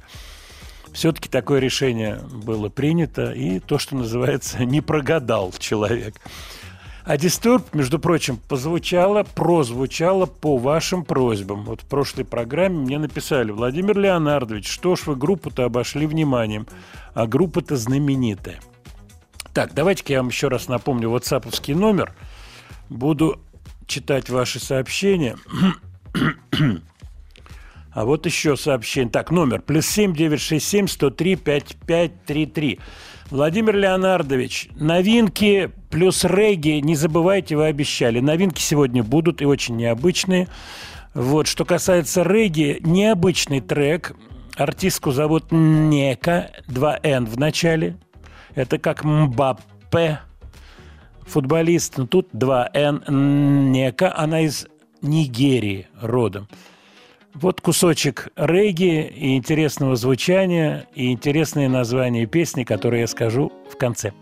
Все-таки 0.92 1.28
такое 1.28 1.58
решение 1.58 2.20
было 2.44 2.68
принято, 2.68 3.32
и 3.32 3.58
то, 3.58 3.78
что 3.78 3.96
называется, 3.96 4.64
не 4.64 4.80
прогадал 4.80 5.52
человек. 5.58 6.14
А 7.05 7.16
Disturb, 7.16 7.64
между 7.72 7.98
прочим, 7.98 8.36
позвучало, 8.36 9.24
прозвучало 9.24 10.26
по 10.26 10.57
вашим 10.57 11.05
просьбам. 11.05 11.64
Вот 11.64 11.80
в 11.82 11.86
прошлой 11.86 12.24
программе 12.24 12.78
мне 12.78 12.98
написали, 12.98 13.50
Владимир 13.50 13.98
Леонардович, 13.98 14.68
что 14.68 14.94
ж 14.94 15.07
вы 15.07 15.16
группу-то 15.16 15.64
обошли 15.64 16.07
вниманием, 16.07 16.66
а 17.14 17.26
группа-то 17.26 17.76
знаменитая. 17.76 18.61
Так, 19.53 19.74
давайте-ка 19.74 20.12
я 20.12 20.20
вам 20.20 20.28
еще 20.28 20.48
раз 20.48 20.68
напомню 20.68 21.11
ватсаповский 21.11 21.74
номер. 21.74 22.14
Буду 22.88 23.40
читать 23.86 24.30
ваши 24.30 24.61
сообщения. 24.61 25.36
А 27.94 28.07
вот 28.07 28.24
еще 28.24 28.57
сообщение. 28.57 29.11
Так, 29.11 29.30
номер. 29.30 29.61
Плюс 29.61 29.86
семь 29.86 30.14
девять 30.14 30.40
шесть 30.40 30.66
семь 30.66 30.86
сто 30.86 31.11
три 31.11 31.36
пять 31.36 31.76
пять 31.86 32.24
три 32.24 32.46
три. 32.46 32.80
Владимир 33.33 33.74
Леонардович, 33.74 34.68
новинки 34.74 35.70
плюс 35.91 36.22
регги, 36.22 36.83
не 36.83 36.95
забывайте, 36.95 37.57
вы 37.57 37.64
обещали. 37.64 38.20
Новинки 38.20 38.61
сегодня 38.61 39.03
будут 39.03 39.41
и 39.41 39.47
очень 39.47 39.74
необычные. 39.76 40.49
Вот, 41.14 41.47
что 41.47 41.64
касается 41.64 42.24
регги, 42.24 42.76
необычный 42.83 43.62
трек. 43.62 44.14
Артистку 44.55 45.12
зовут 45.12 45.47
Нека, 45.51 46.51
2Н 46.68 47.24
в 47.24 47.39
начале. 47.39 47.97
Это 48.55 48.76
как 48.76 49.03
Мбаппе, 49.03 50.20
футболист. 51.22 51.97
Но 51.97 52.07
тут 52.07 52.35
2Н 52.35 53.11
Нека, 53.11 54.14
она 54.14 54.43
из 54.43 54.66
Нигерии 55.01 55.87
родом. 56.03 56.49
Вот 57.35 57.61
кусочек 57.61 58.28
регги 58.37 59.07
и 59.07 59.37
интересного 59.37 59.97
звучания, 59.97 60.87
и 60.95 61.12
интересные 61.12 61.68
названия 61.68 62.26
песни, 62.26 62.64
которые 62.64 63.03
я 63.03 63.07
скажу 63.07 63.53
в 63.70 63.76
конце. 63.76 64.12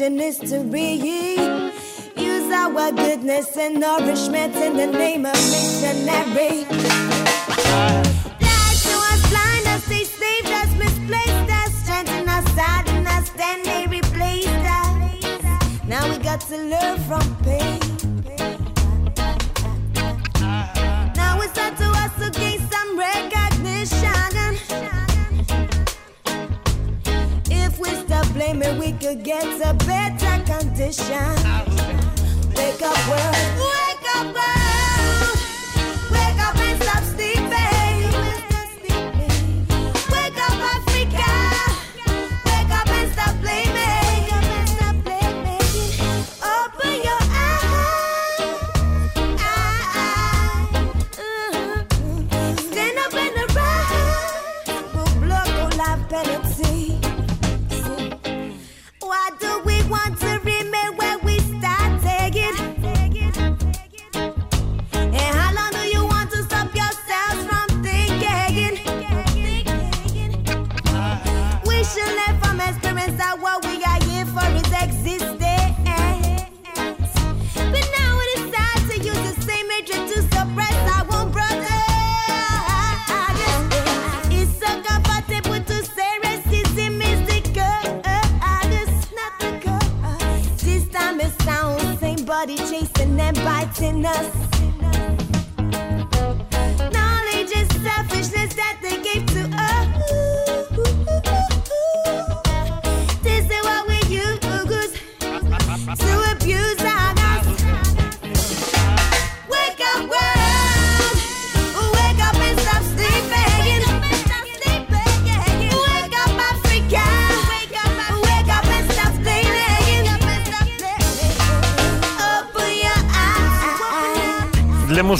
Children 0.00 0.18
history. 0.18 1.36
Use 2.16 2.52
our 2.52 2.90
goodness 2.92 3.56
and 3.56 3.80
nourishment 3.80 4.56
in 4.56 4.76
the 4.76 4.86
name 4.86 5.26
of 5.26 5.34
missionary. 5.34 6.64
Us 8.40 9.28
blind 9.28 9.66
us, 9.66 9.84
they 9.88 10.04
saved 10.04 10.48
us, 10.48 10.72
misplaced 10.78 11.50
us, 11.50 11.74
strengthened 11.82 12.30
us, 12.30 12.48
hardened 12.56 13.08
us, 13.08 13.28
then 13.30 13.62
they 13.62 13.86
replaced 13.88 14.48
us. 14.48 15.84
Now 15.86 16.08
we 16.08 16.16
got 16.18 16.40
to 16.48 16.56
learn 16.56 16.98
from 17.00 17.36
pain. 17.44 17.79
If 28.52 28.78
we 28.80 28.90
could 28.92 29.22
get 29.22 29.44
a 29.44 29.72
better 29.74 30.44
condition. 30.44 31.06
Wake 32.56 32.82
up, 32.82 33.08
world. 33.08 33.36
Wake 33.60 34.16
up, 34.16 34.34
world. 34.34 34.59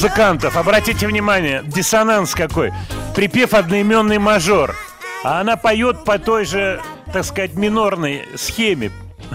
Музыкантов, 0.01 0.57
обратите 0.57 1.07
внимание, 1.07 1.63
диссонанс 1.63 2.35
какой. 2.35 2.73
Припев 3.15 3.53
одноименный 3.53 4.17
мажор. 4.17 4.75
А 5.23 5.43
она 5.43 5.59
поет 5.59 6.05
по 6.05 6.19
той 6.19 6.47
же, 6.47 6.81
так 7.13 7.23
сказать, 7.23 7.53
минорной 7.53 8.25
схеме. 8.35 8.93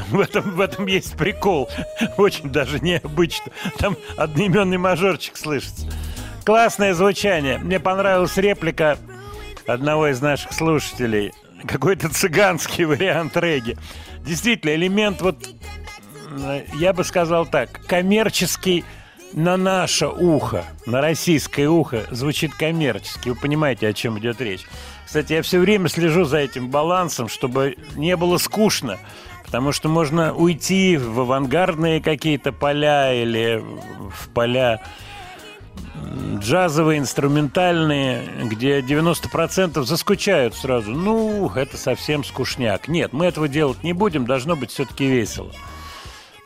В 0.10 0.20
этом, 0.20 0.56
в 0.56 0.60
этом 0.60 0.88
есть 0.88 1.16
прикол. 1.18 1.70
Очень 2.18 2.50
даже 2.50 2.80
необычно. 2.80 3.52
Там 3.78 3.96
одноименный 4.18 4.80
мажорчик 4.80 5.38
слышится. 5.38 5.88
Классное 6.44 6.96
звучание. 6.96 7.60
Мне 7.60 7.80
понравилась 7.80 8.36
реплика 8.36 8.98
одного 9.68 10.08
из 10.08 10.20
наших 10.20 10.52
слушателей. 10.52 11.32
Какой-то 11.68 12.10
цыганский 12.10 12.86
вариант 12.86 13.38
регги. 13.38 13.78
Действительно, 14.22 14.74
элемент 14.74 15.22
вот, 15.22 15.48
я 16.74 16.92
бы 16.92 17.04
сказал 17.04 17.46
так, 17.46 17.86
коммерческий 17.86 18.84
на 19.36 19.58
наше 19.58 20.08
ухо, 20.08 20.64
на 20.86 21.02
российское 21.02 21.68
ухо 21.68 22.06
звучит 22.10 22.56
коммерчески. 22.56 23.30
Вы 23.30 23.36
понимаете, 23.36 23.88
о 23.88 23.94
чем 23.94 24.18
идет 24.18 24.40
речь. 24.40 24.62
Кстати, 25.06 25.34
я 25.34 25.42
все 25.42 25.60
время 25.60 25.90
слежу 25.90 26.24
за 26.24 26.38
этим 26.38 26.70
балансом, 26.70 27.28
чтобы 27.28 27.76
не 27.96 28.16
было 28.16 28.38
скучно. 28.38 28.98
Потому 29.46 29.74
что 29.74 29.90
можно 29.90 30.34
уйти 30.34 30.98
в 30.98 31.20
авангардные 31.20 32.02
какие-то 32.02 32.52
поля 32.52 33.14
или 33.14 33.62
в 34.10 34.30
поля 34.30 34.82
джазовые, 36.40 37.00
инструментальные, 37.00 38.24
где 38.46 38.80
90% 38.80 39.84
заскучают 39.84 40.56
сразу. 40.56 40.92
Ну, 40.92 41.52
это 41.54 41.78
совсем 41.78 42.24
скучняк. 42.24 42.88
Нет, 42.88 43.12
мы 43.12 43.26
этого 43.26 43.48
делать 43.48 43.84
не 43.84 43.94
будем, 43.94 44.26
должно 44.26 44.56
быть 44.56 44.72
все-таки 44.72 45.06
весело. 45.06 45.52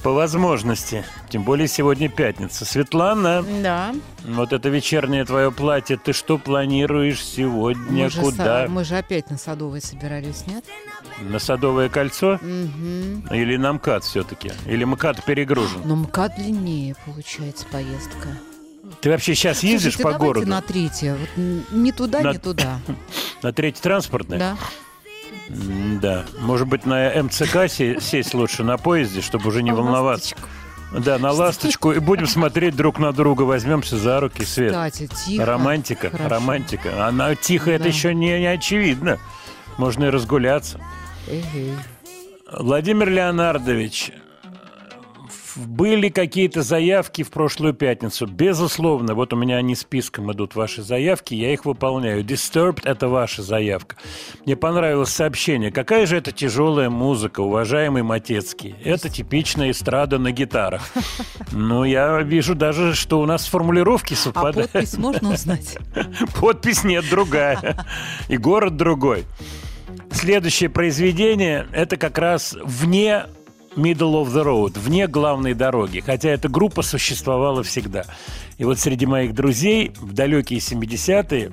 По 0.03 0.11
возможности. 0.13 1.03
Тем 1.29 1.43
более 1.43 1.67
сегодня 1.67 2.07
пятница. 2.07 2.63
Светлана, 2.63 3.43
Да. 3.61 3.93
вот 4.25 4.53
это 4.53 4.69
вечернее 4.69 5.25
твое 5.25 5.51
платье, 5.51 5.97
ты 5.97 6.13
что 6.13 6.37
планируешь 6.37 7.21
сегодня? 7.23 8.05
Мы 8.05 8.09
же, 8.09 8.21
Куда? 8.21 8.65
са- 8.65 8.69
мы 8.69 8.85
же 8.85 8.97
опять 8.97 9.29
на 9.29 9.37
Садовой 9.37 9.81
собирались, 9.81 10.45
нет? 10.47 10.63
На 11.19 11.37
Садовое 11.39 11.89
кольцо? 11.89 12.39
Мгм. 12.41 13.27
Или 13.31 13.57
на 13.57 13.73
МКАД 13.73 14.05
все-таки? 14.05 14.51
Или 14.65 14.85
МКАД 14.85 15.25
перегружен? 15.25 15.81
Но 15.83 15.97
МКАД 15.97 16.35
длиннее 16.37 16.95
получается 17.05 17.65
поездка. 17.69 18.29
Ты 19.01 19.09
вообще 19.09 19.35
сейчас 19.35 19.63
ездишь 19.63 19.95
Слушайте, 19.95 20.03
по 20.17 20.17
городу? 20.25 20.47
на 20.47 20.61
третье. 20.61 21.15
Вот 21.15 21.43
не 21.71 21.91
туда, 21.91 22.21
На- 22.21 22.31
не 22.31 22.37
туда. 22.37 22.79
На 23.43 23.51
третий 23.53 23.81
транспортный? 23.81 24.37
Да. 24.39 24.57
Да. 25.49 26.25
Может 26.39 26.67
быть, 26.67 26.85
на 26.85 27.11
МЦК 27.23 27.67
се- 27.67 27.99
сесть 27.99 28.33
лучше 28.33 28.63
на 28.63 28.77
поезде, 28.77 29.21
чтобы 29.21 29.47
уже 29.49 29.63
не 29.63 29.71
волноваться. 29.71 30.35
Да, 30.97 31.17
на 31.19 31.31
ласточку. 31.31 31.91
И 31.91 31.99
будем 31.99 32.25
смотреть 32.27 32.75
друг 32.75 32.97
на 32.99 33.11
друга, 33.11 33.43
возьмемся 33.43 33.97
за 33.97 34.19
руки, 34.19 34.43
Свет. 34.43 34.71
Кстати, 34.71 35.07
тихо. 35.25 35.45
Романтика, 35.45 36.09
Хорошо. 36.09 36.29
романтика. 36.29 37.07
Она 37.07 37.35
тихо, 37.35 37.71
это 37.71 37.83
Да. 37.83 37.89
еще 37.89 38.13
не, 38.15 38.39
не 38.39 38.47
очевидно. 38.47 39.17
Можно 39.77 40.05
и 40.05 40.09
разгуляться. 40.09 40.79
Эгей. 41.27 41.75
Владимир 42.51 43.09
Леонардович, 43.09 44.11
были 45.67 46.09
какие-то 46.09 46.61
заявки 46.61 47.23
в 47.23 47.29
прошлую 47.31 47.73
пятницу? 47.73 48.25
Безусловно. 48.27 49.13
Вот 49.13 49.33
у 49.33 49.35
меня 49.35 49.57
они 49.57 49.75
списком 49.75 50.31
идут, 50.31 50.55
ваши 50.55 50.81
заявки, 50.81 51.33
я 51.33 51.53
их 51.53 51.65
выполняю. 51.65 52.23
Disturbed– 52.23 52.81
это 52.83 53.07
ваша 53.07 53.43
заявка. 53.43 53.95
Мне 54.45 54.55
понравилось 54.55 55.09
сообщение. 55.09 55.71
Какая 55.71 56.05
же 56.05 56.17
это 56.17 56.31
тяжелая 56.31 56.89
музыка, 56.89 57.41
уважаемый 57.41 58.03
Матецкий. 58.03 58.75
Это 58.83 59.09
типичная 59.09 59.71
эстрада 59.71 60.17
на 60.17 60.31
гитарах. 60.31 60.81
Ну, 61.51 61.83
я 61.83 62.21
вижу 62.21 62.55
даже, 62.55 62.93
что 62.95 63.19
у 63.19 63.25
нас 63.25 63.45
формулировки 63.47 64.13
А 64.13 64.17
совпадают. 64.17 64.71
подпись 64.71 64.97
можно 64.97 65.33
узнать? 65.33 65.77
Подпись 66.39 66.83
нет, 66.83 67.05
другая. 67.09 67.85
И 68.27 68.37
город 68.37 68.77
другой. 68.77 69.25
Следующее 70.11 70.69
произведение– 70.69 71.67
это 71.71 71.97
как 71.97 72.17
раз 72.17 72.55
вне 72.63 73.25
middle 73.81 74.21
of 74.23 74.27
the 74.27 74.43
road, 74.43 74.77
вне 74.79 75.07
главной 75.07 75.53
дороги. 75.53 75.99
Хотя 75.99 76.29
эта 76.29 76.49
группа 76.49 76.81
существовала 76.81 77.63
всегда. 77.63 78.05
И 78.57 78.65
вот 78.65 78.79
среди 78.79 79.05
моих 79.05 79.33
друзей 79.33 79.91
в 79.99 80.13
далекие 80.13 80.59
70-е 80.59 81.51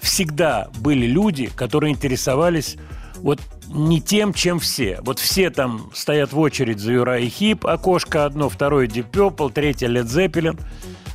всегда 0.00 0.68
были 0.78 1.06
люди, 1.06 1.46
которые 1.54 1.92
интересовались 1.92 2.76
вот 3.18 3.40
не 3.68 4.00
тем, 4.00 4.32
чем 4.32 4.58
все. 4.58 4.98
Вот 5.02 5.18
все 5.18 5.50
там 5.50 5.90
стоят 5.94 6.32
в 6.32 6.38
очередь 6.38 6.80
за 6.80 6.92
Юра 6.92 7.20
и 7.20 7.28
Хип, 7.28 7.66
окошко 7.66 8.24
одно, 8.24 8.48
второе 8.48 8.86
Deep 8.86 9.10
Purple, 9.10 9.52
третье 9.52 9.88
Led 9.88 10.06
Zeppelin. 10.06 10.60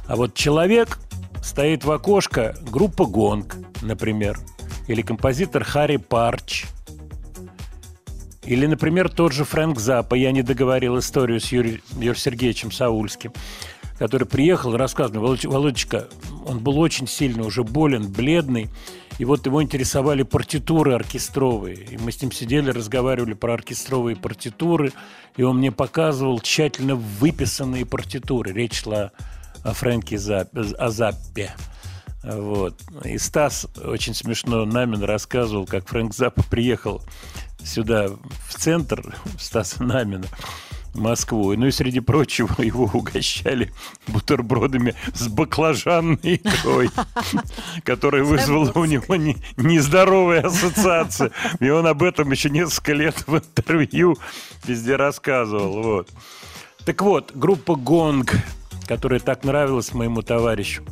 А 0.08 0.16
вот 0.16 0.36
человек 0.36 1.00
стоит 1.44 1.84
в 1.84 1.92
окошко 1.92 2.56
группа 2.70 3.06
Гонг, 3.06 3.56
например, 3.82 4.40
или 4.88 5.02
композитор 5.02 5.64
Харри 5.64 5.98
Парч, 5.98 6.66
или, 8.46 8.66
например, 8.66 9.10
тот 9.10 9.34
же 9.34 9.44
Фрэнк 9.44 9.80
Запа. 9.80 10.16
Я 10.16 10.32
не 10.32 10.42
договорил 10.42 10.98
историю 11.00 11.40
с 11.40 11.52
Юрием, 11.52 11.82
Юрием 11.94 12.16
Сергеевичем 12.16 12.72
Саульским, 12.72 13.34
который 13.98 14.28
приехал 14.28 14.76
и 14.76 14.78
рассказывал, 14.78 15.28
«Володь- 15.28 15.48
Володечка, 15.48 16.08
он 16.46 16.60
был 16.60 16.80
очень 16.80 17.08
сильно 17.08 17.46
уже 17.46 17.64
болен, 17.64 18.12
бледный, 18.12 18.70
и 19.18 19.26
вот 19.26 19.46
его 19.46 19.64
интересовали 19.64 20.24
партитуры 20.24 20.94
оркестровые. 20.94 21.78
И 21.92 21.98
мы 21.98 22.12
с 22.12 22.22
ним 22.22 22.32
сидели, 22.32 22.70
разговаривали 22.70 23.34
про 23.34 23.54
оркестровые 23.54 24.18
партитуры, 24.18 24.92
и 25.38 25.44
он 25.44 25.58
мне 25.58 25.72
показывал 25.72 26.40
тщательно 26.40 26.96
выписанные 26.96 27.86
партитуры. 27.86 28.52
Речь 28.52 28.84
шла 28.84 29.12
о 29.64 29.74
Фрэнке 29.74 30.18
Зап- 30.18 30.76
о 30.76 30.90
Заппе. 30.90 31.54
Вот. 32.24 32.82
И 33.04 33.18
Стас 33.18 33.68
очень 33.84 34.16
смешно 34.16 34.66
Намин 34.66 35.04
рассказывал, 35.04 35.66
как 35.66 35.88
Фрэнк 35.88 36.14
Заппа 36.14 36.44
приехал 36.44 37.02
сюда, 37.66 38.10
в 38.48 38.54
центр, 38.56 39.16
Стаса 39.40 39.84
Намина, 39.84 40.28
Москву. 40.94 41.54
Ну 41.56 41.68
и 41.68 41.72
среди 41.72 42.00
прочего 42.00 42.56
его 42.62 42.90
угощали 42.94 43.74
бутербродами 44.08 44.96
с 45.14 45.28
баклажанной 45.28 46.36
икрой, 46.36 46.90
которая 47.84 48.24
вызвала 48.24 48.72
у 48.76 48.86
него 48.86 49.16
не- 49.16 49.38
нездоровые 49.58 50.42
ассоциации. 50.42 51.32
И 51.60 51.70
он 51.70 51.88
об 51.88 52.04
этом 52.04 52.32
еще 52.32 52.50
несколько 52.50 52.94
лет 52.94 53.24
в 53.28 53.36
интервью 53.36 54.18
везде 54.66 54.96
рассказывал. 54.96 55.84
Вот. 55.84 56.10
Так 56.86 57.02
вот, 57.02 57.32
группа 57.34 57.76
«Гонг», 57.76 58.36
которая 58.88 59.20
так 59.20 59.44
нравилась 59.44 59.94
моему 59.94 60.22
товарищу, 60.22 60.84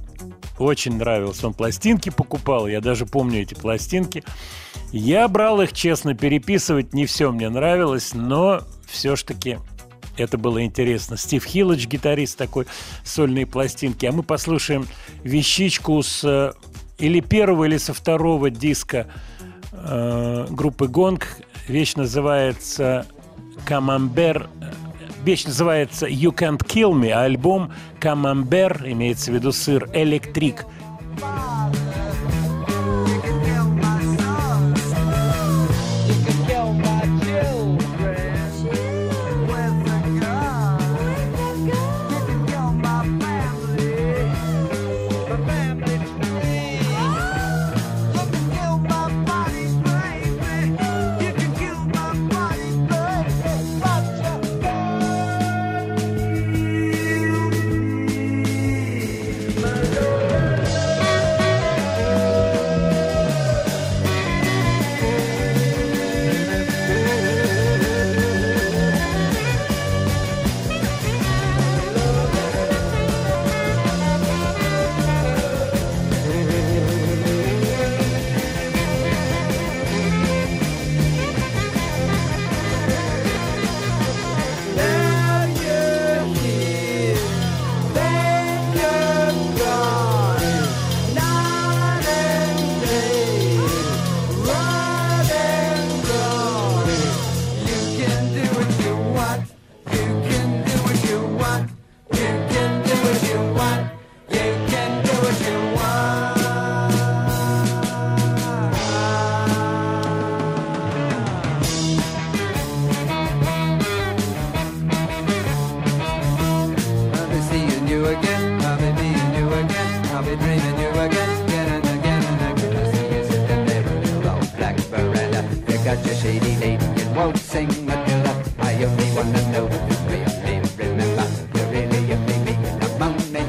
очень 0.63 0.97
нравилась. 0.97 1.43
Он 1.43 1.53
пластинки 1.53 2.09
покупал, 2.09 2.67
я 2.67 2.81
даже 2.81 3.05
помню 3.05 3.41
эти 3.41 3.53
пластинки. 3.53 4.23
Я 4.91 5.27
брал 5.27 5.61
их, 5.61 5.73
честно, 5.73 6.13
переписывать 6.13 6.93
не 6.93 7.05
все 7.05 7.31
мне 7.31 7.49
нравилось, 7.49 8.13
но 8.13 8.61
все 8.87 9.15
ж 9.15 9.23
таки 9.23 9.57
это 10.17 10.37
было 10.37 10.63
интересно. 10.63 11.17
Стив 11.17 11.43
Хилледж, 11.43 11.87
гитарист 11.87 12.37
такой, 12.37 12.67
сольные 13.03 13.45
пластинки. 13.45 14.05
А 14.05 14.11
мы 14.11 14.23
послушаем 14.23 14.87
вещичку 15.23 16.01
с 16.03 16.23
э, 16.23 16.53
или 16.99 17.19
первого, 17.19 17.65
или 17.65 17.77
со 17.77 17.93
второго 17.93 18.49
диска 18.49 19.07
э, 19.71 20.47
группы 20.51 20.87
Гонг. 20.87 21.27
Вещь 21.67 21.95
называется 21.95 23.07
Камамбер. 23.65 24.49
Вещь 25.23 25.45
называется 25.45 26.07
You 26.07 26.31
Can't 26.35 26.59
Kill 26.59 26.91
Me, 26.91 27.11
а 27.11 27.23
альбом 27.23 27.71
Камамбер, 27.99 28.83
имеется 28.85 29.31
в 29.31 29.35
виду 29.35 29.51
сыр, 29.51 29.89
Электрик. 29.93 30.65
I'll 31.21 31.82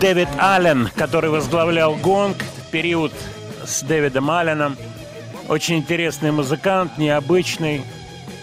Дэвид 0.00 0.28
Аллен, 0.38 0.90
который 0.96 1.30
возглавлял 1.30 1.94
«Гонг» 1.96 2.36
период 2.70 3.10
с 3.64 3.82
Дэвидом 3.82 4.30
Алленом. 4.30 4.76
Очень 5.48 5.78
интересный 5.78 6.30
музыкант, 6.30 6.98
необычный. 6.98 7.82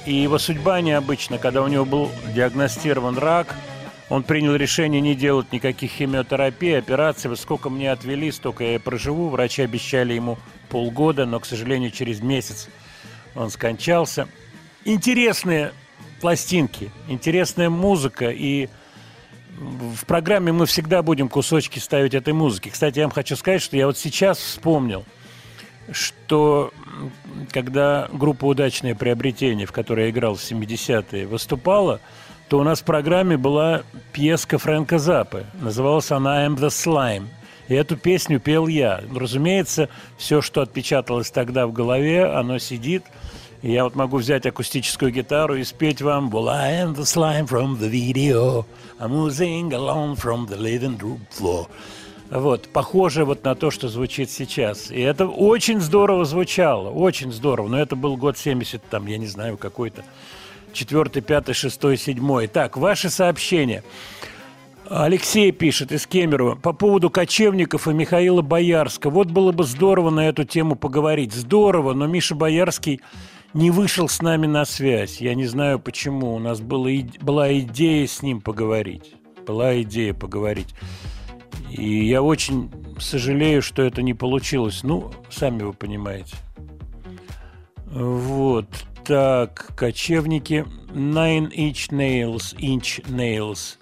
И 0.08 0.14
его 0.16 0.40
судьба 0.40 0.82
необычна. 0.82 1.38
Когда 1.38 1.62
у 1.62 1.68
него 1.68 1.86
был 1.86 2.10
диагностирован 2.34 3.20
рак, 3.20 3.56
он 4.10 4.24
принял 4.24 4.56
решение 4.56 5.02
не 5.02 5.14
делать 5.14 5.52
никаких 5.52 5.92
химиотерапий, 5.92 6.78
операций. 6.80 7.30
Вот 7.30 7.40
сколько 7.40 7.70
мне 7.70 7.92
отвели, 7.92 8.32
столько 8.32 8.64
я 8.64 8.76
и 8.76 8.80
проживу. 8.80 9.30
Врачи 9.30 9.62
обещали 9.62 10.14
ему 10.14 10.40
полгода, 10.70 11.28
но, 11.28 11.40
к 11.40 11.46
сожалению, 11.46 11.92
через 11.92 12.22
месяц 12.22 12.70
он 13.36 13.52
скончался. 13.52 14.28
Интересные 14.84 15.74
пластинки, 16.22 16.92
интересная 17.08 17.70
музыка. 17.70 18.30
И 18.30 18.70
в 19.58 20.06
программе 20.06 20.52
мы 20.52 20.66
всегда 20.66 21.02
будем 21.02 21.28
кусочки 21.28 21.80
ставить 21.80 22.14
этой 22.14 22.34
музыки. 22.34 22.70
Кстати, 22.70 23.00
я 23.00 23.06
вам 23.06 23.12
хочу 23.12 23.36
сказать, 23.36 23.62
что 23.62 23.76
я 23.76 23.88
вот 23.88 23.98
сейчас 23.98 24.38
вспомнил, 24.38 25.04
что 25.92 26.72
когда 27.52 28.08
группа 28.14 28.46
«Удачное 28.46 28.96
приобретение», 28.96 29.66
в 29.66 29.72
которой 29.72 30.06
я 30.06 30.12
играл 30.12 30.36
в 30.36 30.40
70-е, 30.40 31.28
выступала, 31.28 32.00
то 32.48 32.60
у 32.60 32.64
нас 32.64 32.82
в 32.82 32.86
программе 32.86 33.38
была 33.38 33.84
пьеска 34.14 34.58
Фрэнка 34.58 35.00
Заппы. 35.00 35.46
Называлась 35.62 36.12
она 36.12 36.46
«I'm 36.46 36.56
the 36.56 36.70
Slime». 36.70 37.28
И 37.68 37.74
эту 37.74 37.96
песню 37.96 38.40
пел 38.40 38.68
я. 38.68 39.02
Разумеется, 39.16 39.88
все, 40.18 40.42
что 40.42 40.62
отпечаталось 40.62 41.32
тогда 41.32 41.68
в 41.68 41.72
голове, 41.72 42.26
оно 42.26 42.58
сидит. 42.58 43.06
Я 43.62 43.84
вот 43.84 43.96
могу 43.96 44.18
взять 44.18 44.48
акустическую 44.48 45.12
гитару 45.12 45.56
и 45.56 45.64
спеть 45.64 46.02
вам 46.02 46.30
«Well, 46.30 46.50
I 46.50 46.84
am 46.84 46.96
the 46.96 47.04
slime 47.04 47.48
from 47.48 47.78
the 47.78 47.92
video. 47.92 48.66
I'm 49.00 49.12
oozing 49.12 49.72
along 49.72 50.16
from 50.16 50.48
the 50.48 50.58
living 50.58 50.98
room 50.98 51.20
floor». 51.30 51.68
Вот, 52.32 52.70
похоже 52.70 53.24
вот 53.24 53.44
на 53.44 53.54
то, 53.54 53.70
что 53.70 53.88
звучит 53.88 54.32
сейчас. 54.32 54.90
И 54.90 55.00
это 55.00 55.28
очень 55.28 55.80
здорово 55.80 56.26
звучало, 56.26 56.90
очень 56.90 57.32
здорово. 57.32 57.68
Но 57.68 57.80
это 57.80 57.96
был 57.96 58.18
год 58.18 58.36
70, 58.36 58.82
там, 58.90 59.06
я 59.06 59.20
не 59.20 59.28
знаю, 59.28 59.58
какой-то 59.58 60.04
четвертый, 60.74 61.22
пятый, 61.22 61.54
шестой, 61.54 61.98
седьмой. 61.98 62.48
Так, 62.48 62.78
ваши 62.78 63.12
сообщения. 63.12 63.84
Алексей 64.90 65.52
пишет 65.52 65.92
из 65.92 66.08
Кемерово 66.08 66.56
по 66.56 66.74
поводу 66.74 67.12
кочевников 67.12 67.88
и 67.88 67.94
Михаила 67.94 68.42
Боярского. 68.42 69.12
Вот 69.12 69.28
было 69.28 69.52
бы 69.52 69.66
здорово 69.66 70.10
на 70.10 70.28
эту 70.28 70.46
тему 70.46 70.76
поговорить. 70.76 71.34
Здорово, 71.34 71.94
но 71.94 72.08
Миша 72.08 72.34
Боярский 72.34 73.02
не 73.54 73.72
вышел 73.72 74.08
с 74.08 74.22
нами 74.22 74.48
на 74.48 74.66
связь. 74.66 75.20
Я 75.22 75.36
не 75.36 75.46
знаю 75.46 75.80
почему. 75.80 76.36
У 76.36 76.40
нас 76.40 76.62
было, 76.62 76.90
была 77.22 77.58
идея 77.60 78.08
с 78.08 78.22
ним 78.22 78.42
поговорить. 78.42 79.14
Была 79.46 79.82
идея 79.82 80.14
поговорить. 80.14 80.74
И 81.70 82.06
я 82.06 82.22
очень 82.22 82.72
сожалею, 83.00 83.62
что 83.62 83.82
это 83.82 84.02
не 84.02 84.14
получилось. 84.14 84.84
Ну, 84.84 85.12
сами 85.30 85.64
вы 85.64 85.74
понимаете. 85.74 86.36
Вот. 87.86 88.68
Так, 89.04 89.72
кочевники. 89.76 90.66
Nine 90.94 91.52
Inch 91.52 91.90
Nails. 91.90 92.56
Inch 92.58 93.06
Nails. 93.08 93.78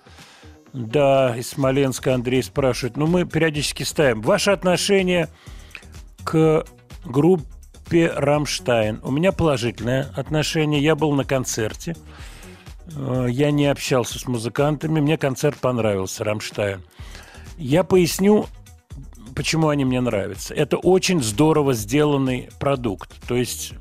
Да, 0.73 1.35
из 1.35 1.49
Смоленска 1.49 2.13
Андрей 2.13 2.43
спрашивает. 2.43 2.95
Ну, 2.95 3.07
мы 3.07 3.25
периодически 3.25 3.83
ставим. 3.83 4.21
Ваше 4.21 4.51
отношение 4.51 5.29
к 6.23 6.65
группе 7.05 7.45
«Рамштайн». 7.97 8.99
У 9.03 9.11
меня 9.11 9.31
положительное 9.31 10.11
отношение. 10.15 10.81
Я 10.81 10.95
был 10.95 11.11
на 11.13 11.25
концерте. 11.25 11.95
Э, 12.95 13.27
Я 13.29 13.51
не 13.51 13.67
общался 13.67 14.19
с 14.19 14.27
музыкантами. 14.27 14.99
Мне 14.99 15.17
концерт 15.17 15.57
понравился, 15.57 16.23
«Рамштайн». 16.23 16.81
Я 17.57 17.83
поясню, 17.83 18.47
почему 19.35 19.69
они 19.69 19.85
мне 19.85 20.01
нравятся. 20.01 20.53
Это 20.53 20.77
очень 20.77 21.21
здорово 21.21 21.73
сделанный 21.73 22.49
продукт. 22.59 23.11
То 23.27 23.35
есть 23.35 23.73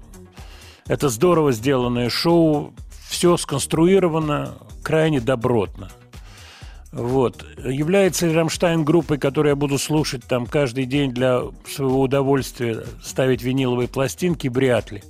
это 0.86 1.08
здорово 1.08 1.52
сделанное 1.52 2.08
шоу, 2.10 2.72
все 3.08 3.36
сконструировано 3.36 4.54
крайне 4.82 5.20
добротно. 5.20 5.90
Вот. 6.92 7.44
Является 7.58 8.32
Рамштайн 8.32 8.84
группой, 8.84 9.18
которую 9.18 9.50
я 9.50 9.56
буду 9.56 9.78
слушать 9.78 10.24
там 10.24 10.46
каждый 10.46 10.86
день 10.86 11.12
для 11.12 11.42
своего 11.66 12.00
удовольствия, 12.00 12.84
ставить 13.02 13.42
виниловые 13.42 13.88
пластинки? 13.88 14.48
Вряд 14.48 14.90
ли. 14.90 15.02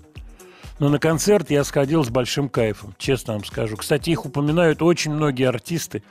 Но 0.79 0.89
на 0.89 0.99
концерт 0.99 1.51
я 1.51 1.65
сходил 1.65 2.05
с 2.05 2.09
большим 2.09 2.49
кайфом, 2.49 2.95
честно 2.99 3.35
вам 3.35 3.45
скажу. 3.45 3.77
Кстати, 3.77 4.11
их 4.11 4.25
упоминают 4.27 4.83
очень 4.83 5.13
многие 5.13 5.49
артисты 5.49 6.03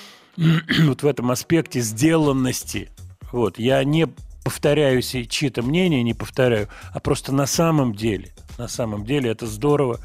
вот 0.36 1.02
в 1.02 1.06
этом 1.06 1.30
аспекте 1.30 1.80
сделанности. 1.80 2.90
Вот, 3.32 3.58
я 3.58 3.82
не 3.84 4.08
повторяю 4.44 5.02
си- 5.02 5.28
чьи-то 5.28 5.62
мнения, 5.62 6.02
не 6.02 6.14
повторяю, 6.14 6.68
а 6.92 7.00
просто 7.00 7.32
на 7.32 7.46
самом 7.46 7.94
деле, 7.94 8.32
на 8.58 8.68
самом 8.68 9.04
деле 9.04 9.30
это 9.30 9.46
здорово 9.46 9.98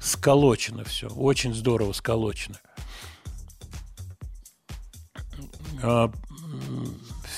сколочено 0.00 0.84
все, 0.84 1.08
очень 1.08 1.54
здорово 1.54 1.92
сколочено. 1.92 2.56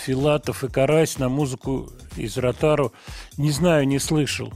Филатов 0.04 0.64
и 0.64 0.68
Карась 0.68 1.18
на 1.18 1.28
музыку 1.28 1.90
из 2.16 2.36
Ротару. 2.36 2.92
Не 3.36 3.50
знаю, 3.50 3.86
не 3.86 3.98
слышал. 3.98 4.52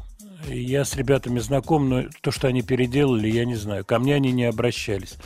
Я 0.47 0.85
с 0.85 0.95
ребятами 0.95 1.39
знаком, 1.41 1.89
но 1.89 2.05
то, 2.21 2.31
что 2.31 2.49
они 2.49 2.63
переделали, 2.63 3.29
я 3.29 3.45
не 3.45 3.57
знаю. 3.57 3.85
Ко 3.85 3.99
мне 3.99 4.15
они 4.15 4.33
не 4.33 4.45
обращались. 4.45 5.17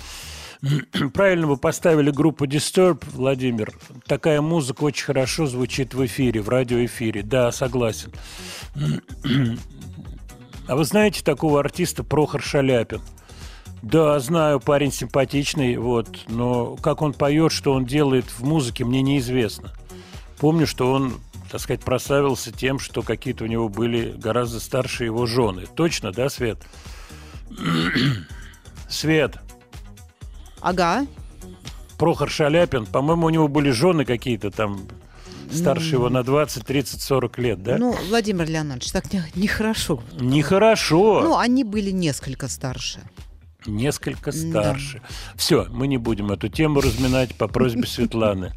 Правильно 1.15 1.47
вы 1.47 1.57
поставили 1.57 2.11
группу 2.11 2.45
Disturb, 2.47 3.05
Владимир. 3.13 3.73
Такая 4.07 4.41
музыка 4.41 4.85
очень 4.85 5.05
хорошо 5.05 5.47
звучит 5.47 5.95
в 5.95 6.05
эфире, 6.07 6.41
в 6.41 6.49
радиоэфире. 6.49 7.23
Да, 7.23 7.53
согласен. 7.53 8.13
А 10.69 10.77
вы 10.77 10.85
знаете 10.85 11.25
такого 11.25 11.59
артиста 11.59 12.05
Прохор 12.05 12.41
Шаляпин? 12.41 13.03
Да, 13.83 14.19
знаю, 14.21 14.61
парень 14.61 14.93
симпатичный, 14.93 15.77
вот, 15.77 16.09
но 16.29 16.77
как 16.77 17.03
он 17.03 17.13
поет, 17.13 17.51
что 17.53 17.73
он 17.73 17.85
делает 17.85 18.25
в 18.27 18.45
музыке, 18.45 18.85
мне 18.85 19.03
неизвестно. 19.03 19.73
Помню, 20.39 20.67
что 20.69 20.93
он, 20.93 21.15
так 21.51 21.61
сказать, 21.61 21.81
прославился 21.81 22.53
тем, 22.53 22.79
что 22.79 23.03
какие-то 23.03 23.45
у 23.45 23.49
него 23.49 23.69
были 23.69 24.13
гораздо 24.17 24.61
старше 24.61 25.05
его 25.05 25.27
жены. 25.27 25.65
Точно, 25.75 26.13
да, 26.13 26.29
Свет? 26.29 26.59
Свет, 28.89 29.39
Ага. 30.61 31.07
Прохор 31.99 32.31
Шаляпин, 32.31 32.87
по-моему, 32.87 33.27
у 33.27 33.31
него 33.31 33.49
были 33.49 33.71
жены 33.71 34.05
какие-то 34.05 34.51
там 34.53 34.87
старше 35.53 35.97
его 35.97 36.09
на 36.09 36.23
20, 36.23 36.65
30, 36.65 37.01
40 37.03 37.39
лет, 37.39 37.63
да? 37.63 37.79
Ну, 37.79 37.95
Владимир 38.09 38.49
Леонидович, 38.49 38.91
так 38.93 39.13
не- 39.13 39.23
нехорошо. 39.35 40.03
Нехорошо. 40.19 41.21
Ну, 41.23 41.37
они 41.37 41.65
были 41.65 41.91
несколько 41.91 42.49
старше. 42.49 43.01
Несколько 43.67 44.33
старше. 44.33 45.03
Все, 45.37 45.67
мы 45.71 45.87
не 45.87 45.99
будем 45.99 46.31
эту 46.33 46.49
тему 46.49 46.81
разминать 46.81 47.35
по 47.35 47.49
просьбе 47.49 47.87
Светланы. 47.87 48.53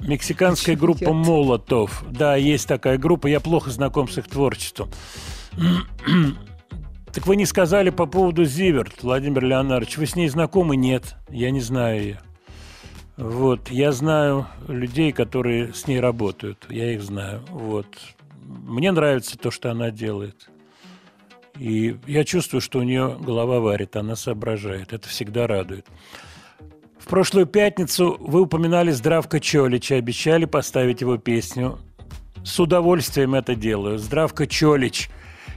Мексиканская 0.00 0.76
группа 0.76 1.12
Молотов. 1.12 2.04
Да, 2.10 2.36
есть 2.36 2.66
такая 2.66 2.98
группа. 2.98 3.26
Я 3.26 3.40
плохо 3.40 3.70
знаком 3.70 4.08
с 4.08 4.18
их 4.18 4.28
творчеством. 4.28 4.90
Так 7.14 7.28
вы 7.28 7.36
не 7.36 7.46
сказали 7.46 7.90
по 7.90 8.06
поводу 8.06 8.44
Зиверт, 8.44 9.04
Владимир 9.04 9.44
Леонардович. 9.44 9.98
Вы 9.98 10.06
с 10.06 10.16
ней 10.16 10.28
знакомы? 10.28 10.74
Нет, 10.74 11.14
я 11.28 11.52
не 11.52 11.60
знаю 11.60 12.02
ее. 12.02 12.20
Вот, 13.16 13.70
я 13.70 13.92
знаю 13.92 14.48
людей, 14.66 15.12
которые 15.12 15.72
с 15.72 15.86
ней 15.86 16.00
работают. 16.00 16.66
Я 16.68 16.92
их 16.92 17.02
знаю. 17.02 17.44
Вот. 17.50 17.86
Мне 18.42 18.90
нравится 18.90 19.38
то, 19.38 19.52
что 19.52 19.70
она 19.70 19.92
делает. 19.92 20.48
И 21.58 21.96
я 22.06 22.24
чувствую, 22.24 22.60
что 22.60 22.80
у 22.80 22.82
нее 22.82 23.16
голова 23.20 23.60
варит, 23.60 23.96
она 23.96 24.16
соображает. 24.16 24.92
Это 24.92 25.08
всегда 25.08 25.46
радует. 25.46 25.86
В 26.98 27.06
прошлую 27.06 27.46
пятницу 27.46 28.16
вы 28.18 28.40
упоминали 28.40 28.90
Здравка 28.90 29.38
Чолича, 29.38 29.96
обещали 29.96 30.46
поставить 30.46 31.02
его 31.02 31.16
песню. 31.18 31.78
С 32.44 32.58
удовольствием 32.58 33.34
это 33.34 33.54
делаю. 33.54 33.98
Здравка 33.98 34.46
Чолич, 34.46 35.10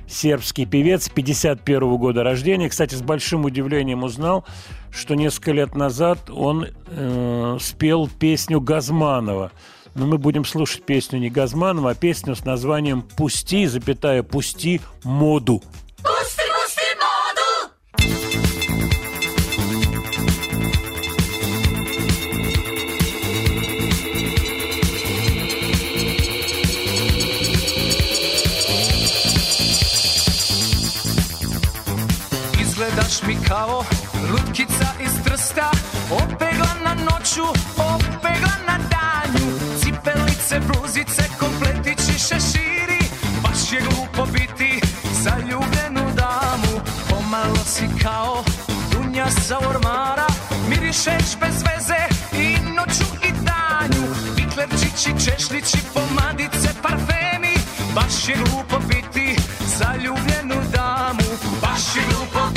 сербский 0.08 0.66
певец 0.66 1.10
51 1.10 1.98
года 1.98 2.24
рождения. 2.24 2.70
Кстати, 2.70 2.96
с 2.96 3.02
большим 3.02 3.46
удивлением 3.46 4.04
узнал, 4.04 4.46
что 4.92 5.16
несколько 5.16 5.52
лет 5.52 5.76
назад 5.76 6.30
он 6.30 6.68
э, 6.88 7.58
спел 7.60 8.08
песню 8.08 8.62
Газманова. 8.62 9.52
Но 9.96 10.06
мы 10.06 10.18
будем 10.18 10.46
слушать 10.46 10.84
песню 10.84 11.18
не 11.18 11.30
Газманова, 11.30 11.92
а 11.92 11.96
песню 11.96 12.36
с 12.36 12.46
названием 12.46 13.02
«Пусти, 13.02 13.66
запятая, 13.66 14.22
пусти 14.22 14.80
моду». 15.04 15.64
Izgledaš 32.62 33.22
mi 33.28 33.38
kao 33.48 33.84
lutkica 34.32 34.88
iz 35.06 35.12
trsta 35.24 35.72
Opegla 36.12 36.74
na 36.84 36.94
noću, 36.94 37.48
opegla 37.78 38.56
na 38.68 38.78
danju. 38.92 39.60
Cipelice, 39.80 40.60
bluzice, 40.60 41.24
kompletići 41.40 42.20
šeširi 42.20 43.02
Baš 43.44 43.72
je 43.74 43.80
glupo 43.80 44.32
biti 44.32 44.82
zaljubljen 45.24 45.87
Pomalo 47.28 47.60
si 47.66 47.88
kao 48.04 48.44
dunja 48.92 49.28
sa 49.30 49.58
ormara. 49.60 50.28
Mirišeš 50.70 51.36
bez 51.40 51.64
veze 51.68 52.02
i 52.34 52.56
noću 52.76 53.08
i 53.28 53.32
danju. 53.32 54.08
Viklerčići, 54.36 55.12
češlići, 55.26 55.78
pomadice, 55.94 56.70
parfemi. 56.82 57.56
Baš 57.96 58.30
je 58.30 58.36
glupo 58.36 58.80
biti 58.88 59.36
zaljubljenu 59.78 60.56
damu. 60.72 61.30
Baš 61.62 61.96
je 61.96 62.02
glupo 62.10 62.57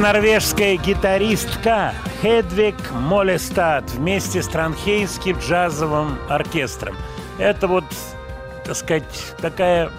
Норвежская 0.00 0.76
гитаристка 0.76 1.92
Хедвиг 2.22 2.74
Молестад 2.92 3.90
вместе 3.90 4.42
с 4.42 4.48
Транхеймским 4.48 5.38
джазовым 5.38 6.18
оркестром. 6.26 6.96
Это 7.38 7.68
вот, 7.68 7.84
так 8.64 8.76
сказать, 8.76 9.34
такая, 9.42 9.90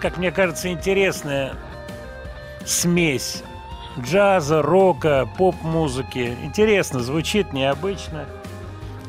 как 0.00 0.16
мне 0.16 0.30
кажется, 0.30 0.70
интересная 0.70 1.54
смесь 2.64 3.42
джаза, 3.98 4.62
рока, 4.62 5.28
поп-музыки. 5.36 6.36
Интересно, 6.44 7.00
звучит 7.00 7.52
необычно. 7.52 8.26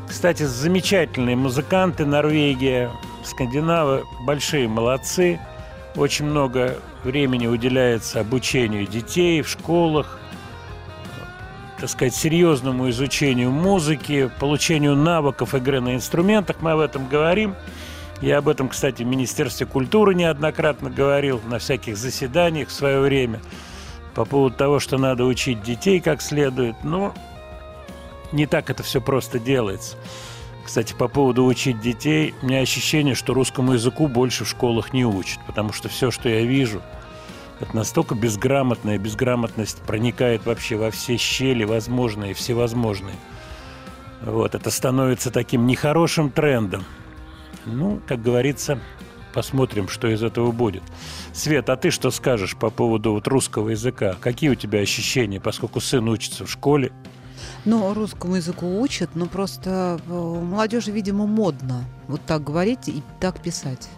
Кстати, 0.07 0.43
замечательные 0.43 1.35
музыканты 1.35 2.07
Норвегия, 2.07 2.89
скандинавы, 3.23 4.03
большие 4.25 4.67
молодцы. 4.67 5.39
Очень 5.95 6.25
много 6.25 6.79
времени 7.03 7.45
уделяется 7.45 8.21
обучению 8.21 8.87
детей 8.87 9.43
в 9.43 9.47
школах, 9.47 10.18
так 11.79 11.89
сказать, 11.89 12.13
серьезному 12.13 12.89
изучению 12.89 13.51
музыки, 13.51 14.29
получению 14.39 14.95
навыков 14.95 15.55
игры 15.55 15.79
на 15.79 15.95
инструментах. 15.95 16.57
Мы 16.61 16.71
об 16.71 16.79
этом 16.79 17.07
говорим. 17.07 17.55
Я 18.21 18.39
об 18.39 18.49
этом, 18.49 18.67
кстати, 18.67 19.03
в 19.03 19.05
Министерстве 19.05 19.65
культуры 19.65 20.13
неоднократно 20.13 20.89
говорил 20.89 21.41
на 21.47 21.57
всяких 21.59 21.95
заседаниях 21.95 22.67
в 22.67 22.73
свое 22.73 22.99
время 22.99 23.39
по 24.13 24.25
поводу 24.25 24.55
того, 24.55 24.79
что 24.79 24.97
надо 24.97 25.23
учить 25.23 25.63
детей 25.63 26.01
как 26.01 26.21
следует. 26.21 26.75
Но 26.83 27.13
не 28.33 28.45
так 28.45 28.69
это 28.69 28.83
все 28.83 28.99
просто 28.99 29.39
делается. 29.39 29.95
Кстати, 30.65 30.93
по 30.93 31.07
поводу 31.07 31.45
учить 31.45 31.79
детей, 31.79 32.35
у 32.41 32.47
меня 32.47 32.59
ощущение, 32.59 33.15
что 33.15 33.33
русскому 33.33 33.73
языку 33.73 34.07
больше 34.07 34.43
в 34.43 34.49
школах 34.49 34.93
не 34.93 35.05
учат, 35.05 35.39
потому 35.47 35.71
что 35.71 35.87
все, 35.87 36.11
что 36.11 36.27
я 36.27 36.41
вижу, 36.41 36.81
это 37.59 37.75
настолько 37.75 38.15
безграмотная 38.15 38.97
безграмотность 38.97 39.81
проникает 39.81 40.45
вообще 40.45 40.75
во 40.75 40.91
все 40.91 41.17
щели 41.17 41.63
возможные, 41.63 42.33
всевозможные. 42.33 43.15
Вот, 44.21 44.55
это 44.55 44.69
становится 44.71 45.31
таким 45.31 45.65
нехорошим 45.65 46.29
трендом. 46.29 46.83
Ну, 47.65 48.01
как 48.07 48.21
говорится, 48.21 48.79
посмотрим, 49.33 49.87
что 49.87 50.07
из 50.07 50.23
этого 50.23 50.51
будет. 50.51 50.83
Свет, 51.33 51.69
а 51.69 51.75
ты 51.75 51.91
что 51.91 52.11
скажешь 52.11 52.55
по 52.55 52.69
поводу 52.69 53.13
вот 53.13 53.27
русского 53.27 53.69
языка? 53.69 54.15
Какие 54.19 54.49
у 54.49 54.55
тебя 54.55 54.79
ощущения, 54.79 55.39
поскольку 55.39 55.79
сын 55.79 56.07
учится 56.07 56.45
в 56.45 56.51
школе? 56.51 56.91
Ну, 57.65 57.93
русскому 57.93 58.35
языку 58.35 58.81
учат, 58.81 59.11
но 59.15 59.25
просто 59.25 59.99
э, 60.07 60.11
молодежи, 60.11 60.91
видимо, 60.91 61.25
модно 61.25 61.85
вот 62.07 62.21
так 62.25 62.43
говорить 62.43 62.87
и 62.87 63.03
так 63.19 63.41
писать. 63.41 63.89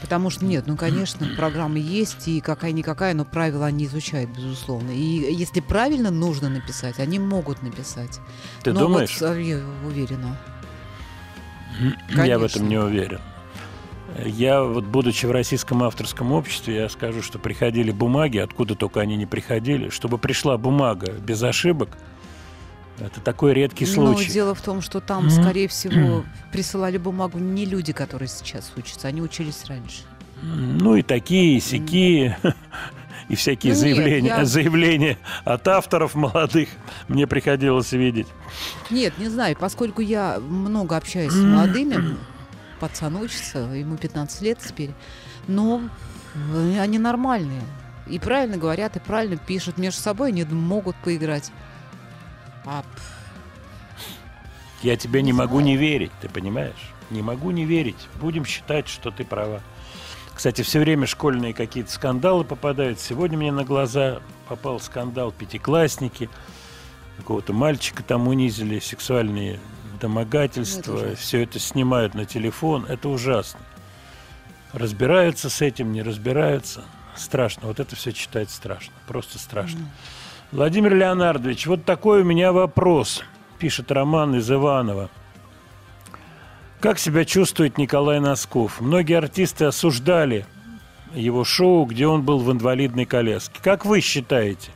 Потому 0.00 0.30
что 0.30 0.44
нет, 0.44 0.66
ну, 0.66 0.76
конечно, 0.76 1.26
программы 1.36 1.78
есть, 1.78 2.26
и 2.26 2.40
какая-никакая, 2.40 3.14
но 3.14 3.24
правила 3.24 3.66
они 3.66 3.84
изучают, 3.84 4.30
безусловно. 4.30 4.90
И 4.90 5.32
если 5.34 5.60
правильно 5.60 6.10
нужно 6.10 6.48
написать, 6.48 6.98
они 6.98 7.18
могут 7.18 7.62
написать. 7.62 8.20
Ты 8.62 8.72
но 8.72 8.80
думаешь? 8.80 9.20
Вот, 9.20 9.36
э, 9.36 9.42
я 9.42 9.60
уверена. 9.86 10.38
Я 11.80 11.90
в 11.90 12.16
Конечно. 12.16 12.44
этом 12.46 12.68
не 12.68 12.78
уверен. 12.78 13.20
Я 14.24 14.62
вот, 14.62 14.84
будучи 14.84 15.26
в 15.26 15.30
российском 15.30 15.82
авторском 15.82 16.32
обществе, 16.32 16.76
я 16.76 16.88
скажу, 16.88 17.22
что 17.22 17.38
приходили 17.38 17.90
бумаги, 17.90 18.38
откуда 18.38 18.74
только 18.74 19.00
они 19.00 19.16
не 19.16 19.26
приходили, 19.26 19.88
чтобы 19.88 20.18
пришла 20.18 20.58
бумага 20.58 21.12
без 21.12 21.42
ошибок, 21.42 21.96
это 23.06 23.20
такой 23.20 23.54
редкий 23.54 23.86
Но 23.86 23.92
случай. 24.14 24.30
дело 24.30 24.54
в 24.54 24.60
том, 24.62 24.80
что 24.82 25.00
там, 25.00 25.30
скорее 25.30 25.68
всего, 25.68 26.24
присылали 26.52 26.98
бумагу 26.98 27.38
не 27.38 27.64
люди, 27.66 27.92
которые 27.92 28.28
сейчас 28.28 28.72
учатся, 28.76 29.08
они 29.08 29.22
учились 29.22 29.64
раньше. 29.66 30.02
Ну 30.42 30.96
и 30.96 31.02
такие, 31.02 31.56
и 31.58 31.60
сякие, 31.60 32.38
и 33.28 33.34
всякие 33.34 33.74
Ну 33.74 33.78
нет, 33.84 33.96
заявления, 33.96 34.28
я- 34.28 34.44
заявления 34.44 35.18
от 35.44 35.68
авторов 35.68 36.14
молодых 36.14 36.68
мне 37.08 37.26
приходилось 37.26 37.92
видеть. 37.92 38.26
Нет, 38.90 39.16
не 39.18 39.28
знаю, 39.28 39.56
поскольку 39.58 40.00
я 40.02 40.38
много 40.40 40.96
общаюсь 40.96 41.32
с 41.32 41.36
молодыми, 41.36 42.16
пацан 42.80 43.16
учится, 43.16 43.58
ему 43.74 43.96
15 43.98 44.40
лет 44.42 44.58
теперь, 44.66 44.92
но 45.46 45.82
они 46.78 46.98
нормальные. 46.98 47.62
И 48.06 48.18
правильно 48.18 48.56
говорят, 48.56 48.96
и 48.96 48.98
правильно 49.00 49.36
пишут 49.36 49.78
между 49.78 50.00
собой, 50.00 50.28
они 50.30 50.42
могут 50.44 50.96
поиграть. 50.96 51.52
А 52.64 52.84
Я 54.82 54.96
тебе 54.96 55.22
не 55.22 55.32
могу 55.32 55.60
не 55.60 55.76
верить, 55.76 56.12
ты 56.20 56.28
понимаешь? 56.28 56.92
Не 57.10 57.22
могу 57.22 57.50
не 57.50 57.64
верить. 57.64 58.08
Будем 58.20 58.44
считать, 58.44 58.88
что 58.88 59.10
ты 59.10 59.24
права. 59.24 59.60
Кстати, 60.34 60.62
все 60.62 60.80
время 60.80 61.06
школьные 61.06 61.52
какие-то 61.52 61.90
скандалы 61.90 62.44
попадают. 62.44 62.98
Сегодня 62.98 63.36
мне 63.36 63.52
на 63.52 63.64
глаза 63.64 64.20
попал 64.48 64.80
скандал 64.80 65.32
пятиклассники. 65.32 66.30
Какого-то 67.18 67.52
мальчика 67.52 68.02
там 68.02 68.26
унизили, 68.28 68.78
сексуальные 68.78 69.60
домогательства. 70.00 70.98
Это 70.98 71.16
все 71.16 71.42
это 71.42 71.58
снимают 71.58 72.14
на 72.14 72.24
телефон. 72.24 72.86
Это 72.86 73.08
ужасно. 73.08 73.60
Разбираются 74.72 75.50
с 75.50 75.60
этим, 75.60 75.92
не 75.92 76.02
разбираются. 76.02 76.84
Страшно. 77.16 77.66
Вот 77.66 77.80
это 77.80 77.94
все 77.96 78.12
читать 78.12 78.50
страшно. 78.50 78.94
Просто 79.06 79.38
страшно. 79.38 79.90
Владимир 80.52 80.96
Леонардович, 80.96 81.68
вот 81.68 81.84
такой 81.84 82.22
у 82.22 82.24
меня 82.24 82.52
вопрос, 82.52 83.22
пишет 83.60 83.92
Роман 83.92 84.34
из 84.34 84.50
Иванова. 84.50 85.08
Как 86.80 86.98
себя 86.98 87.24
чувствует 87.24 87.78
Николай 87.78 88.18
Носков? 88.18 88.80
Многие 88.80 89.18
артисты 89.18 89.66
осуждали 89.66 90.44
его 91.14 91.44
шоу, 91.44 91.84
где 91.84 92.08
он 92.08 92.22
был 92.22 92.40
в 92.40 92.50
инвалидной 92.50 93.04
коляске. 93.04 93.60
Как 93.62 93.84
вы 93.84 94.00
считаете, 94.00 94.72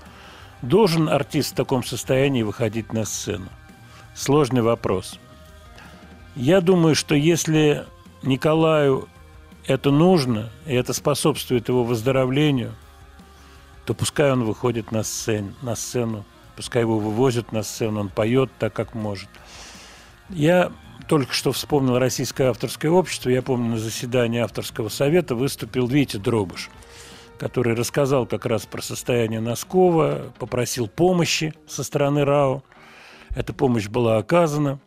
должен 0.62 1.08
артист 1.08 1.52
в 1.52 1.56
таком 1.56 1.82
состоянии 1.82 2.42
выходить 2.42 2.92
на 2.92 3.04
сцену? 3.04 3.48
Сложный 4.14 4.62
вопрос. 4.62 5.18
Я 6.36 6.60
думаю, 6.60 6.94
что 6.94 7.16
если 7.16 7.84
Николаю 8.22 9.08
это 9.66 9.90
нужно, 9.90 10.50
и 10.66 10.74
это 10.74 10.92
способствует 10.92 11.68
его 11.68 11.82
выздоровлению, 11.82 12.74
то 13.86 13.94
пускай 13.94 14.32
он 14.32 14.44
выходит 14.44 14.92
на 14.92 15.02
сцену, 15.02 15.54
на 15.62 15.76
сцену, 15.76 16.24
пускай 16.56 16.82
его 16.82 16.98
вывозят 16.98 17.52
на 17.52 17.62
сцену, 17.62 18.00
он 18.00 18.08
поет 18.08 18.50
так, 18.58 18.72
как 18.72 18.94
может. 18.94 19.28
Я 20.30 20.72
только 21.08 21.32
что 21.34 21.52
вспомнил 21.52 21.98
Российское 21.98 22.48
авторское 22.48 22.90
общество. 22.90 23.28
Я 23.28 23.42
помню, 23.42 23.70
на 23.70 23.78
заседании 23.78 24.40
авторского 24.40 24.88
совета 24.88 25.34
выступил 25.34 25.86
Витя 25.86 26.16
Дробыш, 26.16 26.70
который 27.38 27.74
рассказал 27.74 28.26
как 28.26 28.46
раз 28.46 28.64
про 28.64 28.80
состояние 28.80 29.40
Носкова, 29.40 30.32
попросил 30.38 30.88
помощи 30.88 31.52
со 31.66 31.84
стороны 31.84 32.24
РАО. 32.24 32.62
Эта 33.34 33.52
помощь 33.52 33.88
была 33.88 34.16
оказана. 34.16 34.80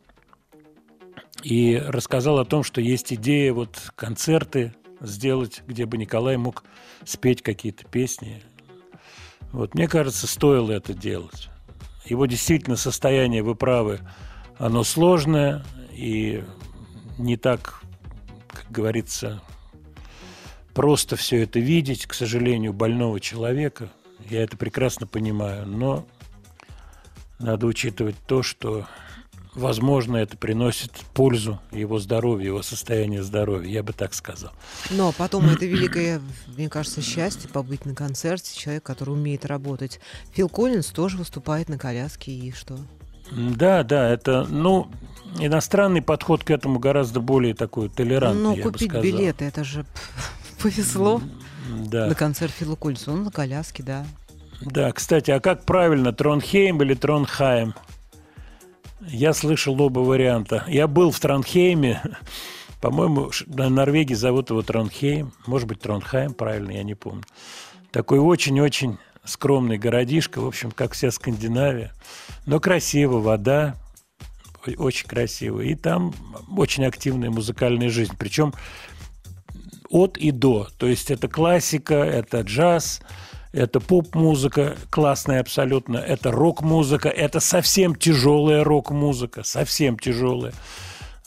И 1.44 1.78
рассказал 1.78 2.40
о 2.40 2.46
том, 2.46 2.64
что 2.64 2.82
есть 2.82 3.14
идея 3.14 3.54
вот 3.54 3.92
концерты 3.96 4.74
сделать, 5.00 5.62
где 5.68 5.86
бы 5.86 5.98
Николай 5.98 6.36
мог 6.36 6.64
спеть 7.06 7.44
какие-то 7.44 7.86
песни. 7.86 8.42
Вот 9.52 9.76
мне 9.76 9.88
кажется, 9.88 10.28
стоило 10.28 10.72
это 10.72 10.94
делать. 10.94 11.50
Его 12.06 12.26
действительно 12.26 12.76
состояние, 12.76 13.44
вы 13.44 13.56
правы, 13.56 14.00
оно 14.58 14.84
сложное 14.84 15.64
и 15.92 16.44
не 17.18 17.38
так, 17.38 17.82
как 18.48 18.72
говорится, 18.72 19.42
просто 20.74 21.16
все 21.16 21.44
это 21.44 21.60
видеть, 21.60 22.06
к 22.06 22.14
сожалению, 22.14 22.74
больного 22.74 23.20
человека. 23.20 23.90
Я 24.30 24.44
это 24.44 24.58
прекрасно 24.58 25.08
понимаю, 25.08 25.68
но 25.68 26.06
надо 27.40 27.68
учитывать 27.68 28.16
то, 28.26 28.44
что, 28.44 28.88
возможно, 29.58 30.18
это 30.18 30.38
приносит 30.38 30.92
пользу 31.14 31.60
его 31.72 32.00
здоровью, 32.00 32.48
его 32.48 32.62
состоянию 32.62 33.24
здоровья, 33.24 33.70
я 33.70 33.84
бы 33.84 33.92
так 33.92 34.14
сказал. 34.14 34.52
Но 34.92 35.12
потом 35.12 35.50
это 35.50 35.66
великое, 35.66 36.22
мне 36.56 36.70
кажется, 36.70 37.02
счастье 37.02 37.50
побыть 37.50 37.86
на 37.86 37.94
концерте, 37.94 38.58
человек, 38.58 38.84
который 38.84 39.10
умеет 39.12 39.46
работать. 39.46 40.00
Фил 40.34 40.48
Коллинз 40.48 40.88
тоже 40.88 41.18
выступает 41.18 41.70
на 41.70 41.78
коляске, 41.78 42.32
и 42.32 42.52
что? 42.52 42.78
Да, 43.32 43.84
да, 43.84 44.08
это, 44.10 44.46
ну, 44.46 44.90
иностранный 45.40 46.02
подход 46.02 46.44
к 46.44 46.52
этому 46.52 46.80
гораздо 46.80 47.20
более 47.20 47.54
такой 47.54 47.90
толерантный, 47.90 48.56
ну, 48.56 48.64
купить 48.64 48.94
билеты, 48.94 49.46
это 49.46 49.64
же 49.64 49.86
повезло. 50.62 51.22
Да. 51.70 52.08
На 52.08 52.16
концерт 52.16 52.54
Фила 52.54 52.76
Коллинза, 52.76 53.12
он 53.12 53.24
на 53.24 53.32
коляске, 53.32 53.84
да. 53.84 54.06
Да, 54.62 54.92
кстати, 54.92 55.32
а 55.32 55.40
как 55.40 55.66
правильно, 55.66 56.14
Тронхейм 56.14 56.82
или 56.82 56.94
Тронхайм? 56.94 57.74
Я 59.10 59.34
слышал 59.34 59.82
оба 59.82 60.00
варианта. 60.00 60.64
Я 60.68 60.88
был 60.88 61.12
в 61.12 61.20
Тронхейме. 61.20 62.02
По-моему, 62.82 63.32
на 63.48 63.70
Норвегии 63.70 64.14
зовут 64.14 64.50
его 64.50 64.62
Тронхейм. 64.62 65.34
Может 65.46 65.68
быть, 65.68 65.80
Тронхайм, 65.80 66.34
правильно, 66.34 66.72
я 66.72 66.84
не 66.84 66.94
помню. 66.94 67.24
Такой 67.92 68.20
очень-очень 68.20 68.98
скромный 69.24 69.78
городишко, 69.78 70.40
в 70.40 70.48
общем, 70.48 70.72
как 70.72 70.94
вся 70.94 71.12
Скандинавия. 71.12 71.94
Но 72.46 72.60
красиво, 72.60 73.20
вода, 73.20 73.76
очень 74.78 75.08
красиво. 75.08 75.62
И 75.62 75.76
там 75.76 76.14
очень 76.56 76.86
активная 76.86 77.30
музыкальная 77.30 77.90
жизнь. 77.90 78.14
Причем 78.18 78.54
от 79.90 80.18
и 80.18 80.32
до. 80.32 80.68
То 80.78 80.88
есть 80.88 81.12
это 81.12 81.28
классика, 81.28 81.96
это 81.96 82.42
джаз, 82.42 83.02
это 83.52 83.80
поп-музыка, 83.80 84.76
классная 84.90 85.42
абсолютно, 85.42 85.98
это 85.98 86.32
рок-музыка, 86.32 87.10
это 87.10 87.40
совсем 87.40 87.96
тяжелая 87.96 88.64
рок-музыка, 88.64 89.44
совсем 89.44 89.98
тяжелая. 89.98 90.54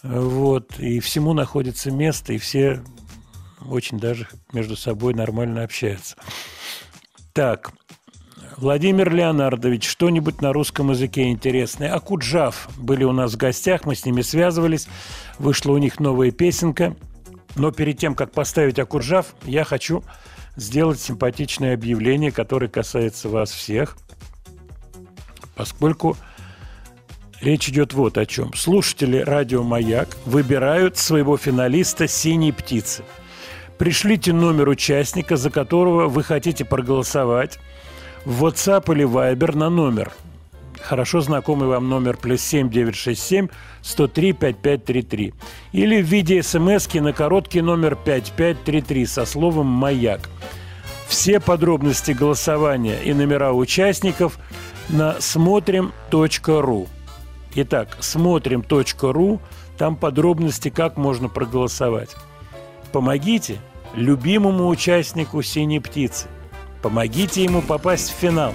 Вот, 0.02 0.78
и 0.78 1.00
всему 1.00 1.34
находится 1.34 1.90
место, 1.90 2.32
и 2.32 2.38
все 2.38 2.82
очень 3.68 3.98
даже 3.98 4.26
между 4.52 4.76
собой 4.76 5.14
нормально 5.14 5.62
общаются. 5.62 6.16
Так, 7.32 7.72
Владимир 8.56 9.10
Леонардович, 9.10 9.88
что-нибудь 9.88 10.42
на 10.42 10.52
русском 10.52 10.90
языке 10.90 11.30
интересное. 11.30 11.94
Акуджав 11.94 12.68
были 12.76 13.04
у 13.04 13.12
нас 13.12 13.32
в 13.32 13.36
гостях, 13.36 13.86
мы 13.86 13.94
с 13.94 14.04
ними 14.04 14.20
связывались. 14.20 14.86
Вышла 15.38 15.72
у 15.72 15.78
них 15.78 15.98
новая 15.98 16.30
песенка. 16.30 16.94
Но 17.56 17.70
перед 17.70 17.98
тем, 17.98 18.14
как 18.14 18.32
поставить 18.32 18.78
Акуджав, 18.78 19.34
я 19.44 19.64
хочу 19.64 20.04
сделать 20.56 21.00
симпатичное 21.00 21.74
объявление, 21.74 22.32
которое 22.32 22.68
касается 22.68 23.28
вас 23.28 23.50
всех. 23.50 23.96
Поскольку 25.54 26.16
речь 27.40 27.68
идет 27.68 27.92
вот 27.92 28.18
о 28.18 28.26
чем. 28.26 28.52
Слушатели 28.54 29.18
радио 29.18 29.62
«Маяк» 29.62 30.16
выбирают 30.24 30.96
своего 30.96 31.36
финалиста 31.36 32.08
«Синей 32.08 32.52
птицы». 32.52 33.04
Пришлите 33.78 34.32
номер 34.32 34.68
участника, 34.68 35.36
за 35.36 35.50
которого 35.50 36.08
вы 36.08 36.22
хотите 36.22 36.64
проголосовать 36.66 37.58
в 38.26 38.44
WhatsApp 38.44 38.92
или 38.92 39.06
Viber 39.06 39.56
на 39.56 39.70
номер. 39.70 40.12
Хорошо 40.82 41.20
знакомый 41.20 41.68
вам 41.68 41.88
номер 41.88 42.16
плюс 42.16 42.40
7 42.40 42.70
967 42.70 43.48
103 43.82 44.32
5533. 44.32 45.34
Или 45.72 46.02
в 46.02 46.06
виде 46.06 46.42
смс 46.42 46.92
на 46.94 47.12
короткий 47.12 47.60
номер 47.60 47.96
5533 47.96 49.06
со 49.06 49.24
словом 49.24 49.66
«Маяк». 49.66 50.28
Все 51.06 51.40
подробности 51.40 52.12
голосования 52.12 53.02
и 53.02 53.12
номера 53.12 53.52
участников 53.52 54.38
на 54.88 55.20
смотрим.ру. 55.20 56.88
Итак, 57.54 57.96
смотрим.ру, 57.98 59.40
там 59.76 59.96
подробности, 59.96 60.70
как 60.70 60.96
можно 60.96 61.28
проголосовать. 61.28 62.14
Помогите 62.92 63.58
любимому 63.94 64.68
участнику 64.68 65.42
«Синей 65.42 65.80
птицы». 65.80 66.28
Помогите 66.82 67.42
ему 67.44 67.60
попасть 67.60 68.10
в 68.10 68.14
финал. 68.14 68.54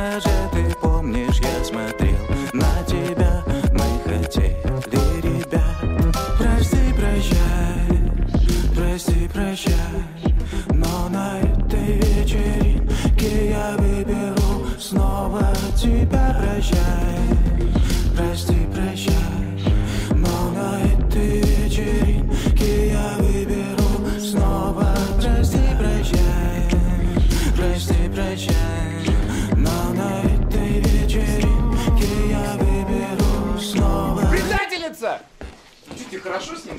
Конечно 0.00 0.20
же, 0.20 0.69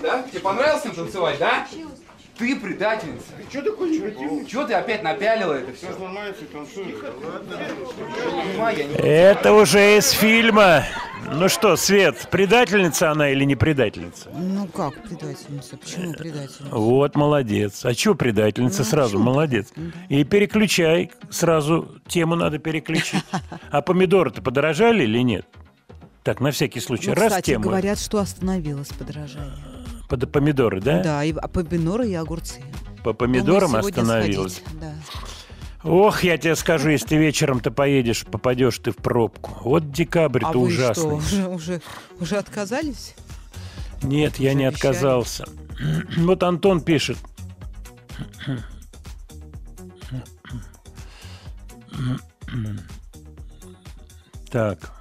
да? 0.02 0.24
Тебе 0.24 0.40
понравилось 0.40 0.82
с 0.82 0.86
ним 0.86 0.96
танцевать, 0.96 1.40
да? 1.40 1.68
Ты 2.38 2.56
предательница. 2.56 3.26
Что 3.50 3.62
такое 3.62 3.90
негативный? 3.92 4.46
Чего 4.46 4.64
ты 4.64 4.74
опять 4.74 5.04
напялила 5.04 5.54
это 5.54 5.74
все? 5.74 5.90
Нормально 5.90 6.34
танцуешь. 6.52 6.96
Понимаю, 7.00 8.78
я 8.78 8.84
не... 8.86 8.94
Это 8.96 9.54
уже 9.54 9.98
из 9.98 10.10
фильма. 10.12 10.84
Ну 11.34 11.50
что, 11.50 11.76
Свет, 11.76 12.28
предательница 12.32 13.12
она 13.12 13.30
или 13.30 13.44
не 13.44 13.56
предательница? 13.56 14.30
Ну 14.34 14.68
как 14.68 15.02
предательница? 15.04 15.78
Почему 15.78 16.14
предательница? 16.14 16.64
Вот, 16.72 17.16
молодец. 17.16 17.86
А 17.86 17.94
чего 17.94 18.16
предательница? 18.16 18.80
Ну, 18.80 18.86
сразу, 18.86 19.12
почему? 19.12 19.24
молодец. 19.26 19.68
И 20.10 20.24
переключай, 20.24 21.12
сразу 21.30 22.02
тему 22.08 22.36
надо 22.36 22.58
переключить. 22.58 23.24
А 23.70 23.82
помидоры-то 23.82 24.42
подорожали 24.42 25.04
или 25.04 25.20
нет? 25.20 25.46
Так, 26.24 26.40
на 26.40 26.52
всякий 26.52 26.80
случай. 26.80 27.10
Ну, 27.10 27.16
Раз 27.16 27.28
кстати, 27.28 27.46
тема. 27.52 27.64
говорят, 27.66 28.00
что 28.00 28.20
остановилось 28.20 28.90
подорожание. 28.90 29.54
Под 30.12 30.30
помидоры, 30.30 30.82
да? 30.82 31.02
Да, 31.02 31.24
и 31.24 31.32
а 31.32 31.48
помидоры 31.48 32.10
и 32.10 32.14
огурцы. 32.16 32.62
По 33.02 33.14
помидорам 33.14 33.78
остановилась. 33.78 34.56
сходить, 34.56 34.80
Да. 34.82 34.94
Ох, 35.90 36.24
я 36.24 36.38
тебе 36.38 36.58
скажу, 36.58 36.90
если 36.90 37.16
вечером-то 37.16 37.72
поедешь, 37.72 38.26
попадешь 38.26 38.78
ты 38.80 38.92
в 38.92 38.98
пробку. 38.98 39.58
Вот 39.64 39.94
декабрь-то 39.94 40.50
а 40.50 40.52
вы 40.52 40.64
ужасный. 40.64 41.02
что, 41.02 41.16
уже, 41.16 41.48
уже, 41.48 41.82
уже 42.20 42.36
отказались? 42.36 43.16
Нет, 44.04 44.36
я 44.36 44.54
не 44.54 44.66
обещали? 44.66 44.90
отказался. 44.90 45.46
Вот 46.18 46.44
Антон 46.44 46.82
пишет. 46.82 47.18
Так. 54.52 54.92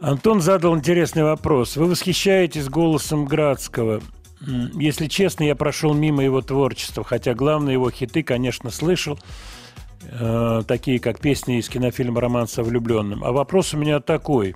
Антон 0.00 0.40
задал 0.40 0.76
интересный 0.76 1.24
вопрос. 1.24 1.76
Вы 1.76 1.86
восхищаетесь 1.86 2.68
голосом 2.68 3.24
Градского. 3.24 4.00
Если 4.74 5.08
честно, 5.08 5.42
я 5.44 5.56
прошел 5.56 5.92
мимо 5.94 6.22
его 6.22 6.40
творчества, 6.40 7.02
хотя 7.02 7.34
главные 7.34 7.74
его 7.74 7.90
хиты, 7.90 8.22
конечно, 8.22 8.70
слышал, 8.70 9.18
э, 10.02 10.62
такие 10.68 11.00
как 11.00 11.18
песни 11.18 11.58
из 11.58 11.68
кинофильма 11.68 12.20
«Роман 12.20 12.46
со 12.46 12.62
влюбленным». 12.62 13.24
А 13.24 13.32
вопрос 13.32 13.74
у 13.74 13.78
меня 13.78 13.98
такой. 13.98 14.54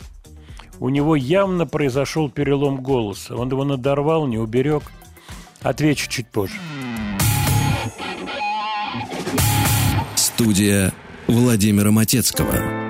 У 0.79 0.89
него 0.89 1.17
явно 1.17 1.67
произошел 1.67 2.31
перелом 2.31 2.81
голоса. 2.81 3.35
Он 3.37 3.49
его 3.49 3.65
надорвал, 3.65 4.29
не 4.29 4.39
уберег. 4.39 4.85
Отвечу 5.61 6.09
чуть 6.09 6.29
позже. 6.29 6.55
Студия 10.15 10.93
Владимира 11.27 11.91
Матецкого. 11.91 12.82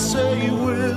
say 0.00 0.48
will. 0.50 0.89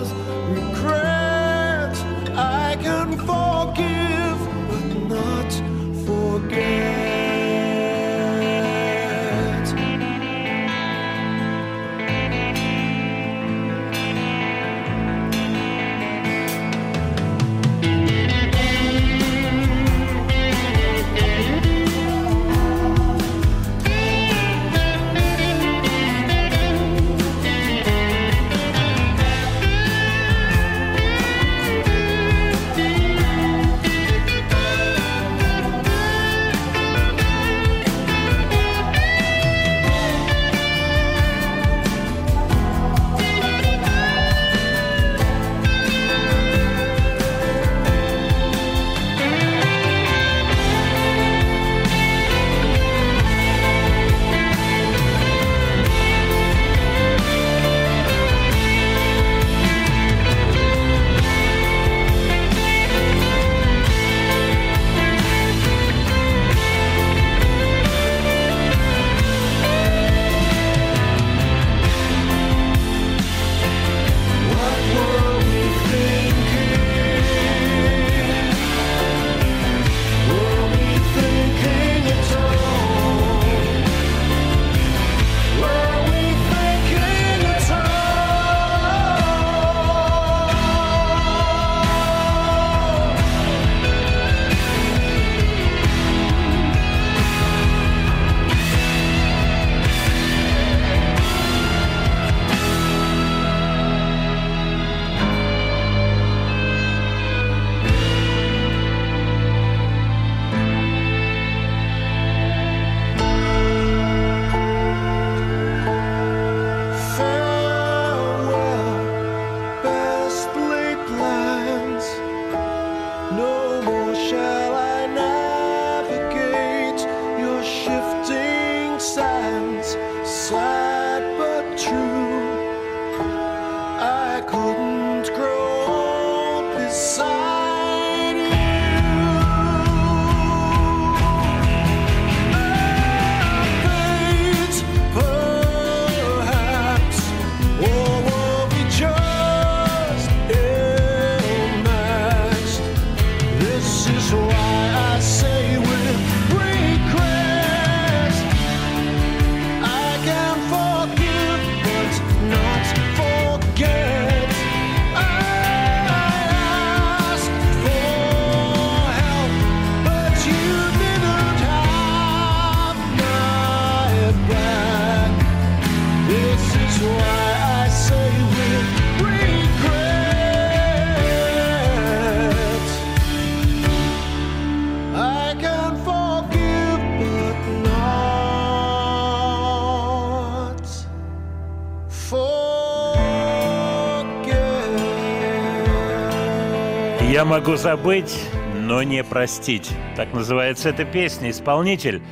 Я 197.44 197.50
могу 197.50 197.76
забыть, 197.76 198.40
но 198.74 199.04
не 199.04 199.22
простить. 199.22 199.92
Так 200.16 200.34
называется 200.34 200.88
эта 200.88 201.04
песня. 201.04 201.50
Исполнитель 201.50 202.24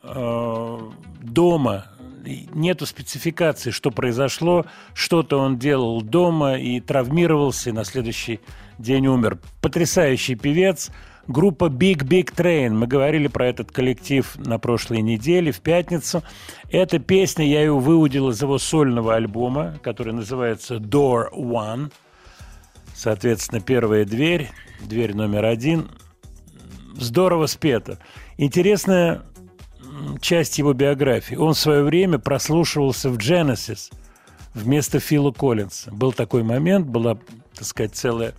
э, 0.05 0.79
дома. 1.21 1.85
Нету 2.25 2.87
спецификации, 2.87 3.71
что 3.71 3.91
произошло. 3.91 4.65
Что-то 4.95 5.39
он 5.39 5.59
делал 5.59 6.01
дома 6.01 6.59
и 6.59 6.81
травмировался, 6.81 7.69
и 7.69 7.75
на 7.75 7.85
следующий 7.85 8.41
день 8.79 9.07
умер. 9.07 9.39
Потрясающий 9.61 10.35
певец. 10.35 10.91
Группа 11.29 11.67
Big 11.67 12.05
Big 12.05 12.35
Train. 12.35 12.71
Мы 12.71 12.87
говорили 12.87 13.29
про 13.29 13.47
этот 13.47 13.71
коллектив 13.71 14.35
на 14.39 14.59
прошлой 14.59 15.03
неделе, 15.03 15.53
в 15.53 15.61
пятницу. 15.61 16.23
Эта 16.71 16.99
песня, 16.99 17.47
я 17.47 17.61
ее 17.61 17.79
выудил 17.79 18.31
из 18.31 18.41
его 18.41 18.57
сольного 18.59 19.15
альбома, 19.15 19.79
который 19.83 20.15
называется 20.15 20.77
Door 20.77 21.35
One. 21.35 21.93
Соответственно, 22.95 23.61
первая 23.61 24.07
дверь, 24.07 24.49
дверь 24.81 25.15
номер 25.15 25.45
один. 25.45 25.91
Здорово 26.97 27.45
спето. 27.45 27.99
Интересная 28.39 29.23
часть 30.23 30.57
его 30.57 30.73
биографии. 30.73 31.35
Он 31.35 31.53
в 31.53 31.59
свое 31.59 31.83
время 31.83 32.19
прослушивался 32.19 33.11
в 33.11 33.19
Genesis 33.19 33.93
вместо 34.55 34.99
Фила 34.99 35.33
Коллинса. 35.33 35.91
Был 35.93 36.15
такой 36.15 36.43
момент, 36.43 36.87
была, 36.87 37.19
так 37.55 37.65
сказать, 37.65 37.95
целая 37.95 38.33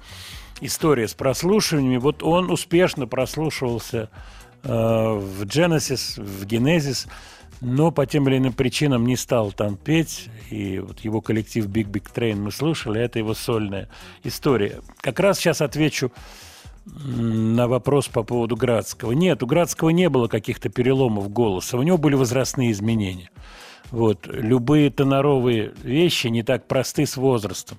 история 0.62 1.08
с 1.08 1.14
прослушиваниями. 1.14 1.98
Вот 1.98 2.24
он 2.24 2.52
успешно 2.52 3.08
прослушивался 3.08 4.10
э, 4.64 4.68
в 4.70 5.44
Genesis, 5.44 6.22
в 6.22 6.46
Genesis, 6.46 7.08
но 7.62 7.92
по 7.92 8.06
тем 8.06 8.28
или 8.30 8.38
иным 8.38 8.54
причинам 8.54 9.06
не 9.06 9.16
стал 9.16 9.52
там 9.52 9.76
петь. 9.78 10.30
И 10.50 10.80
вот 10.80 11.02
его 11.02 11.22
коллектив 11.22 11.68
Big 11.68 11.90
Big 11.90 12.08
Train 12.14 12.36
мы 12.36 12.52
слушали, 12.52 13.02
это 13.02 13.20
его 13.20 13.34
сольная 13.34 13.90
история. 14.24 14.80
Как 15.02 15.20
раз 15.20 15.40
сейчас 15.40 15.62
отвечу 15.62 16.12
на 16.86 17.68
вопрос 17.68 18.08
по 18.08 18.24
поводу 18.24 18.56
Градского. 18.56 19.12
Нет, 19.12 19.44
у 19.44 19.48
Градского 19.48 19.90
не 19.90 20.10
было 20.10 20.28
каких-то 20.28 20.70
переломов 20.70 21.32
голоса, 21.32 21.78
у 21.78 21.84
него 21.84 21.98
были 21.98 22.16
возрастные 22.16 22.72
изменения. 22.72 23.30
Вот. 23.92 24.28
Любые 24.28 24.90
тоноровые 24.92 25.74
вещи 25.84 26.28
не 26.28 26.44
так 26.44 26.68
просты 26.68 27.06
с 27.06 27.18
возрастом. 27.18 27.78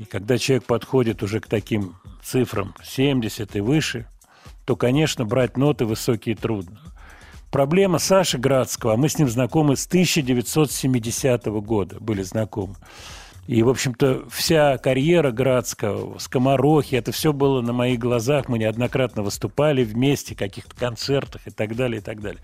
И 0.00 0.06
когда 0.06 0.38
человек 0.38 0.64
подходит 0.64 1.22
уже 1.22 1.40
к 1.40 1.46
таким 1.46 1.94
цифрам 2.22 2.74
70 2.82 3.54
и 3.54 3.60
выше, 3.60 4.08
то, 4.64 4.74
конечно, 4.74 5.26
брать 5.26 5.58
ноты 5.58 5.84
высокие 5.84 6.34
трудно. 6.34 6.80
Проблема 7.50 7.98
Саши 7.98 8.38
Градского, 8.38 8.94
а 8.94 8.96
мы 8.96 9.10
с 9.10 9.18
ним 9.18 9.28
знакомы 9.28 9.76
с 9.76 9.86
1970 9.86 11.44
года, 11.44 11.98
были 12.00 12.22
знакомы. 12.22 12.76
И, 13.46 13.62
в 13.62 13.68
общем-то, 13.68 14.24
вся 14.30 14.78
карьера 14.78 15.32
Градского, 15.32 16.18
скоморохи, 16.18 16.94
это 16.94 17.12
все 17.12 17.34
было 17.34 17.60
на 17.60 17.74
моих 17.74 17.98
глазах. 17.98 18.48
Мы 18.48 18.58
неоднократно 18.58 19.22
выступали 19.22 19.84
вместе, 19.84 20.34
каких-то 20.34 20.74
концертах 20.74 21.46
и 21.46 21.50
так 21.50 21.76
далее, 21.76 22.00
и 22.00 22.02
так 22.02 22.22
далее. 22.22 22.42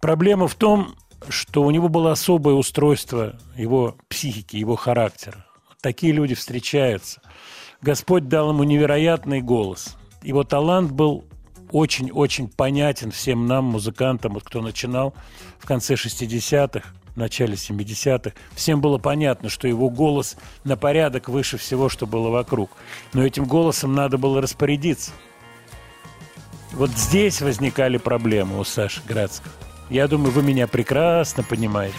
Проблема 0.00 0.46
в 0.46 0.54
том, 0.54 0.94
что 1.28 1.64
у 1.64 1.72
него 1.72 1.88
было 1.88 2.12
особое 2.12 2.54
устройство 2.54 3.34
его 3.56 3.96
психики, 4.08 4.54
его 4.54 4.76
характера. 4.76 5.44
Такие 5.82 6.12
люди 6.12 6.36
встречаются. 6.36 7.20
Господь 7.82 8.28
дал 8.28 8.50
ему 8.50 8.62
невероятный 8.62 9.42
голос. 9.42 9.96
Его 10.22 10.44
талант 10.44 10.92
был 10.92 11.24
очень-очень 11.72 12.48
понятен 12.48 13.10
всем 13.10 13.48
нам, 13.48 13.64
музыкантам, 13.64 14.34
вот 14.34 14.44
кто 14.44 14.60
начинал 14.60 15.12
в 15.58 15.66
конце 15.66 15.94
60-х, 15.94 16.88
в 17.14 17.16
начале 17.16 17.54
70-х. 17.54 18.32
Всем 18.54 18.80
было 18.80 18.98
понятно, 18.98 19.48
что 19.48 19.66
его 19.66 19.90
голос 19.90 20.36
на 20.62 20.76
порядок 20.76 21.28
выше 21.28 21.58
всего, 21.58 21.88
что 21.88 22.06
было 22.06 22.30
вокруг. 22.30 22.70
Но 23.12 23.26
этим 23.26 23.44
голосом 23.46 23.92
надо 23.92 24.18
было 24.18 24.40
распорядиться. 24.40 25.10
Вот 26.70 26.90
здесь 26.90 27.42
возникали 27.42 27.96
проблемы 27.96 28.60
у 28.60 28.64
Саши 28.64 29.02
Градского. 29.04 29.52
Я 29.90 30.06
думаю, 30.06 30.30
вы 30.30 30.44
меня 30.44 30.68
прекрасно 30.68 31.42
понимаете. 31.42 31.98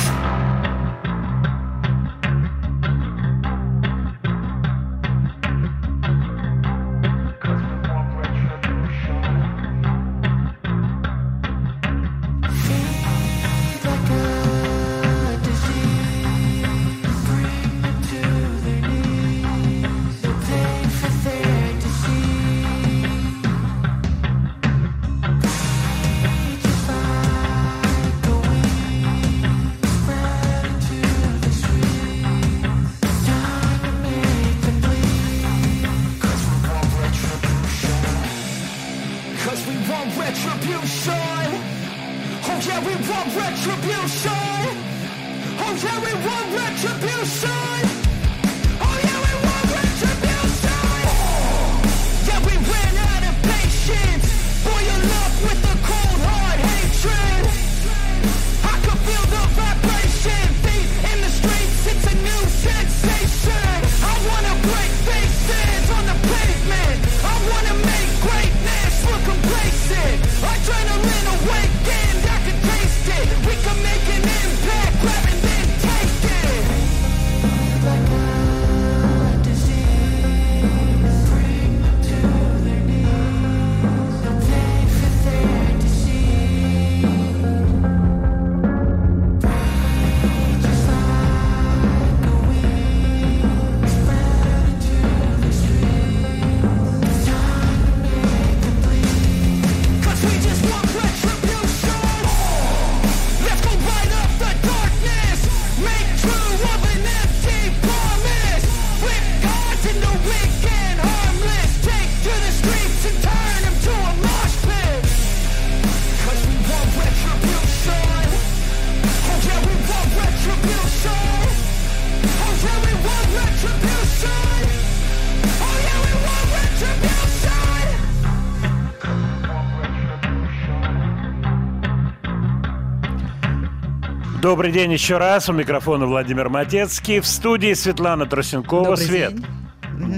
Добрый 134.41 134.71
день 134.71 134.91
еще 134.91 135.17
раз. 135.17 135.49
У 135.49 135.53
микрофона 135.53 136.05
Владимир 136.07 136.49
Матецкий. 136.49 137.19
В 137.19 137.27
студии 137.27 137.73
Светлана 137.73 138.25
Тросенкова. 138.25 138.85
Добрый 138.85 139.05
Свет. 139.05 139.35
день. 139.35 139.45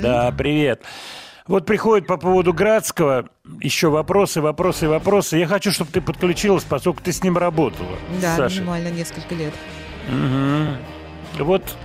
Да, 0.02 0.34
привет. 0.38 0.82
Вот 1.46 1.66
приходит 1.66 2.08
по 2.08 2.16
поводу 2.18 2.54
Градского 2.54 3.26
еще 3.62 3.90
вопросы, 3.90 4.40
вопросы, 4.40 4.88
вопросы. 4.88 5.38
Я 5.38 5.46
хочу, 5.48 5.72
чтобы 5.72 5.92
ты 5.92 6.00
подключилась, 6.00 6.64
поскольку 6.64 7.02
ты 7.04 7.12
с 7.12 7.22
ним 7.22 7.38
работала. 7.38 7.98
Да, 8.22 8.38
Саша. 8.38 8.62
минимально 8.62 8.92
несколько 8.92 9.36
лет. 9.36 9.54
Мгм. 10.10 10.78
Вот 11.40 11.76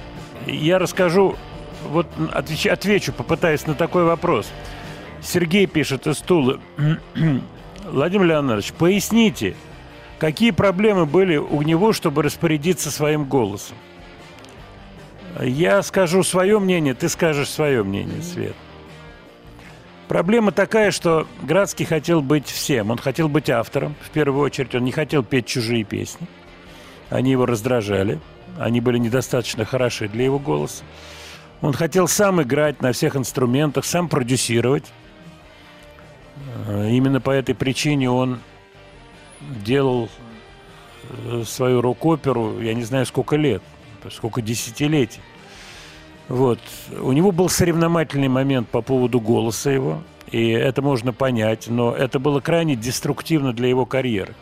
я 0.46 0.78
расскажу 0.78 1.34
вот 1.88 2.06
отвеч- 2.32 2.68
отвечу, 2.70 3.12
попытаюсь 3.12 3.66
на 3.66 3.74
такой 3.74 4.04
вопрос. 4.04 4.48
Сергей 5.22 5.66
пишет 5.66 6.06
из 6.06 6.18
Тулы. 6.18 6.60
Владимир 7.84 8.26
Леонидович, 8.26 8.72
поясните, 8.74 9.56
какие 10.18 10.50
проблемы 10.50 11.06
были 11.06 11.36
у 11.36 11.62
него, 11.62 11.92
чтобы 11.92 12.22
распорядиться 12.22 12.90
своим 12.90 13.24
голосом? 13.24 13.76
Я 15.40 15.82
скажу 15.82 16.22
свое 16.22 16.58
мнение, 16.58 16.94
ты 16.94 17.08
скажешь 17.08 17.50
свое 17.50 17.82
мнение, 17.82 18.22
Свет. 18.22 18.56
Проблема 20.08 20.52
такая, 20.52 20.90
что 20.90 21.26
Градский 21.42 21.84
хотел 21.84 22.22
быть 22.22 22.46
всем. 22.46 22.90
Он 22.90 22.96
хотел 22.96 23.28
быть 23.28 23.50
автором, 23.50 23.94
в 24.00 24.08
первую 24.08 24.42
очередь. 24.42 24.74
Он 24.74 24.82
не 24.82 24.90
хотел 24.90 25.22
петь 25.22 25.46
чужие 25.46 25.84
песни. 25.84 26.26
Они 27.10 27.32
его 27.32 27.44
раздражали. 27.44 28.18
Они 28.58 28.80
были 28.80 28.96
недостаточно 28.96 29.66
хороши 29.66 30.08
для 30.08 30.24
его 30.24 30.38
голоса. 30.38 30.82
Он 31.60 31.74
хотел 31.74 32.08
сам 32.08 32.40
играть 32.40 32.80
на 32.80 32.92
всех 32.92 33.16
инструментах, 33.16 33.84
сам 33.84 34.08
продюсировать. 34.08 34.84
Э, 36.66 36.88
Именно 36.90 37.20
по 37.20 37.30
этой 37.30 37.54
причине 37.54 38.10
он 38.10 38.40
делал 39.64 40.08
э, 41.26 41.42
свою 41.46 41.80
рок-оперу, 41.80 42.60
я 42.60 42.74
не 42.74 42.84
знаю, 42.84 43.06
сколько 43.06 43.36
лет, 43.36 43.62
сколько 44.10 44.42
десятилетий. 44.42 45.20
Вот. 46.28 46.60
У 47.00 47.12
него 47.12 47.32
был 47.32 47.48
соревновательный 47.48 48.28
момент 48.28 48.68
по 48.68 48.82
поводу 48.82 49.20
голоса 49.20 49.70
его, 49.70 50.02
и 50.30 50.48
это 50.50 50.82
можно 50.82 51.12
понять, 51.12 51.68
но 51.68 51.94
это 51.94 52.18
было 52.18 52.40
крайне 52.40 52.76
деструктивно 52.76 53.52
для 53.52 53.68
его 53.68 53.86
карьеры. 53.86 54.34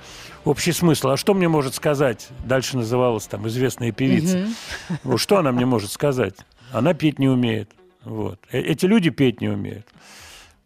Общий 0.45 0.73
смысл. 0.73 1.09
А 1.11 1.17
что 1.17 1.35
мне 1.35 1.49
может 1.49 1.75
сказать? 1.75 2.29
Дальше 2.45 2.77
называлась 2.77 3.27
там 3.27 3.47
известная 3.49 3.93
певица. 3.93 4.39
Мгм. 4.39 4.55
Вот 5.05 5.21
что 5.21 5.39
она 5.39 5.53
мне 5.53 5.67
может 5.67 5.91
сказать? 5.91 6.35
Она 6.73 6.95
петь 6.95 7.19
не 7.19 7.29
умеет. 7.29 7.71
Вот. 8.05 8.39
Э- 8.53 8.61
Эти 8.61 8.87
люди 8.87 9.11
петь 9.11 9.41
не 9.41 9.49
умеют. 9.49 9.87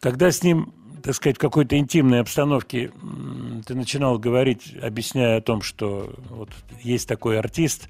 Когда 0.01 0.31
с 0.31 0.43
ним, 0.43 0.73
так 1.03 1.15
сказать, 1.15 1.37
в 1.37 1.41
какой-то 1.41 1.77
интимной 1.77 2.21
обстановке 2.21 2.91
ты 3.67 3.75
начинал 3.75 4.19
говорить, 4.19 4.75
объясняя 4.83 5.39
о 5.39 5.41
том, 5.41 5.63
что 5.63 6.15
вот 6.29 6.51
есть 6.83 7.09
такой 7.09 7.39
артист, 7.39 7.89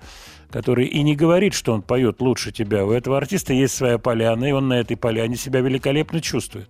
который 0.50 0.86
и 0.86 1.02
не 1.02 1.16
говорит, 1.16 1.54
что 1.54 1.72
он 1.72 1.82
поет 1.82 2.20
лучше 2.20 2.52
тебя. 2.52 2.84
У 2.84 2.90
этого 2.90 3.16
артиста 3.16 3.52
есть 3.52 3.74
своя 3.74 3.98
поляна, 3.98 4.44
и 4.44 4.52
он 4.52 4.68
на 4.68 4.74
этой 4.74 4.96
поляне 4.96 5.36
себя 5.36 5.60
великолепно 5.60 6.20
чувствует. 6.20 6.68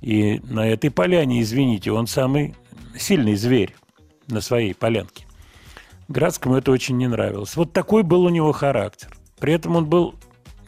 И 0.00 0.40
на 0.44 0.66
этой 0.66 0.90
поляне, 0.90 1.42
извините, 1.42 1.92
он 1.92 2.06
самый 2.06 2.54
сильный 2.96 3.34
зверь 3.34 3.74
на 4.28 4.40
своей 4.40 4.74
полянке. 4.74 5.26
Градскому 6.08 6.56
это 6.56 6.72
очень 6.72 6.96
не 6.96 7.06
нравилось. 7.06 7.56
Вот 7.56 7.72
такой 7.72 8.02
был 8.02 8.22
у 8.22 8.30
него 8.30 8.52
характер. 8.52 9.08
При 9.38 9.52
этом 9.52 9.76
он 9.76 9.86
был 9.86 10.14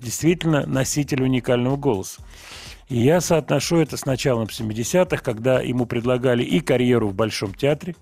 действительно 0.01 0.67
носитель 0.67 1.23
уникального 1.23 1.77
голоса. 1.77 2.23
И 2.93 3.01
я 3.01 3.23
соотношу 3.23 3.79
это 3.79 3.97
с 3.97 4.05
началом 4.05 4.49
70-х, 4.49 5.17
когда 5.23 5.63
ему 5.63 5.87
предлагали 5.87 6.43
и 6.43 6.61
карьеру 6.61 7.09
в 7.09 7.15
Большом 7.15 7.55
театре. 7.55 7.97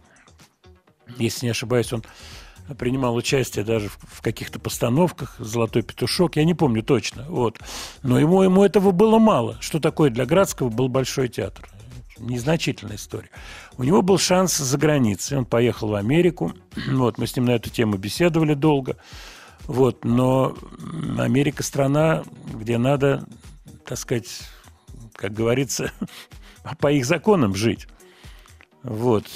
Если 1.17 1.47
не 1.47 1.51
ошибаюсь, 1.51 1.93
он 1.93 2.03
принимал 2.77 3.15
участие 3.15 3.65
даже 3.65 3.89
в, 3.89 4.21
каких-то 4.21 4.59
постановках 4.59 5.37
«Золотой 5.39 5.83
петушок», 5.83 6.35
я 6.35 6.43
не 6.43 6.55
помню 6.55 6.83
точно. 6.83 7.25
Вот. 7.29 7.61
Но 8.03 8.19
ему, 8.19 8.43
ему 8.43 8.65
этого 8.65 8.91
было 8.91 9.21
мало. 9.21 9.59
Что 9.61 9.79
такое 9.79 10.11
для 10.11 10.27
Градского 10.27 10.71
был 10.71 10.89
Большой 10.89 11.29
театр? 11.29 11.69
Незначительная 12.19 12.97
история. 12.97 13.31
У 13.79 13.85
него 13.85 14.03
был 14.03 14.19
шанс 14.19 14.57
за 14.57 14.77
границей. 14.77 15.39
Он 15.39 15.45
поехал 15.45 15.91
в 15.91 15.95
Америку. 15.95 16.53
Вот, 16.89 17.17
мы 17.17 17.29
с 17.29 17.37
ним 17.37 17.45
на 17.45 17.53
эту 17.53 17.71
тему 17.71 17.97
беседовали 17.97 18.55
долго. 18.55 18.97
Вот, 19.69 20.05
но 20.05 20.57
Америка 21.17 21.63
страна, 21.63 22.25
где 22.53 22.77
надо, 22.77 23.25
так 23.87 23.97
сказать, 23.97 24.27
как 25.21 25.33
говорится, 25.33 25.93
по 26.81 26.91
их 26.91 27.05
законам 27.05 27.55
жить. 27.55 27.87
Вот. 28.83 29.27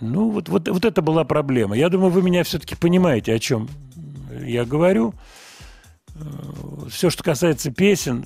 Ну, 0.00 0.30
вот, 0.30 0.48
вот, 0.48 0.68
вот 0.68 0.84
это 0.84 1.02
была 1.02 1.24
проблема. 1.24 1.76
Я 1.76 1.90
думаю, 1.90 2.10
вы 2.10 2.22
меня 2.22 2.42
все-таки 2.44 2.74
понимаете, 2.74 3.34
о 3.34 3.38
чем 3.38 3.68
я 4.42 4.64
говорю. 4.64 5.14
Все, 6.88 7.10
что 7.10 7.22
касается 7.22 7.70
песен, 7.70 8.24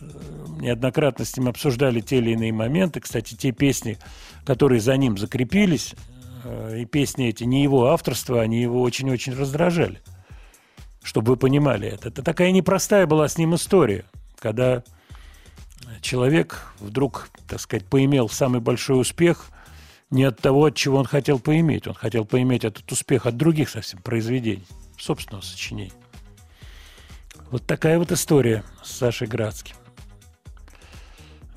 неоднократно 0.61 1.25
с 1.25 1.37
ним 1.37 1.49
обсуждали 1.49 2.01
те 2.01 2.19
или 2.19 2.31
иные 2.31 2.53
моменты. 2.53 3.01
Кстати, 3.01 3.35
те 3.35 3.51
песни, 3.51 3.99
которые 4.47 4.81
за 4.81 4.97
ним 4.97 5.19
закрепились, 5.19 5.95
э, 6.45 6.79
и 6.81 6.85
песни 6.87 7.29
эти 7.29 7.45
не 7.45 7.63
его 7.63 7.87
авторства, 7.89 8.41
они 8.41 8.63
его 8.63 8.81
очень-очень 8.81 9.35
раздражали. 9.35 10.01
Чтобы 11.03 11.33
вы 11.33 11.37
понимали 11.37 11.89
это. 11.89 12.09
Это 12.09 12.23
такая 12.23 12.53
непростая 12.53 13.07
была 13.07 13.29
с 13.29 13.37
ним 13.37 13.57
история, 13.57 14.05
когда 14.39 14.85
человек 16.03 16.67
вдруг, 16.81 17.29
так 17.49 17.61
сказать, 17.61 17.87
поимел 17.87 18.29
самый 18.29 18.61
большой 18.61 19.01
успех 19.01 19.47
не 20.11 20.25
от 20.25 20.39
того, 20.41 20.67
от 20.67 20.75
чего 20.77 20.99
он 20.99 21.07
хотел 21.07 21.39
поиметь. 21.39 21.87
Он 21.87 21.95
хотел 21.95 22.25
поиметь 22.27 22.65
этот 22.65 22.91
успех 22.93 23.25
от 23.25 23.37
других 23.39 23.71
совсем 23.71 24.01
произведений, 24.03 24.67
собственного 24.99 25.43
сочинения. 25.43 25.93
Вот 27.51 27.65
такая 27.67 27.99
вот 27.99 28.13
история 28.13 28.63
с 28.83 28.91
Сашей 28.93 29.27
Градским. 29.27 29.77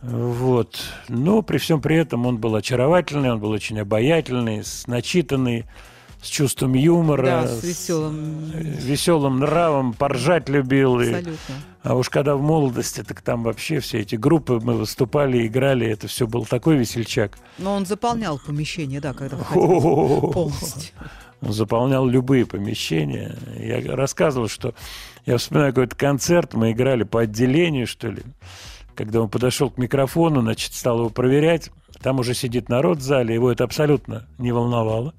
Вот. 0.02 0.80
Но 1.10 1.42
при 1.42 1.58
всем 1.58 1.82
при 1.82 1.98
этом 1.98 2.26
он 2.26 2.38
был 2.38 2.56
очаровательный, 2.56 3.32
он 3.32 3.40
был 3.40 3.50
очень 3.50 3.80
обаятельный, 3.80 4.64
с 4.64 4.86
начитанный, 4.88 5.66
с 6.22 6.28
чувством 6.28 6.74
юмора, 6.74 7.42
Да, 7.44 7.48
с 7.48 7.64
веселым. 7.64 8.52
э, 8.54 8.62
веселым 8.62 9.40
нравом, 9.40 9.94
поржать 9.94 10.48
любил. 10.50 11.00
и- 11.00 11.08
Абсолютно. 11.10 11.56
А 11.86 11.94
уж 11.94 12.10
когда 12.10 12.36
в 12.36 12.42
молодости, 12.42 13.04
так 13.04 13.22
там 13.22 13.44
вообще 13.44 13.80
все 13.80 14.00
эти 14.00 14.16
группы, 14.16 14.60
мы 14.62 14.74
выступали, 14.74 15.46
играли, 15.46 15.88
это 15.88 16.08
все 16.08 16.26
был 16.26 16.44
такой 16.44 16.78
весельчак. 16.78 17.38
Но 17.60 17.76
он 17.76 17.86
заполнял 17.86 18.40
помещение, 18.40 19.00
да, 19.00 19.14
когда 19.14 19.38
выходил 19.38 20.32
полностью. 20.32 20.96
Он 21.42 21.54
заполнял 21.54 22.08
любые 22.08 22.48
помещения. 22.48 23.38
Я 23.60 23.96
рассказывал, 23.96 24.48
что 24.48 24.74
я 25.28 25.38
вспоминаю 25.38 25.74
какой-то 25.74 25.96
концерт, 25.96 26.56
мы 26.56 26.72
играли 26.72 27.04
по 27.04 27.22
отделению, 27.22 27.86
что 27.86 28.08
ли. 28.08 28.24
Когда 28.96 29.22
он 29.22 29.30
подошел 29.30 29.70
к 29.70 29.78
микрофону, 29.78 30.42
значит, 30.42 30.74
стал 30.74 30.98
его 30.98 31.10
проверять. 31.12 31.70
Там 32.02 32.18
уже 32.18 32.34
сидит 32.34 32.68
народ 32.68 32.98
в 32.98 33.02
зале, 33.02 33.36
его 33.36 33.52
это 33.52 33.64
абсолютно 33.64 34.28
не 34.40 34.52
волновало. 34.52 35.14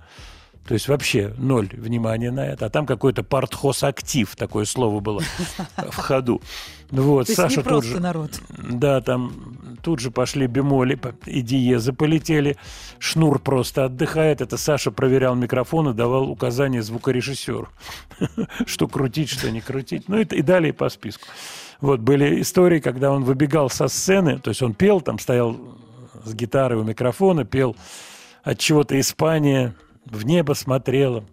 То 0.67 0.75
есть 0.75 0.89
вообще 0.89 1.33
ноль 1.39 1.69
внимания 1.73 2.31
на 2.31 2.45
это. 2.45 2.67
А 2.67 2.71
там 2.71 2.87
какой-то 2.87 3.23
партхоз-актив, 3.23 4.35
такое 4.35 4.65
слово 4.65 5.01
было 5.01 5.23
в 5.77 5.97
ходу. 5.97 6.43
Вот, 6.91 7.27
То 7.27 7.31
есть 7.31 7.41
Саша 7.41 7.59
не 7.59 7.63
тут 7.63 7.85
же... 7.85 8.01
народ. 8.01 8.41
Да, 8.49 9.01
там 9.01 9.79
тут 9.83 10.01
же 10.01 10.11
пошли 10.11 10.47
бемоли 10.47 10.99
и 11.27 11.41
диезы 11.41 11.93
полетели. 11.93 12.57
Шнур 12.99 13.39
просто 13.39 13.85
отдыхает. 13.85 14.41
Это 14.41 14.57
Саша 14.57 14.91
проверял 14.91 15.35
микрофон 15.37 15.91
и 15.91 15.95
давал 15.95 16.29
указания 16.29 16.83
звукорежиссеру. 16.83 17.69
Что 18.67 18.89
крутить, 18.89 19.31
что 19.31 19.51
не 19.51 19.61
крутить. 19.61 20.09
Ну 20.09 20.19
и 20.19 20.43
далее 20.43 20.73
по 20.73 20.89
списку. 20.89 21.27
Вот 21.81 22.01
были 22.01 22.41
истории, 22.41 22.81
когда 22.81 23.11
он 23.13 23.25
выбегал 23.25 23.71
со 23.71 23.89
сцены, 23.89 24.39
то 24.39 24.51
есть 24.51 24.63
он 24.63 24.75
пел, 24.75 25.01
там 25.01 25.19
стоял 25.19 25.57
с 26.25 26.35
гитарой 26.35 26.81
у 26.81 26.85
микрофона, 26.85 27.45
пел 27.45 27.77
от 28.43 28.59
чего-то 28.59 28.99
Испания, 28.99 29.75
в 30.07 30.25
небо 30.25 30.55
смотрела. 30.55 31.25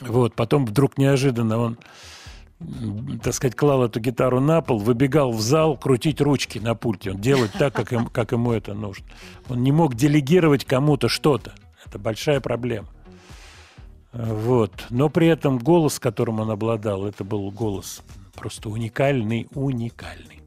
Вот, 0.00 0.34
потом 0.34 0.66
вдруг 0.66 0.98
неожиданно 0.98 1.58
он 1.58 1.78
так 3.24 3.34
сказать, 3.34 3.56
клал 3.56 3.84
эту 3.84 3.98
гитару 3.98 4.38
на 4.40 4.60
пол, 4.60 4.78
выбегал 4.78 5.32
в 5.32 5.40
зал 5.40 5.76
крутить 5.76 6.20
ручки 6.20 6.60
на 6.60 6.76
пульте. 6.76 7.10
Он 7.10 7.20
делать 7.20 7.50
так, 7.58 7.74
как, 7.74 7.92
им- 7.92 8.06
как 8.06 8.30
ему 8.30 8.52
это 8.52 8.72
нужно. 8.72 9.04
Он 9.48 9.62
не 9.64 9.72
мог 9.72 9.96
делегировать 9.96 10.64
кому-то 10.64 11.08
что-то. 11.08 11.54
Это 11.84 11.98
большая 11.98 12.40
проблема. 12.40 12.86
Вот. 14.12 14.86
Но 14.90 15.08
при 15.08 15.26
этом 15.26 15.58
голос, 15.58 15.98
которым 15.98 16.38
он 16.38 16.50
обладал, 16.52 17.04
это 17.04 17.24
был 17.24 17.50
голос 17.50 18.02
просто 18.34 18.68
уникальный, 18.68 19.46
уникальный. 19.54 20.40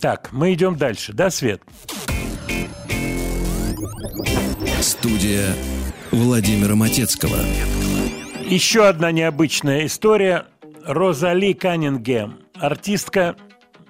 Так, 0.00 0.28
мы 0.32 0.52
идем 0.52 0.76
дальше, 0.76 1.12
да, 1.12 1.30
Свет? 1.30 1.62
Студия 4.80 5.54
Владимира 6.10 6.74
Матецкого. 6.74 7.38
Еще 8.44 8.86
одна 8.86 9.10
необычная 9.10 9.86
история. 9.86 10.46
Розали 10.84 11.52
Каннингем. 11.52 12.38
Артистка, 12.54 13.34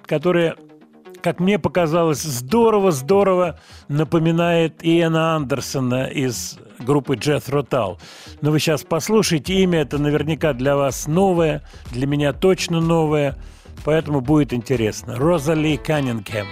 которая, 0.05 0.55
как 1.21 1.39
мне 1.39 1.59
показалось, 1.59 2.23
здорово-здорово 2.23 3.59
напоминает 3.87 4.79
Иэна 4.81 5.35
Андерсона 5.35 6.05
из 6.05 6.57
группы 6.79 7.15
Jethro 7.15 7.67
Tull. 7.67 7.99
Но 8.41 8.51
вы 8.51 8.59
сейчас 8.59 8.83
послушайте, 8.83 9.53
имя 9.55 9.81
это 9.81 9.97
наверняка 9.99 10.53
для 10.53 10.75
вас 10.75 11.07
новое, 11.07 11.63
для 11.91 12.07
меня 12.07 12.33
точно 12.33 12.81
новое, 12.81 13.35
поэтому 13.83 14.21
будет 14.21 14.53
интересно. 14.53 15.15
Розали 15.15 15.77
Каннингем. 15.77 16.47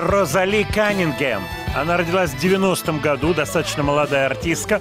Розали 0.00 0.64
Каннингем. 0.64 1.42
Она 1.76 1.96
родилась 1.96 2.30
в 2.30 2.42
90-м 2.42 3.00
году, 3.00 3.34
достаточно 3.34 3.82
молодая 3.82 4.26
артистка. 4.26 4.80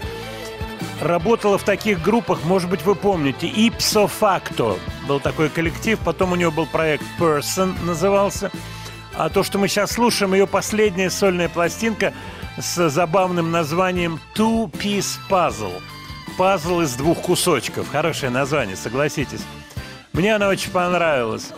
Работала 1.02 1.57
в 1.57 1.64
таких 1.64 2.02
группах, 2.02 2.44
может 2.44 2.69
быть, 2.69 2.84
вы 2.84 2.95
помните, 2.95 3.48
Ipso 3.48 4.10
Facto. 4.10 4.80
Был 5.07 5.19
такой 5.19 5.49
коллектив, 5.49 5.99
потом 6.03 6.31
у 6.31 6.35
нее 6.35 6.52
был 6.52 6.65
проект 6.65 7.03
Person 7.19 7.76
назывался. 7.84 8.52
А 9.15 9.30
то, 9.30 9.44
что 9.44 9.57
мы 9.57 9.68
сейчас 9.68 9.91
слушаем, 9.91 10.34
ее 10.34 10.48
последняя 10.48 11.10
сольная 11.10 11.49
пластинка 11.49 12.14
с 12.57 12.89
забавным 12.89 13.52
названием 13.52 14.19
Two 14.35 14.72
Piece 14.72 15.18
Puzzle. 15.30 15.81
Пазл 16.38 16.81
из 16.81 16.95
двух 16.95 17.22
кусочков. 17.22 17.89
Хорошее 17.89 18.31
название, 18.31 18.76
согласитесь. 18.76 19.41
Мне 20.14 20.35
она 20.35 20.49
очень 20.49 20.72
понравилась. 20.72 21.52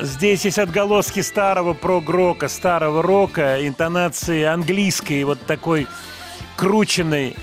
Здесь 0.00 0.44
есть 0.44 0.58
отголоски 0.58 1.20
старого 1.20 1.72
прог-рока, 1.72 2.48
старого 2.48 3.02
рока, 3.02 3.66
интонации 3.66 4.42
английской, 4.42 5.24
вот 5.24 5.40
такой 5.46 5.86
крученной 6.56 7.34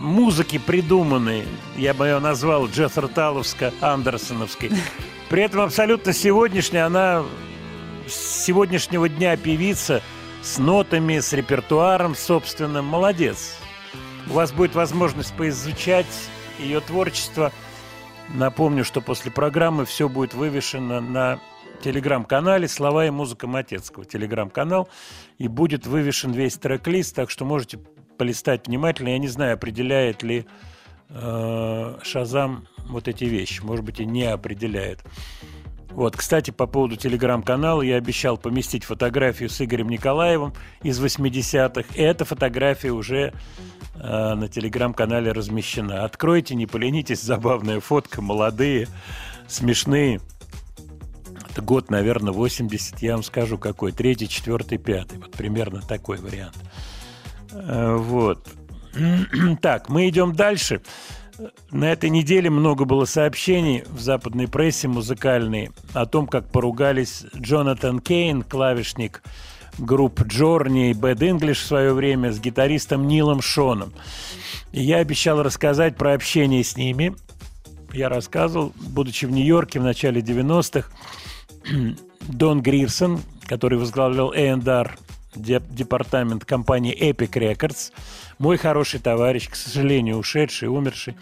музыки 0.00 0.58
придуманной. 0.58 1.44
Я 1.76 1.92
бы 1.92 2.06
ее 2.06 2.20
назвал 2.20 2.68
Джефферталовско-андерсоновской. 2.68 4.72
При 5.28 5.42
этом 5.42 5.60
абсолютно 5.60 6.14
сегодняшняя, 6.14 6.86
она 6.86 7.22
с 8.08 8.44
сегодняшнего 8.44 9.08
дня 9.08 9.36
певица 9.36 10.02
с 10.42 10.56
нотами, 10.56 11.18
с 11.18 11.34
репертуаром 11.34 12.14
собственным. 12.14 12.86
Молодец. 12.86 13.56
У 14.30 14.34
вас 14.34 14.52
будет 14.52 14.74
возможность 14.74 15.34
поизучать 15.34 16.06
ее 16.58 16.80
творчество– 16.80 17.52
Напомню, 18.34 18.84
что 18.84 19.00
после 19.00 19.30
программы 19.30 19.84
все 19.84 20.08
будет 20.08 20.34
вывешено 20.34 21.00
на 21.00 21.40
телеграм-канале 21.82 22.68
«Слова 22.68 23.06
и 23.06 23.10
музыка 23.10 23.46
Матецкого». 23.46 24.04
Телеграм-канал. 24.04 24.88
И 25.38 25.48
будет 25.48 25.86
вывешен 25.86 26.32
весь 26.32 26.56
трек-лист, 26.56 27.14
так 27.14 27.30
что 27.30 27.44
можете 27.44 27.78
полистать 28.18 28.66
внимательно. 28.66 29.10
Я 29.10 29.18
не 29.18 29.28
знаю, 29.28 29.54
определяет 29.54 30.22
ли 30.22 30.46
э, 31.08 31.98
Шазам 32.02 32.66
вот 32.88 33.08
эти 33.08 33.24
вещи. 33.24 33.60
Может 33.62 33.84
быть, 33.84 34.00
и 34.00 34.04
не 34.04 34.24
определяет. 34.24 35.00
Вот, 35.96 36.14
кстати, 36.14 36.50
по 36.50 36.66
поводу 36.66 36.96
телеграм-канала 36.96 37.80
я 37.80 37.96
обещал 37.96 38.36
поместить 38.36 38.84
фотографию 38.84 39.48
с 39.48 39.62
Игорем 39.62 39.88
Николаевым 39.88 40.52
из 40.82 41.02
80-х. 41.02 41.84
И 41.94 42.02
эта 42.02 42.26
фотография 42.26 42.90
уже 42.90 43.32
э, 43.94 44.34
на 44.34 44.46
телеграм-канале 44.46 45.32
размещена. 45.32 46.04
Откройте, 46.04 46.54
не 46.54 46.66
поленитесь, 46.66 47.22
забавная 47.22 47.80
фотка, 47.80 48.20
молодые, 48.20 48.88
смешные. 49.48 50.20
Это 51.50 51.62
год, 51.62 51.90
наверное, 51.90 52.34
80, 52.34 53.00
я 53.00 53.14
вам 53.14 53.22
скажу 53.22 53.56
какой. 53.56 53.90
Третий, 53.92 54.28
четвертый, 54.28 54.76
пятый. 54.76 55.16
Вот 55.16 55.32
примерно 55.32 55.80
такой 55.80 56.18
вариант. 56.18 56.58
Э, 57.52 57.96
Вот. 57.96 58.46
Так, 59.62 59.88
мы 59.88 60.10
идем 60.10 60.34
дальше. 60.34 60.82
На 61.70 61.92
этой 61.92 62.10
неделе 62.10 62.50
много 62.50 62.84
было 62.84 63.04
сообщений 63.04 63.84
в 63.88 64.00
западной 64.00 64.48
прессе 64.48 64.88
музыкальной 64.88 65.70
о 65.92 66.06
том, 66.06 66.26
как 66.26 66.48
поругались 66.48 67.24
Джонатан 67.36 68.00
Кейн, 68.00 68.42
клавишник 68.42 69.22
групп 69.78 70.22
Джорни 70.22 70.90
и 70.90 70.94
Bad 70.94 71.18
English 71.18 71.54
в 71.54 71.66
свое 71.66 71.92
время, 71.92 72.32
с 72.32 72.40
гитаристом 72.40 73.06
Нилом 73.06 73.42
Шоном. 73.42 73.92
И 74.72 74.82
я 74.82 74.98
обещал 74.98 75.42
рассказать 75.42 75.96
про 75.96 76.14
общение 76.14 76.64
с 76.64 76.76
ними. 76.76 77.14
Я 77.92 78.08
рассказывал, 78.08 78.72
будучи 78.76 79.26
в 79.26 79.30
Нью-Йорке 79.30 79.80
в 79.80 79.84
начале 79.84 80.20
90-х, 80.20 80.90
Дон 82.28 82.62
Грирсон, 82.62 83.20
который 83.46 83.78
возглавлял 83.78 84.32
A&R, 84.32 84.98
департамент 85.36 86.44
компании 86.44 86.96
Epic 86.98 87.32
Records, 87.32 87.92
мой 88.38 88.56
хороший 88.56 89.00
товарищ, 89.00 89.48
к 89.48 89.54
сожалению, 89.54 90.18
ушедший, 90.18 90.68
умерший, 90.68 91.16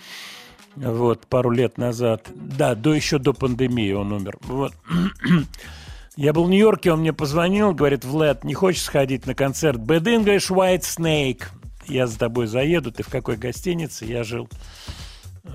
вот, 0.77 1.27
пару 1.27 1.51
лет 1.51 1.79
назад. 1.79 2.29
Да, 2.35 2.75
до, 2.75 2.95
еще 2.95 3.19
до 3.19 3.33
пандемии 3.33 3.93
он 3.93 4.13
умер. 4.13 4.39
Вот. 4.43 4.73
Я 6.17 6.33
был 6.33 6.45
в 6.45 6.51
Нью-Йорке, 6.51 6.93
он 6.93 7.01
мне 7.01 7.13
позвонил, 7.13 7.75
говорит, 7.75 8.05
Влад, 8.05 8.45
не 8.45 8.55
хочешь 8.55 8.83
сходить 8.83 9.27
на 9.27 9.35
концерт 9.35 9.81
Bad 9.81 10.05
English 10.05 10.51
White 10.51 10.83
Snake? 10.83 11.43
Я 11.87 12.07
за 12.07 12.19
тобой 12.19 12.47
заеду, 12.47 12.93
ты 12.93 13.03
в 13.03 13.09
какой 13.09 13.37
гостинице? 13.37 14.05
Я 14.05 14.25
жил 14.25 14.49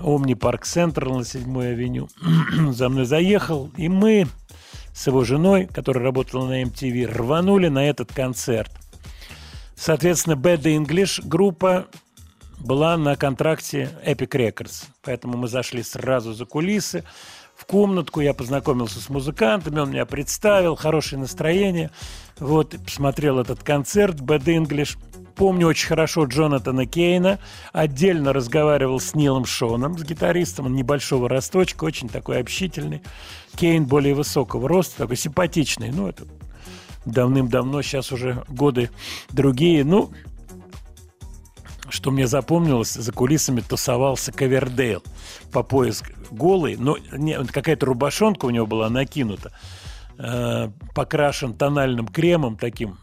Омни 0.02 0.34
Парк 0.34 0.64
Центр 0.64 1.08
на 1.08 1.24
7 1.24 1.60
авеню. 1.60 2.08
За 2.70 2.88
мной 2.88 3.04
заехал, 3.06 3.70
и 3.76 3.88
мы 3.88 4.28
с 4.94 5.06
его 5.06 5.24
женой, 5.24 5.66
которая 5.66 6.04
работала 6.04 6.46
на 6.46 6.62
MTV, 6.62 7.06
рванули 7.06 7.68
на 7.68 7.88
этот 7.88 8.12
концерт. 8.12 8.70
Соответственно, 9.74 10.34
Bad 10.34 10.62
English 10.62 11.20
группа 11.24 11.86
была 12.58 12.96
на 12.96 13.16
контракте 13.16 13.90
Epic 14.04 14.30
Records. 14.30 14.84
Поэтому 15.02 15.38
мы 15.38 15.48
зашли 15.48 15.82
сразу 15.82 16.32
за 16.34 16.44
кулисы, 16.44 17.04
в 17.60 17.66
комнатку, 17.66 18.20
я 18.20 18.32
познакомился 18.32 19.00
с 19.00 19.10
музыкантами, 19.10 19.80
он 19.80 19.90
меня 19.90 20.06
представил, 20.06 20.76
хорошее 20.76 21.20
настроение. 21.20 21.90
Вот, 22.38 22.74
посмотрел 22.84 23.38
этот 23.38 23.62
концерт 23.62 24.16
Bad 24.16 24.44
English. 24.44 24.96
Помню 25.40 25.68
очень 25.68 25.88
хорошо 25.88 26.26
Джонатана 26.26 26.84
Кейна. 26.84 27.38
Отдельно 27.72 28.34
разговаривал 28.34 29.00
с 29.00 29.14
Нилом 29.14 29.46
Шоном, 29.46 29.96
с 29.96 30.02
гитаристом. 30.02 30.66
Он 30.66 30.74
небольшого 30.74 31.30
росточка, 31.30 31.84
очень 31.84 32.10
такой 32.10 32.40
общительный. 32.40 33.00
Кейн 33.56 33.86
более 33.86 34.14
высокого 34.14 34.68
роста, 34.68 34.98
такой 34.98 35.16
симпатичный. 35.16 35.92
Ну, 35.92 36.08
это 36.08 36.24
давным-давно, 37.06 37.80
сейчас 37.80 38.12
уже 38.12 38.44
годы 38.48 38.90
другие. 39.30 39.82
Ну, 39.82 40.10
что 41.88 42.10
мне 42.10 42.26
запомнилось, 42.26 42.92
за 42.92 43.10
кулисами 43.10 43.62
тусовался 43.62 44.32
Ковердейл 44.32 45.02
по 45.52 45.62
пояс 45.62 46.02
голый, 46.30 46.76
но 46.76 46.98
какая-то 47.50 47.86
рубашонка 47.86 48.44
у 48.44 48.50
него 48.50 48.66
была 48.66 48.90
накинута, 48.90 49.52
э, 50.18 50.68
покрашен 50.94 51.54
тональным 51.54 52.08
кремом 52.08 52.58
таким 52.58 52.98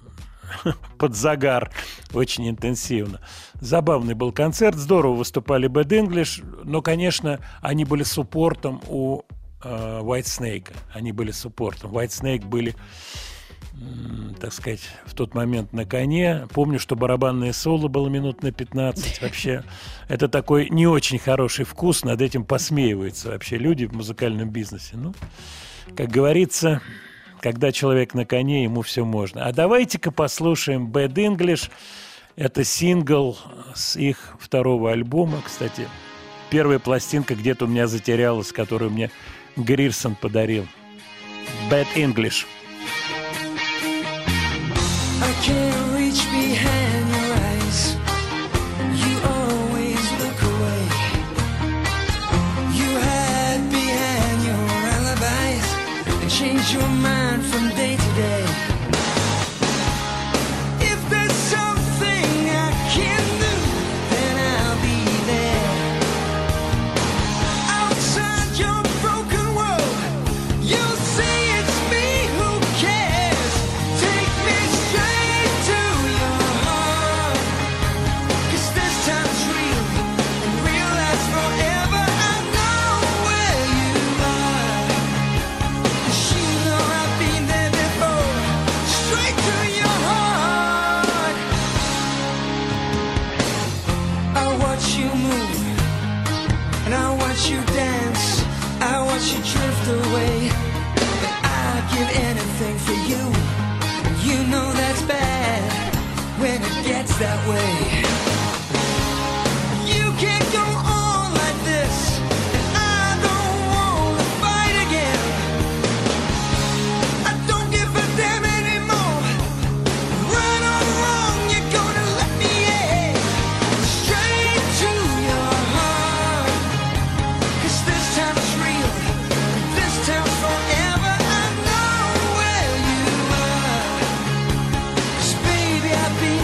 под 0.97 1.15
загар 1.15 1.71
очень 2.13 2.49
интенсивно. 2.49 3.21
Забавный 3.59 4.13
был 4.13 4.31
концерт, 4.31 4.75
здорово 4.75 5.15
выступали 5.15 5.69
Bad 5.69 5.89
English, 5.89 6.43
но, 6.63 6.81
конечно, 6.81 7.39
они 7.61 7.85
были 7.85 8.03
суппортом 8.03 8.81
у 8.87 9.23
э, 9.63 9.99
White 10.01 10.25
Snake. 10.25 10.71
Они 10.93 11.11
были 11.11 11.31
суппортом. 11.31 11.91
White 11.91 12.09
Snake 12.09 12.45
были 12.45 12.75
так 14.39 14.53
сказать, 14.53 14.81
в 15.05 15.13
тот 15.13 15.33
момент 15.33 15.73
на 15.73 15.85
коне. 15.85 16.47
Помню, 16.53 16.79
что 16.79 16.95
барабанное 16.95 17.53
соло 17.53 17.87
было 17.87 18.07
минут 18.07 18.43
на 18.43 18.51
15. 18.51 19.21
Вообще, 19.21 19.63
это 20.07 20.27
такой 20.27 20.69
не 20.69 20.87
очень 20.87 21.19
хороший 21.19 21.65
вкус. 21.65 22.03
Над 22.03 22.21
этим 22.21 22.43
посмеиваются 22.43 23.29
вообще 23.29 23.57
люди 23.57 23.85
в 23.85 23.93
музыкальном 23.93 24.49
бизнесе. 24.49 24.95
Ну, 24.95 25.13
как 25.95 26.09
говорится, 26.09 26.81
когда 27.41 27.71
человек 27.71 28.13
на 28.13 28.25
коне, 28.25 28.63
ему 28.63 28.81
все 28.81 29.05
можно. 29.05 29.45
А 29.45 29.53
давайте-ка 29.53 30.11
послушаем 30.11 30.87
Bad 30.87 31.13
English. 31.13 31.69
Это 32.35 32.63
сингл 32.63 33.37
с 33.73 33.95
их 33.95 34.35
второго 34.39 34.91
альбома. 34.91 35.41
Кстати, 35.43 35.87
первая 36.49 36.79
пластинка 36.79 37.35
где-то 37.35 37.65
у 37.65 37.67
меня 37.67 37.87
затерялась, 37.87 38.51
которую 38.51 38.91
мне 38.91 39.11
Грирсон 39.55 40.15
подарил. 40.15 40.67
Bad 41.69 41.87
English. 41.95 42.45
Your 56.69 56.81
mind 56.81 57.16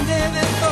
debe 0.07 0.62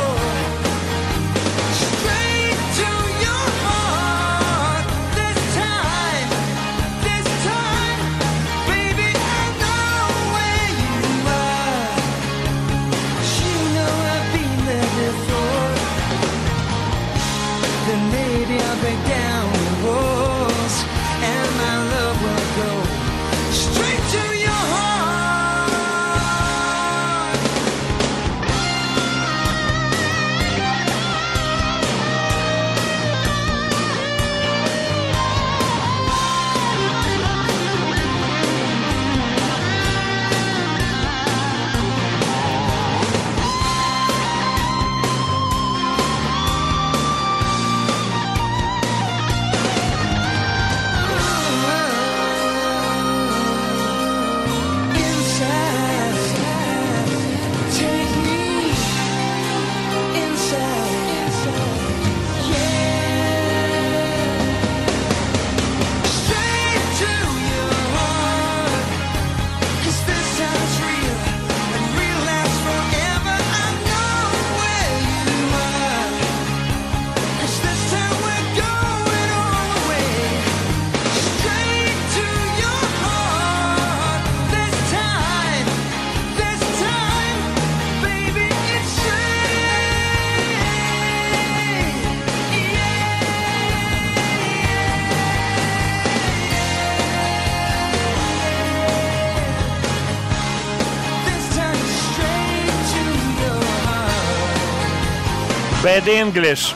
Bad 105.91 106.07
English. 106.07 106.73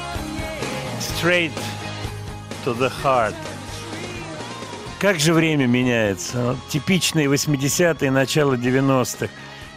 Straight 0.99 1.53
to 2.65 2.77
the 2.77 2.91
heart. 3.01 3.33
Как 4.99 5.21
же 5.21 5.31
время 5.31 5.67
меняется. 5.67 6.57
Типичные 6.67 7.27
80-е, 7.27 8.11
начало 8.11 8.55
90-х. 8.55 9.29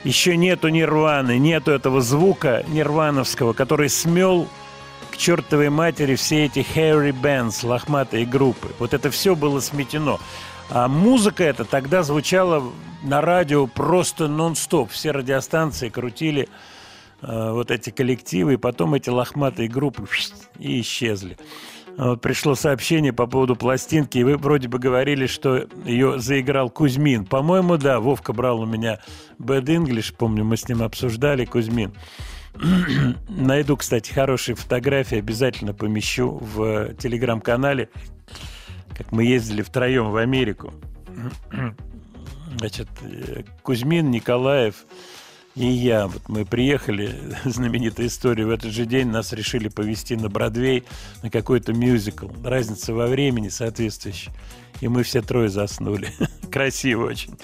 Еще 0.02 0.36
нету 0.36 0.70
нирваны, 0.70 1.39
нету 1.39 1.70
этого 1.70 2.01
звука 2.01 2.65
нирвановского, 2.66 3.52
который 3.52 3.90
смел 3.90 4.48
к 5.12 5.16
чертовой 5.16 5.70
матери 5.70 6.16
все 6.16 6.47
эти 6.47 6.66
hairy 6.74 7.12
bands, 7.12 7.65
лохматые 7.65 8.27
группы. 8.27 8.74
Вот 8.81 8.93
это 8.93 9.09
все 9.12 9.36
было 9.36 9.60
сметено. 9.60 10.19
А 10.69 10.89
музыка 10.89 11.44
эта 11.44 11.65
тогда 11.65 12.02
звучала 12.02 12.73
на 13.05 13.20
радио 13.20 13.69
просто 13.69 14.27
нон-стоп. 14.27 14.90
Все 14.90 15.12
радиостанции 15.12 15.90
крутили 15.90 16.48
вот 17.20 17.70
эти 17.70 17.90
коллективы, 17.90 18.55
и 18.55 18.57
потом 18.57 18.95
эти 18.95 19.11
лохматые 19.11 19.69
группы 19.69 20.07
и 20.59 20.81
исчезли. 20.81 21.36
Вот 21.99 22.20
пришло 22.20 22.55
сообщение 22.55 23.12
по 23.12 23.27
поводу 23.27 23.57
пластинки, 23.57 24.19
и 24.19 24.23
вы 24.23 24.36
вроде 24.36 24.69
бы 24.69 24.78
говорили, 24.78 25.27
что 25.27 25.66
ее 25.85 26.20
заиграл 26.20 26.70
Кузьмин. 26.70 27.27
По-моему, 27.27 27.77
да, 27.77 27.99
Вовка 27.99 28.32
брал 28.32 28.61
у 28.61 28.66
меня 28.66 29.01
Bad 29.40 29.65
English, 29.65 30.15
помню, 30.16 30.45
мы 30.45 30.57
с 30.57 30.69
ним 30.69 30.82
обсуждали 30.82 31.45
Кузьмин. 31.45 31.93
Найду, 33.28 33.77
кстати, 33.77 34.12
хорошие 34.12 34.55
фотографии, 34.55 35.19
обязательно 35.19 35.74
помещу 35.74 36.39
в 36.40 36.95
телеграм-канале, 36.95 37.89
как 38.97 39.11
мы 39.11 39.24
ездили 39.24 39.62
втроем 39.62 40.12
в 40.12 40.16
Америку. 40.16 40.73
Значит, 42.59 42.89
э, 43.03 43.43
Кузьмин, 43.62 44.11
Николаев 44.12 44.86
и 45.59 45.66
я. 45.66 46.06
Вот 46.06 46.28
мы 46.28 46.44
приехали, 46.44 47.18
знаменитая 47.44 48.06
история, 48.06 48.47
в 48.47 48.51
этот 48.51 48.70
же 48.70 48.86
день 48.86 49.09
нас 49.09 49.32
решили 49.32 49.68
повезти 49.68 50.14
на 50.14 50.28
Бродвей 50.28 50.85
на 51.22 51.30
какой-то 51.30 51.72
мюзикл. 51.72 52.28
Разница 52.44 52.94
во 52.94 53.06
времени 53.06 53.48
соответствующая. 53.48 54.32
И 54.80 54.86
мы 54.86 55.02
все 55.02 55.20
трое 55.20 55.48
заснули. 55.48 56.12
Красиво 56.52 57.06
очень. 57.06 57.36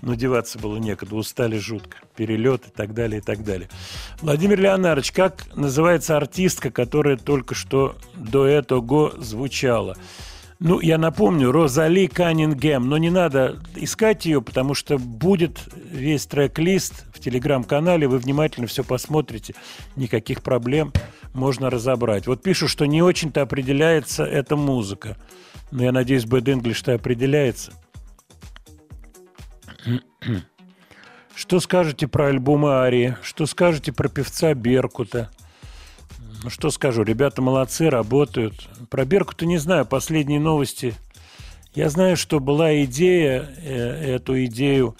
Но 0.00 0.14
деваться 0.14 0.60
было 0.60 0.76
некуда, 0.76 1.16
устали 1.16 1.58
жутко. 1.58 1.96
Перелет 2.14 2.68
и 2.68 2.70
так 2.70 2.94
далее, 2.94 3.18
и 3.18 3.22
так 3.22 3.42
далее. 3.42 3.68
Владимир 4.20 4.60
Леонардович, 4.60 5.10
как 5.10 5.54
называется 5.56 6.16
артистка, 6.16 6.70
которая 6.70 7.16
только 7.16 7.56
что 7.56 7.96
до 8.14 8.46
этого 8.46 9.12
звучала? 9.18 9.96
Ну, 10.60 10.80
я 10.80 10.98
напомню, 10.98 11.52
Розали 11.52 12.08
Каннингем, 12.08 12.88
но 12.88 12.98
не 12.98 13.10
надо 13.10 13.60
искать 13.76 14.26
ее, 14.26 14.42
потому 14.42 14.74
что 14.74 14.98
будет 14.98 15.60
весь 15.72 16.26
трек-лист 16.26 17.04
в 17.14 17.20
телеграм-канале, 17.20 18.08
вы 18.08 18.18
внимательно 18.18 18.66
все 18.66 18.82
посмотрите, 18.82 19.54
никаких 19.94 20.42
проблем 20.42 20.92
можно 21.32 21.70
разобрать. 21.70 22.26
Вот 22.26 22.42
пишут, 22.42 22.70
что 22.70 22.86
не 22.86 23.02
очень-то 23.02 23.42
определяется 23.42 24.24
эта 24.24 24.56
музыка. 24.56 25.16
Но 25.70 25.84
я 25.84 25.92
надеюсь, 25.92 26.24
Bad 26.24 26.44
English-то 26.44 26.94
определяется. 26.94 27.72
Что 31.36 31.60
скажете 31.60 32.08
про 32.08 32.26
альбом 32.26 32.66
Арии? 32.66 33.16
Что 33.22 33.46
скажете 33.46 33.92
про 33.92 34.08
певца 34.08 34.54
Беркута? 34.54 35.30
Ну, 36.44 36.50
что 36.50 36.70
скажу, 36.70 37.02
ребята 37.02 37.42
молодцы, 37.42 37.90
работают. 37.90 38.68
Про 38.90 39.04
Беркута 39.04 39.44
не 39.44 39.58
знаю, 39.58 39.84
последние 39.84 40.38
новости. 40.38 40.94
Я 41.74 41.90
знаю, 41.90 42.16
что 42.16 42.38
была 42.38 42.82
идея, 42.84 43.48
э, 43.56 44.14
эту 44.14 44.44
идею 44.44 44.96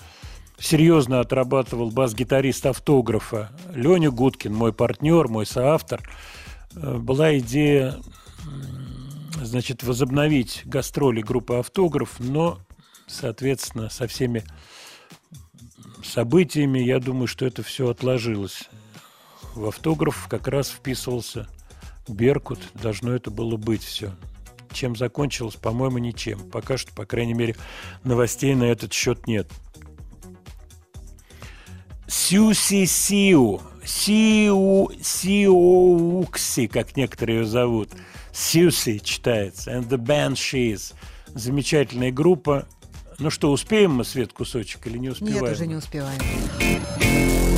серьезно 0.58 1.20
отрабатывал 1.20 1.90
бас-гитарист 1.90 2.66
автографа 2.66 3.50
Леня 3.72 4.10
Гудкин, 4.10 4.52
мой 4.52 4.72
партнер, 4.72 5.28
мой 5.28 5.46
соавтор. 5.46 6.02
Э, 6.74 6.96
Была 6.98 7.38
идея, 7.38 7.94
значит, 9.40 9.84
возобновить 9.84 10.62
гастроли 10.64 11.22
группы 11.22 11.54
автограф, 11.54 12.16
но, 12.18 12.58
соответственно, 13.06 13.90
со 13.90 14.08
всеми 14.08 14.42
событиями, 16.02 16.80
я 16.80 16.98
думаю, 16.98 17.28
что 17.28 17.46
это 17.46 17.62
все 17.62 17.88
отложилось. 17.88 18.68
В 19.58 19.66
автограф 19.66 20.28
как 20.28 20.46
раз 20.46 20.70
вписывался 20.70 21.48
Беркут. 22.06 22.60
Должно 22.74 23.12
это 23.12 23.32
было 23.32 23.56
быть 23.56 23.82
все. 23.82 24.12
Чем 24.72 24.94
закончилось, 24.94 25.56
по-моему, 25.56 25.98
ничем. 25.98 26.38
Пока 26.50 26.78
что, 26.78 26.92
по 26.92 27.04
крайней 27.04 27.34
мере, 27.34 27.56
новостей 28.04 28.54
на 28.54 28.62
этот 28.62 28.92
счет 28.92 29.26
нет. 29.26 29.48
Сюси 32.06 32.86
Сиу. 32.86 33.60
Сиу 33.84 34.92
Сиукси, 35.02 36.68
как 36.68 36.96
некоторые 36.96 37.40
ее 37.40 37.44
зовут. 37.44 37.90
Сюси 38.32 39.00
читается. 39.02 39.72
And 39.72 39.88
the 39.88 39.98
Banshees. 39.98 40.94
Замечательная 41.34 42.12
группа. 42.12 42.68
Ну 43.18 43.30
что, 43.30 43.50
успеем 43.50 43.94
мы, 43.94 44.04
Свет, 44.04 44.32
кусочек 44.32 44.86
или 44.86 44.98
не 44.98 45.08
успеваем? 45.08 45.42
Нет, 45.42 45.52
уже 45.52 45.66
не 45.66 45.74
успеваем. 45.74 47.57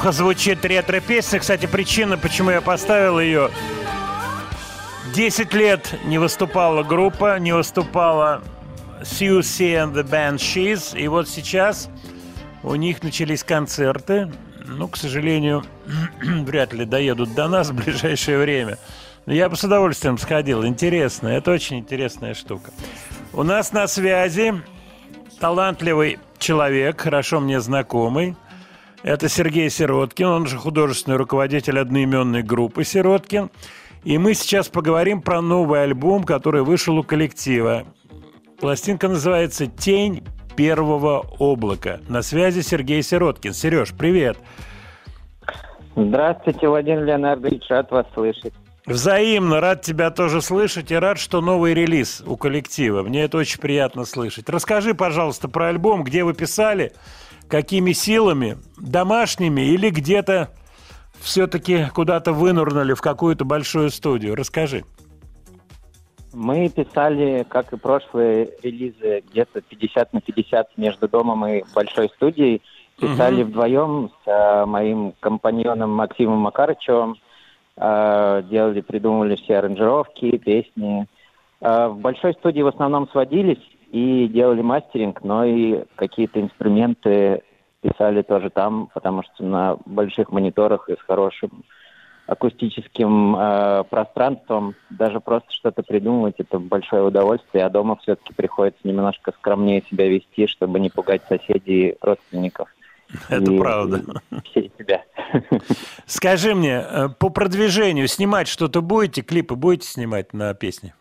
Неплохо 0.00 0.16
звучит 0.16 0.64
ретро-песня. 0.64 1.40
Кстати, 1.40 1.66
причина, 1.66 2.16
почему 2.16 2.48
я 2.48 2.62
поставил 2.62 3.20
ее. 3.20 3.50
10 5.14 5.52
лет 5.52 5.94
не 6.06 6.16
выступала 6.16 6.82
группа, 6.82 7.38
не 7.38 7.52
выступала 7.52 8.40
Susie 9.02 9.74
and 9.74 9.92
the 9.92 10.02
Banshees. 10.02 10.98
И 10.98 11.06
вот 11.06 11.28
сейчас 11.28 11.90
у 12.62 12.76
них 12.76 13.02
начались 13.02 13.44
концерты. 13.44 14.32
Ну, 14.64 14.88
к 14.88 14.96
сожалению, 14.96 15.64
вряд 16.22 16.72
ли 16.72 16.86
доедут 16.86 17.34
до 17.34 17.48
нас 17.48 17.68
в 17.68 17.74
ближайшее 17.74 18.38
время. 18.38 18.78
Но 19.26 19.34
я 19.34 19.50
бы 19.50 19.56
с 19.56 19.64
удовольствием 19.64 20.16
сходил. 20.16 20.64
Интересно, 20.64 21.28
это 21.28 21.50
очень 21.50 21.80
интересная 21.80 22.32
штука. 22.32 22.70
У 23.34 23.42
нас 23.42 23.70
на 23.72 23.86
связи 23.86 24.54
талантливый 25.40 26.18
человек, 26.38 27.02
хорошо 27.02 27.40
мне 27.40 27.60
знакомый. 27.60 28.34
Это 29.02 29.30
Сергей 29.30 29.70
Сироткин, 29.70 30.26
он 30.26 30.46
же 30.46 30.58
художественный 30.58 31.16
руководитель 31.16 31.78
одноименной 31.78 32.42
группы 32.42 32.84
«Сироткин». 32.84 33.50
И 34.04 34.18
мы 34.18 34.34
сейчас 34.34 34.68
поговорим 34.68 35.22
про 35.22 35.40
новый 35.40 35.82
альбом, 35.82 36.24
который 36.24 36.62
вышел 36.62 36.98
у 36.98 37.02
коллектива. 37.02 37.84
Пластинка 38.60 39.08
называется 39.08 39.66
«Тень 39.66 40.22
первого 40.54 41.24
облака». 41.38 42.00
На 42.08 42.20
связи 42.20 42.60
Сергей 42.60 43.02
Сироткин. 43.02 43.54
Сереж, 43.54 43.94
привет. 43.96 44.36
Здравствуйте, 45.96 46.68
Владимир 46.68 47.04
Леонардович, 47.04 47.62
рад 47.70 47.90
вас 47.90 48.06
слышать. 48.12 48.52
Взаимно, 48.84 49.60
рад 49.60 49.82
тебя 49.82 50.10
тоже 50.10 50.42
слышать 50.42 50.90
и 50.90 50.94
рад, 50.94 51.18
что 51.18 51.40
новый 51.40 51.72
релиз 51.74 52.22
у 52.26 52.36
коллектива. 52.36 53.02
Мне 53.02 53.24
это 53.24 53.38
очень 53.38 53.60
приятно 53.60 54.04
слышать. 54.04 54.48
Расскажи, 54.48 54.94
пожалуйста, 54.94 55.48
про 55.48 55.68
альбом, 55.68 56.04
где 56.04 56.24
вы 56.24 56.34
писали, 56.34 56.92
какими 57.50 57.92
силами, 57.92 58.56
домашними 58.78 59.60
или 59.62 59.90
где-то 59.90 60.50
все-таки 61.20 61.86
куда-то 61.94 62.32
вынурнули 62.32 62.94
в 62.94 63.00
какую-то 63.02 63.44
большую 63.44 63.90
студию. 63.90 64.34
Расскажи. 64.36 64.84
Мы 66.32 66.68
писали, 66.68 67.44
как 67.48 67.72
и 67.72 67.76
прошлые 67.76 68.50
релизы, 68.62 69.22
где-то 69.30 69.60
50 69.60 70.12
на 70.12 70.20
50 70.20 70.78
между 70.78 71.08
домом 71.08 71.44
и 71.46 71.64
большой 71.74 72.08
студией. 72.10 72.62
Писали 73.00 73.42
Мгм. 73.42 73.50
вдвоем 73.50 74.10
с 74.24 74.28
э, 74.28 74.64
моим 74.66 75.12
компаньоном 75.20 75.90
Максимом 75.90 76.38
Макарычевым. 76.38 77.16
Э, 77.76 78.42
делали, 78.48 78.80
придумывали 78.80 79.34
все 79.36 79.58
аранжировки, 79.58 80.36
песни. 80.36 81.06
Э, 81.60 81.88
в 81.88 81.98
большой 81.98 82.34
студии 82.34 82.60
в 82.62 82.68
основном 82.68 83.08
сводились 83.08 83.58
и 83.90 84.28
делали 84.28 84.62
мастеринг, 84.62 85.22
но 85.22 85.44
и 85.44 85.84
какие-то 85.96 86.40
инструменты 86.40 87.42
писали 87.80 88.22
тоже 88.22 88.50
там, 88.50 88.88
потому 88.94 89.22
что 89.22 89.44
на 89.44 89.76
больших 89.86 90.30
мониторах 90.30 90.88
и 90.88 90.94
с 90.94 91.00
хорошим 91.06 91.64
акустическим 92.26 93.34
э, 93.36 93.84
пространством 93.90 94.76
даже 94.90 95.18
просто 95.18 95.50
что-то 95.52 95.82
придумывать 95.82 96.36
это 96.38 96.60
большое 96.60 97.02
удовольствие, 97.02 97.64
а 97.64 97.70
дома 97.70 97.96
все-таки 97.96 98.32
приходится 98.32 98.86
немножко 98.86 99.32
скромнее 99.32 99.82
себя 99.90 100.08
вести, 100.08 100.46
чтобы 100.46 100.78
не 100.78 100.90
пугать 100.90 101.22
соседей 101.28 101.88
и 101.88 101.96
родственников. 102.00 102.68
Это 103.28 103.50
И- 103.50 103.58
правда. 103.58 104.02
и 104.54 104.70
себя. 104.78 105.02
Скажи 106.06 106.54
мне, 106.54 106.84
э, 106.88 107.08
по 107.18 107.30
продвижению 107.30 108.06
снимать 108.06 108.46
что-то 108.46 108.80
будете, 108.80 109.22
клипы 109.22 109.56
будете 109.56 109.88
снимать 109.88 110.32
на 110.32 110.54
песни? 110.54 110.94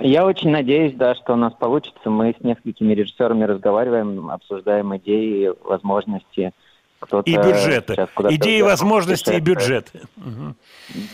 Я 0.00 0.24
очень 0.26 0.50
надеюсь, 0.50 0.94
да, 0.94 1.14
что 1.14 1.34
у 1.34 1.36
нас 1.36 1.52
получится. 1.54 2.10
Мы 2.10 2.34
с 2.38 2.42
несколькими 2.42 2.94
режиссерами 2.94 3.44
разговариваем, 3.44 4.30
обсуждаем 4.30 4.96
идеи, 4.96 5.52
возможности. 5.62 6.52
И 7.24 7.36
бюджеты. 7.36 7.94
Идеи, 8.28 8.60
возможности 8.60 9.32
и 9.32 9.40
бюджеты. 9.40 10.02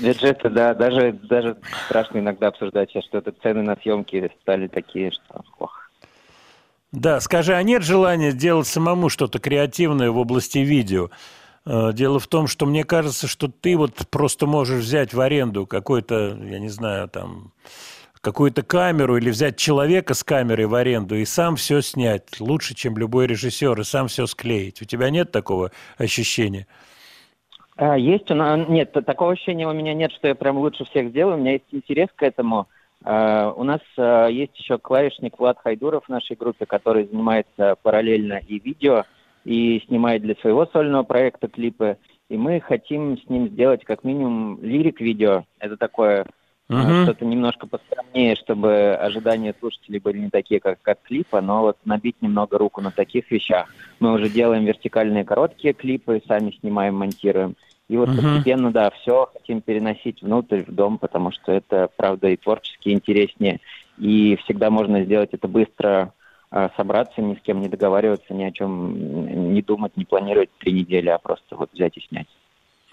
Бюджеты, 0.01 0.51
да, 0.51 0.75
даже, 0.75 1.13
даже 1.13 1.57
страшно 1.87 2.19
иногда 2.19 2.49
обсуждать 2.49 2.91
сейчас, 2.91 3.05
что 3.05 3.19
это 3.19 3.33
цены 3.43 3.63
на 3.63 3.77
съемки 3.77 4.33
стали 4.43 4.67
такие, 4.67 5.13
что 5.13 5.45
ох. 5.59 5.91
Да, 6.91 7.21
скажи, 7.21 7.55
а 7.55 7.63
нет 7.63 7.83
желания 7.83 8.31
сделать 8.31 8.67
самому 8.67 9.11
что-то 9.11 9.39
креативное 9.39 10.11
в 10.11 10.19
области 10.19 10.59
видео? 10.59 11.11
Э, 11.67 11.93
Дело 11.93 12.19
в 12.19 12.27
том, 12.27 12.47
что 12.47 12.67
мне 12.67 12.85
кажется, 12.85 13.27
что 13.29 13.49
ты 13.49 13.77
вот 13.77 13.93
просто 14.11 14.47
можешь 14.47 14.83
взять 14.83 15.13
в 15.13 15.21
аренду 15.21 15.67
какой-то, 15.67 16.39
я 16.43 16.59
не 16.59 16.69
знаю, 16.69 17.09
там, 17.09 17.53
какую-то 18.27 18.65
камеру 18.65 19.17
или 19.19 19.31
взять 19.31 19.57
человека 19.57 20.13
с 20.13 20.25
камерой 20.25 20.67
в 20.67 20.75
аренду 20.75 21.15
и 21.15 21.25
сам 21.25 21.55
все 21.55 21.81
снять 21.81 22.41
лучше, 22.41 22.75
чем 22.75 22.99
любой 22.99 23.29
режиссер, 23.29 23.79
и 23.79 23.85
сам 23.85 24.09
все 24.09 24.27
склеить. 24.27 24.83
У 24.83 24.85
тебя 24.85 25.11
нет 25.11 25.31
такого 25.31 25.71
ощущения? 25.97 26.67
А, 27.77 27.97
есть 27.97 28.29
нас... 28.31 28.69
Нет, 28.69 28.91
такого 29.07 29.31
ощущения 29.31 29.69
у 29.69 29.73
меня 29.73 29.95
нет, 29.95 30.11
что 30.11 30.27
я 30.27 30.35
прям 30.35 30.59
лучше 30.59 30.85
всех 30.87 31.11
сделаю. 31.11 31.37
У 31.37 31.41
меня 31.41 31.53
есть 31.53 31.67
интерес 31.71 32.09
к 32.17 32.25
этому. 32.25 32.67
А, 33.05 33.53
у 33.53 33.63
нас 33.63 33.81
а, 33.97 34.27
есть 34.27 34.59
еще 34.59 34.77
клавишник 34.77 35.39
Влад 35.39 35.59
Хайдуров 35.63 36.07
в 36.07 36.09
нашей 36.09 36.35
группе, 36.35 36.67
который 36.67 37.07
занимается 37.07 37.77
параллельно 37.81 38.41
и 38.49 38.59
видео, 38.59 39.05
и 39.45 39.85
снимает 39.87 40.23
для 40.23 40.35
своего 40.35 40.67
сольного 40.67 41.05
проекта 41.05 41.47
клипы. 41.47 41.97
И 42.29 42.37
мы 42.37 42.59
хотим 42.59 43.19
с 43.19 43.29
ним 43.29 43.51
сделать 43.51 43.85
как 43.85 44.03
минимум 44.03 44.59
лирик-видео. 44.61 45.45
Это 45.61 45.77
такое 45.77 46.27
Мгм. 46.69 47.05
что-то 47.05 47.25
немножко 47.25 47.67
поскромнее, 47.69 48.35
чтобы 48.35 48.95
ожидания 48.95 49.55
слушателей 49.59 50.01
были 50.01 50.19
не 50.19 50.31
такие, 50.31 50.59
как 50.59 50.87
от 50.87 51.01
клипа, 51.03 51.41
но 51.41 51.61
вот 51.61 51.77
набить 51.85 52.21
немного 52.21 52.59
руку 52.59 52.81
на 52.81 52.91
таких 52.91 53.31
вещах. 53.31 53.69
Мы 54.01 54.13
уже 54.13 54.29
делаем 54.29 54.65
вертикальные 54.65 55.25
короткие 55.25 55.75
клипы, 55.75 56.21
сами 56.27 56.57
снимаем, 56.61 56.97
монтируем. 56.97 57.55
И 57.89 57.97
вот 57.97 58.09
Мгм. 58.09 58.17
постепенно, 58.17 58.73
да, 58.73 58.91
все 58.91 59.31
хотим 59.33 59.61
переносить 59.61 60.23
внутрь, 60.23 60.65
в 60.65 60.75
дом, 60.75 60.99
потому 60.99 61.31
что 61.31 61.53
это, 61.53 61.89
правда, 61.97 62.29
и 62.29 62.37
творчески 62.37 62.89
интереснее. 62.89 63.61
И 63.97 64.37
всегда 64.43 64.71
можно 64.71 65.05
сделать 65.05 65.31
это 65.33 65.47
быстро, 65.47 66.13
а, 66.51 66.71
собраться, 66.77 67.23
ни 67.23 67.35
с 67.35 67.41
кем 67.43 67.61
не 67.61 67.69
договариваться, 67.69 68.35
ни 68.35 68.43
о 68.43 68.51
чем 68.51 69.55
не 69.55 69.63
думать, 69.63 69.97
не 69.97 70.05
планировать 70.05 70.51
три 70.59 70.73
недели, 70.73 71.11
а 71.11 71.19
просто 71.19 71.55
вот 71.55 71.71
взять 71.73 71.97
и 71.97 72.01
снять. 72.01 72.27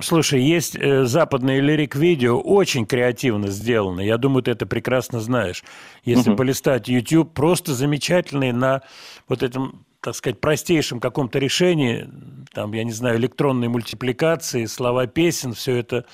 Слушай, 0.03 0.41
есть 0.43 0.75
э, 0.75 1.05
западные 1.05 1.61
лирик-видео, 1.61 2.39
очень 2.39 2.85
креативно 2.85 3.47
сделаны. 3.47 4.01
Я 4.01 4.17
думаю, 4.17 4.43
ты 4.43 4.51
это 4.51 4.65
прекрасно 4.65 5.19
знаешь. 5.19 5.63
Если 6.03 6.30
Мгм. 6.30 6.38
полистать 6.38 6.88
YouTube, 6.88 7.34
просто 7.34 7.73
замечательные 7.73 8.53
на 8.53 8.81
вот 9.27 9.43
этом, 9.43 9.85
так 10.01 10.15
сказать, 10.15 10.39
простейшем 10.39 10.99
каком-то 10.99 11.39
решении, 11.39 12.09
там, 12.53 12.73
я 12.73 12.84
не 12.84 12.91
знаю, 12.91 13.17
электронной 13.17 13.69
мультипликации, 13.69 14.65
слова 14.65 15.07
песен, 15.07 15.53
все 15.53 15.75
это 15.77 16.05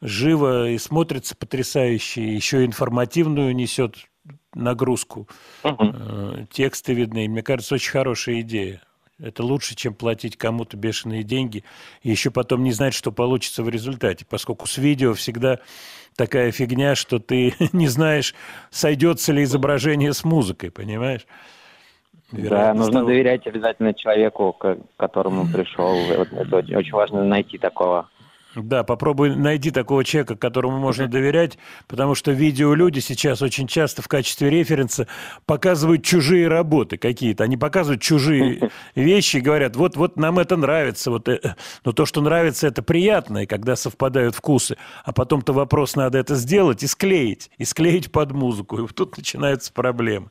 живо 0.00 0.68
и 0.68 0.78
смотрится 0.78 1.34
потрясающе, 1.36 2.22
еще 2.34 2.62
и 2.62 2.66
информативную 2.66 3.54
несет 3.54 3.96
нагрузку. 4.54 5.28
Э, 5.64 6.46
Тексты 6.50 6.94
видны. 6.94 7.28
Мне 7.28 7.42
кажется, 7.42 7.74
очень 7.74 7.90
хорошая 7.90 8.40
идея. 8.40 8.82
Это 9.18 9.42
лучше, 9.42 9.74
чем 9.74 9.94
платить 9.94 10.36
кому-то 10.36 10.76
бешеные 10.76 11.22
деньги 11.22 11.64
и 12.02 12.10
еще 12.10 12.30
потом 12.30 12.62
не 12.62 12.72
знать, 12.72 12.92
что 12.92 13.12
получится 13.12 13.62
в 13.62 13.68
результате, 13.70 14.26
поскольку 14.28 14.66
с 14.66 14.76
видео 14.76 15.14
всегда 15.14 15.58
такая 16.16 16.50
фигня, 16.52 16.94
что 16.94 17.18
ты 17.18 17.54
не 17.72 17.88
знаешь, 17.88 18.34
сойдется 18.70 19.32
ли 19.32 19.42
изображение 19.44 20.12
с 20.12 20.22
музыкой, 20.22 20.70
понимаешь? 20.70 21.26
Да, 22.30 22.74
нужно 22.74 23.00
того- 23.00 23.06
доверять 23.06 23.46
обязательно 23.46 23.94
человеку, 23.94 24.52
к 24.52 24.78
которому 24.96 25.46
пришел. 25.46 25.94
Это 25.94 26.56
очень, 26.56 26.74
очень 26.74 26.92
важно 26.92 27.24
найти 27.24 27.56
такого. 27.56 28.10
Да, 28.62 28.84
попробуй 28.84 29.36
найди 29.36 29.70
такого 29.70 30.02
человека, 30.04 30.36
которому 30.36 30.78
можно 30.78 31.08
доверять, 31.08 31.58
потому 31.86 32.14
что 32.14 32.32
видеолюди 32.32 33.00
сейчас 33.00 33.42
очень 33.42 33.66
часто 33.66 34.00
в 34.02 34.08
качестве 34.08 34.48
референса 34.48 35.06
показывают 35.44 36.02
чужие 36.02 36.48
работы 36.48 36.96
какие-то. 36.96 37.44
Они 37.44 37.56
показывают 37.56 38.00
чужие 38.00 38.70
вещи 38.94 39.38
и 39.38 39.40
говорят, 39.40 39.76
вот, 39.76 39.96
вот 39.96 40.16
нам 40.16 40.38
это 40.38 40.56
нравится. 40.56 41.10
Вот, 41.10 41.28
э, 41.28 41.54
но 41.84 41.92
то, 41.92 42.06
что 42.06 42.20
нравится, 42.22 42.66
это 42.66 42.82
приятно, 42.82 43.42
и 43.42 43.46
когда 43.46 43.76
совпадают 43.76 44.34
вкусы. 44.34 44.76
А 45.04 45.12
потом-то 45.12 45.52
вопрос 45.52 45.94
надо 45.94 46.18
это 46.18 46.34
сделать 46.34 46.82
и 46.82 46.86
склеить, 46.86 47.50
и 47.58 47.64
склеить 47.64 48.10
под 48.10 48.32
музыку. 48.32 48.78
И 48.78 48.80
вот 48.80 48.94
тут 48.94 49.16
начинаются 49.16 49.72
проблемы. 49.72 50.30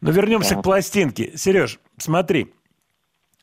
Но 0.00 0.10
вернемся 0.10 0.54
к 0.54 0.62
пластинке. 0.62 1.36
Сереж, 1.36 1.80
смотри. 1.98 2.52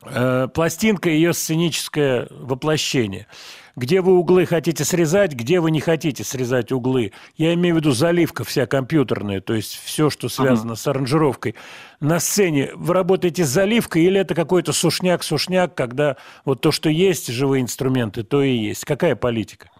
Э, 0.04 0.48
Пластинка, 0.52 1.10
ее 1.10 1.32
сценическое 1.32 2.28
воплощение. 2.30 3.26
Где 3.78 4.00
вы 4.00 4.14
углы 4.18 4.44
хотите 4.44 4.84
срезать, 4.84 5.34
где 5.34 5.60
вы 5.60 5.70
не 5.70 5.80
хотите 5.80 6.24
срезать 6.24 6.72
углы. 6.72 7.12
Я 7.36 7.54
имею 7.54 7.76
в 7.76 7.78
виду 7.78 7.92
заливка 7.92 8.42
вся 8.42 8.66
компьютерная, 8.66 9.40
то 9.40 9.54
есть 9.54 9.80
все, 9.84 10.10
что 10.10 10.28
связано 10.28 10.74
с 10.74 10.84
аранжировкой. 10.88 11.54
На 12.00 12.18
сцене 12.18 12.72
вы 12.74 12.92
работаете 12.92 13.44
с 13.44 13.48
заливкой 13.48 14.02
или 14.02 14.18
это 14.18 14.34
какой-то 14.34 14.72
сушняк-сушняк, 14.72 15.76
когда 15.76 16.16
вот 16.44 16.60
то, 16.60 16.72
что 16.72 16.90
есть, 16.90 17.28
живые 17.28 17.62
инструменты, 17.62 18.24
то 18.24 18.42
и 18.42 18.52
есть. 18.52 18.84
Какая 18.84 19.14
политика? 19.14 19.70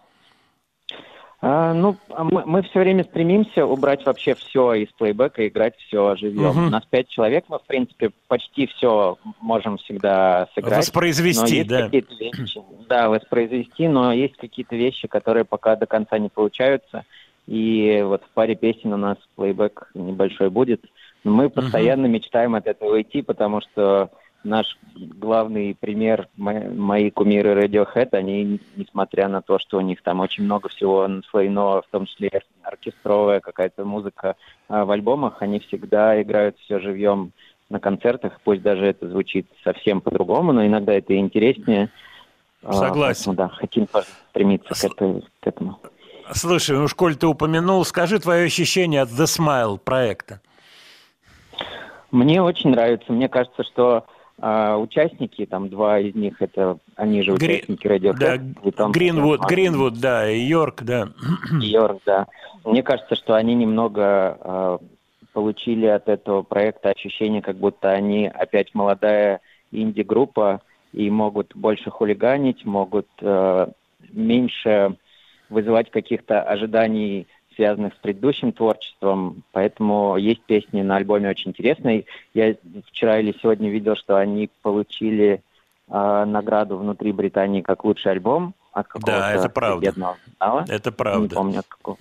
А, 1.41 1.73
ну, 1.73 1.95
а 2.09 2.25
мы, 2.25 2.43
мы 2.45 2.61
все 2.63 2.79
время 2.79 3.05
стремимся 3.05 3.65
убрать 3.65 4.05
вообще 4.05 4.35
все 4.35 4.73
из 4.73 4.89
плейбека, 4.89 5.47
играть 5.47 5.77
все 5.77 6.15
живьем. 6.17 6.49
Мгм. 6.49 6.67
У 6.67 6.69
нас 6.69 6.83
пять 6.89 7.07
человек, 7.07 7.45
мы, 7.47 7.59
в 7.59 7.63
принципе, 7.63 8.11
почти 8.27 8.67
все 8.67 9.17
можем 9.39 9.77
всегда 9.77 10.49
сыграть. 10.53 10.79
Воспроизвести, 10.79 11.63
да. 11.63 11.87
вещи, 11.87 12.61
да, 12.89 13.09
воспроизвести, 13.09 13.87
но 13.87 14.11
есть 14.11 14.35
какие-то 14.35 14.75
вещи, 14.75 15.07
которые 15.07 15.45
пока 15.45 15.77
до 15.77 15.85
конца 15.85 16.17
не 16.19 16.27
получаются. 16.27 17.05
И 17.47 18.01
вот 18.03 18.21
в 18.23 18.29
паре 18.33 18.55
песен 18.55 18.93
у 18.93 18.97
нас 18.97 19.17
плейбек 19.35 19.89
небольшой 19.93 20.49
будет. 20.49 20.83
Но 21.23 21.31
мы 21.31 21.49
постоянно 21.49 22.05
мечтаем 22.05 22.53
от 22.55 22.67
этого 22.67 22.95
уйти, 22.95 23.21
потому 23.21 23.61
что 23.61 24.09
наш 24.43 24.77
главный 24.95 25.75
пример, 25.75 26.27
мо- 26.37 26.69
мои 26.69 27.11
кумиры 27.11 27.53
Radiohead, 27.53 28.09
они, 28.13 28.59
несмотря 28.75 29.27
на 29.27 29.41
то, 29.41 29.59
что 29.59 29.77
у 29.77 29.81
них 29.81 30.01
там 30.01 30.19
очень 30.19 30.43
много 30.43 30.69
всего 30.69 31.07
наслоено, 31.07 31.81
в 31.81 31.87
том 31.91 32.05
числе 32.05 32.29
оркестровая 32.63 33.39
какая-то 33.39 33.83
музыка 33.85 34.35
а, 34.67 34.85
в 34.85 34.91
альбомах, 34.91 35.41
они 35.41 35.59
всегда 35.59 36.21
играют 36.21 36.57
все 36.59 36.79
живьем 36.79 37.31
на 37.69 37.79
концертах, 37.79 38.39
пусть 38.43 38.61
даже 38.61 38.85
это 38.85 39.07
звучит 39.09 39.45
совсем 39.63 40.01
по-другому, 40.01 40.53
но 40.53 40.65
иногда 40.65 40.93
это 40.93 41.15
интереснее. 41.15 41.89
А, 42.63 42.73
Согласен. 42.73 43.35
поэтому, 43.35 43.35
да, 43.35 43.49
хотим 43.55 43.87
стремиться 44.31 44.73
к, 44.73 44.83
этой- 44.83 45.21
к 45.39 45.47
этому. 45.47 45.79
Слушай, 46.31 46.77
ну, 46.77 46.87
школь 46.87 47.15
ты 47.15 47.27
упомянул, 47.27 47.83
скажи 47.85 48.19
твое 48.19 48.45
ощущение 48.45 49.01
от 49.01 49.09
The 49.09 49.25
Smile 49.25 49.77
проекта. 49.77 50.41
Мне 52.11 52.41
очень 52.41 52.71
нравится. 52.71 53.11
Мне 53.11 53.29
кажется, 53.29 53.63
что 53.63 54.05
а, 54.41 54.77
участники, 54.77 55.45
там 55.45 55.69
два 55.69 55.99
из 55.99 56.15
них, 56.15 56.41
это 56.41 56.77
они 56.95 57.21
же 57.21 57.35
Гри- 57.35 57.57
участники 57.57 57.87
Radiohead. 57.87 58.17
Да, 58.17 58.35
и 58.63 58.71
Том 58.71 58.91
Гринвуд, 58.91 59.39
Мартин, 59.39 59.55
Гринвуд, 59.55 59.99
да, 59.99 60.29
и 60.29 60.39
Йорк, 60.39 60.83
да. 60.83 61.09
Йорк, 61.61 62.01
да. 62.05 62.27
Мне 62.65 62.83
кажется, 62.83 63.15
что 63.15 63.35
они 63.35 63.55
немного 63.55 64.03
а, 64.03 64.79
получили 65.33 65.85
от 65.85 66.09
этого 66.09 66.41
проекта 66.41 66.89
ощущение, 66.89 67.41
как 67.41 67.57
будто 67.57 67.89
они 67.91 68.27
опять 68.27 68.73
молодая 68.73 69.41
инди-группа 69.71 70.61
и 70.91 71.09
могут 71.09 71.55
больше 71.55 71.91
хулиганить, 71.91 72.65
могут 72.65 73.07
э, 73.21 73.67
меньше 74.11 74.95
вызывать 75.49 75.91
каких-то 75.91 76.41
ожиданий, 76.41 77.27
связанных 77.59 77.93
с 77.93 77.97
предыдущим 77.97 78.53
творчеством. 78.53 79.43
Поэтому 79.51 80.15
есть 80.15 80.41
песни 80.43 80.81
на 80.81 80.95
альбоме 80.95 81.27
очень 81.27 81.49
интересные. 81.49 82.05
Я 82.33 82.55
вчера 82.87 83.19
или 83.19 83.35
сегодня 83.41 83.69
видел, 83.69 83.97
что 83.97 84.15
они 84.15 84.49
получили 84.61 85.41
э, 85.89 86.25
награду 86.25 86.77
внутри 86.77 87.11
Британии 87.11 87.59
как 87.59 87.83
лучший 87.83 88.13
альбом 88.13 88.53
от 88.71 88.87
какого-то 88.87 89.11
Да, 89.11 89.33
это 89.33 89.49
правда. 89.49 89.93
Это 90.69 90.89
Не 90.89 90.95
правда. 90.95 91.35
помню 91.35 91.59
от 91.59 91.67
какого. 91.67 91.97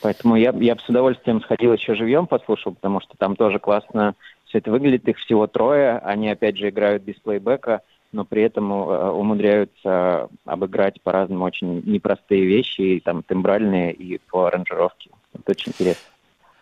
Поэтому 0.00 0.36
я, 0.36 0.52
я 0.52 0.76
бы 0.76 0.80
с 0.80 0.88
удовольствием 0.88 1.40
сходил 1.42 1.72
еще 1.72 1.96
живьем, 1.96 2.28
послушал, 2.28 2.72
потому 2.72 3.00
что 3.00 3.16
там 3.18 3.34
тоже 3.34 3.58
классно 3.58 4.14
все 4.44 4.58
это 4.58 4.70
выглядит. 4.70 5.08
Их 5.08 5.18
всего 5.18 5.48
трое, 5.48 5.98
они 5.98 6.30
опять 6.30 6.56
же 6.56 6.68
играют 6.68 7.02
без 7.02 7.16
плейбека, 7.16 7.80
но 8.12 8.24
при 8.24 8.42
этом 8.42 8.72
э, 8.72 9.10
умудряются 9.10 10.28
обыграть 10.44 11.00
по-разному 11.02 11.44
очень 11.44 11.82
непростые 11.84 12.44
вещи, 12.44 12.80
и 12.80 13.00
там 13.00 13.22
тембральные 13.22 13.92
и 13.92 14.18
по 14.30 14.46
аранжировке. 14.46 15.10
Это 15.34 15.52
очень 15.52 15.72
интересно. 15.72 16.02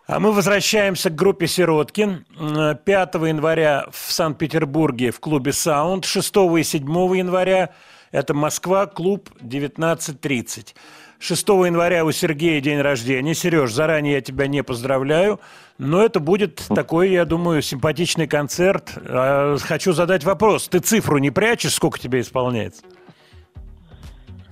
А 0.09 0.21
мы 0.21 0.33
возвращаемся 0.33 1.11
к 1.11 1.15
группе 1.15 1.47
«Сироткин». 1.47 2.25
Э, 2.39 2.75
5 2.85 3.15
января 3.15 3.87
в 3.91 4.13
Санкт-Петербурге 4.13 5.11
в 5.11 5.21
клубе 5.21 5.53
«Саунд». 5.53 6.05
6 6.05 6.37
и 6.59 6.63
7 6.63 7.17
января 7.17 7.71
это 8.13 8.35
Москва, 8.35 8.87
клуб 8.87 9.31
19.30. 9.41 10.75
6 11.19 11.49
января 11.49 12.05
у 12.05 12.13
Сергея 12.13 12.61
день 12.61 12.81
рождения. 12.81 13.35
Сереж, 13.35 13.73
заранее 13.73 14.15
я 14.15 14.21
тебя 14.21 14.47
не 14.47 14.63
поздравляю, 14.63 15.41
но 15.79 16.03
это 16.03 16.21
будет 16.21 16.63
такой, 16.75 17.11
я 17.11 17.25
думаю, 17.25 17.63
симпатичный 17.63 18.27
концерт. 18.27 18.93
А, 19.09 19.57
Хочу 19.59 19.93
задать 19.93 20.25
вопрос. 20.25 20.69
Ты 20.69 20.81
цифру 20.81 21.19
не 21.19 21.31
прячешь, 21.31 21.75
сколько 21.75 21.99
тебе 21.99 22.21
исполняется? 22.21 22.83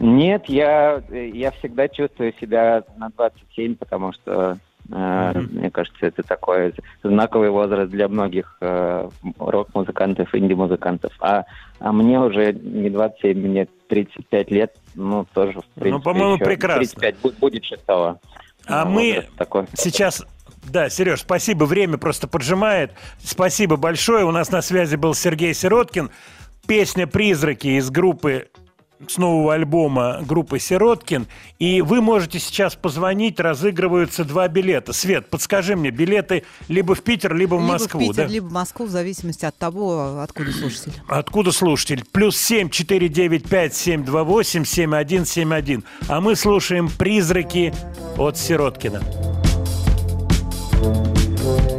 Нет, 0.00 0.44
я, 0.48 1.02
я 1.10 1.50
всегда 1.52 1.88
чувствую 1.88 2.34
себя 2.40 2.82
на 2.96 3.10
27, 3.10 3.76
потому 3.76 4.12
что, 4.12 4.58
э, 4.90 5.32
мне 5.50 5.70
кажется, 5.70 6.06
это 6.06 6.22
такой 6.22 6.74
знаковый 7.02 7.50
возраст 7.50 7.90
для 7.90 8.08
многих 8.08 8.56
э, 8.60 9.08
рок-музыкантов, 9.38 10.34
инди-музыкантов. 10.34 11.12
А, 11.20 11.44
а 11.78 11.92
мне 11.92 12.20
уже 12.20 12.52
не 12.52 12.90
27, 12.90 13.38
мне 13.38 13.68
35 13.88 14.50
лет, 14.50 14.76
ну, 14.94 15.26
тоже, 15.32 15.60
в 15.60 15.80
принципе, 15.80 16.02
по-моему, 16.02 16.34
еще 16.34 16.44
прекрасно. 16.44 16.84
35 16.84 17.16
будет, 17.18 17.38
будет 17.38 17.64
6 17.64 17.82
А 18.66 18.84
мы 18.84 19.24
сейчас... 19.74 20.24
Да, 20.64 20.88
Сереж, 20.88 21.20
спасибо. 21.20 21.64
Время 21.64 21.98
просто 21.98 22.26
поджимает. 22.26 22.92
Спасибо 23.22 23.76
большое. 23.76 24.24
У 24.24 24.30
нас 24.30 24.50
на 24.50 24.62
связи 24.62 24.96
был 24.96 25.14
Сергей 25.14 25.52
Сироткин. 25.52 26.10
Песня 26.66 27.06
«Призраки» 27.06 27.66
из 27.66 27.90
группы 27.90 28.48
с 29.06 29.18
нового 29.18 29.54
альбома 29.54 30.20
группы 30.22 30.58
«Сироткин». 30.58 31.26
И 31.58 31.82
вы 31.82 32.00
можете 32.00 32.38
сейчас 32.38 32.74
позвонить, 32.74 33.40
разыгрываются 33.40 34.24
два 34.24 34.48
билета. 34.48 34.92
Свет, 34.92 35.28
подскажи 35.28 35.76
мне, 35.76 35.90
билеты 35.90 36.44
либо 36.68 36.94
в 36.94 37.02
Питер, 37.02 37.34
либо 37.34 37.56
в 37.56 37.60
либо 37.60 37.72
Москву, 37.72 38.00
в 38.00 38.02
Питер, 38.02 38.26
да? 38.26 38.32
либо 38.32 38.46
в 38.46 38.52
Москву, 38.52 38.86
в 38.86 38.90
зависимости 38.90 39.44
от 39.44 39.56
того, 39.56 40.20
откуда 40.20 40.52
слушатель. 40.52 40.92
Откуда 41.08 41.52
слушатель? 41.52 42.04
Плюс 42.12 42.36
семь 42.36 42.70
четыре 42.70 43.08
девять 43.08 43.48
пять 43.48 43.74
семь 43.74 44.04
два 44.04 44.24
восемь 44.24 44.64
семь 44.64 44.94
один 44.94 45.26
семь 45.26 45.54
один. 45.54 45.84
А 46.08 46.20
мы 46.20 46.36
слушаем 46.36 46.88
«Призраки» 46.88 47.74
от 48.16 48.38
Сироткина. 48.38 49.02
Лентой 51.44 51.73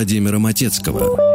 Владимира 0.00 0.38
Матецкого. 0.38 1.29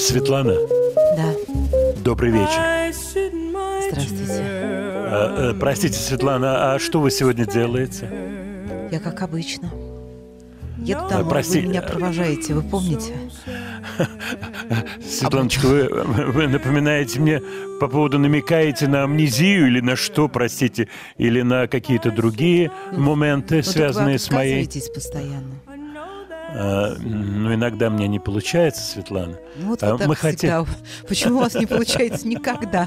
Светлана, 0.00 0.54
Да, 1.14 1.34
добрый 2.02 2.30
вечер. 2.30 2.92
здравствуйте. 3.90 4.32
Э, 4.32 5.50
э, 5.50 5.54
Простите, 5.60 5.94
Светлана, 5.98 6.72
а 6.74 6.78
что 6.78 7.00
вы 7.00 7.10
сегодня 7.10 7.44
делаете? 7.44 8.10
Я 8.90 8.98
как 8.98 9.20
обычно. 9.22 9.70
Еду 10.78 11.00
А, 11.04 11.08
домой, 11.10 11.28
прости. 11.28 11.60
вы 11.60 11.66
меня 11.68 11.82
провожаете, 11.82 12.54
вы 12.54 12.62
помните? 12.62 13.12
Светланочка, 15.06 15.66
вы, 15.66 15.88
вы 15.88 16.46
напоминаете 16.48 17.20
мне 17.20 17.42
по 17.78 17.86
поводу 17.86 18.18
намекаете 18.18 18.88
на 18.88 19.02
амнезию 19.04 19.66
или 19.66 19.80
на 19.80 19.96
что, 19.96 20.28
простите, 20.28 20.88
или 21.18 21.42
на 21.42 21.66
какие-то 21.68 22.10
другие 22.10 22.70
моменты, 22.92 23.56
Ну, 23.56 23.62
связанные 23.62 24.18
с 24.18 24.30
моей... 24.30 24.66
постоянно. 24.94 25.59
А, 26.62 26.94
ну, 26.98 27.54
иногда 27.54 27.88
мне 27.88 28.06
не 28.06 28.18
получается, 28.18 28.82
Светлана. 28.82 29.38
Ну, 29.56 29.68
Вот 29.68 29.82
А 29.82 29.92
вы 29.94 29.98
так 29.98 30.08
мы 30.08 30.14
хотим... 30.14 30.66
Почему 31.08 31.38
у 31.38 31.40
вас 31.40 31.54
не 31.54 31.64
получается 31.64 32.28
никогда? 32.28 32.86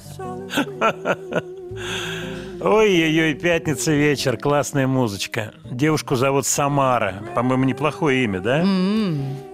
Ой-ой-ой, 2.61 3.33
пятница 3.33 3.91
вечер, 3.91 4.37
классная 4.37 4.85
музычка. 4.85 5.53
Девушку 5.69 6.15
зовут 6.15 6.45
Самара. 6.45 7.23
По-моему, 7.33 7.63
неплохое 7.63 8.23
имя, 8.25 8.39
да? 8.41 8.61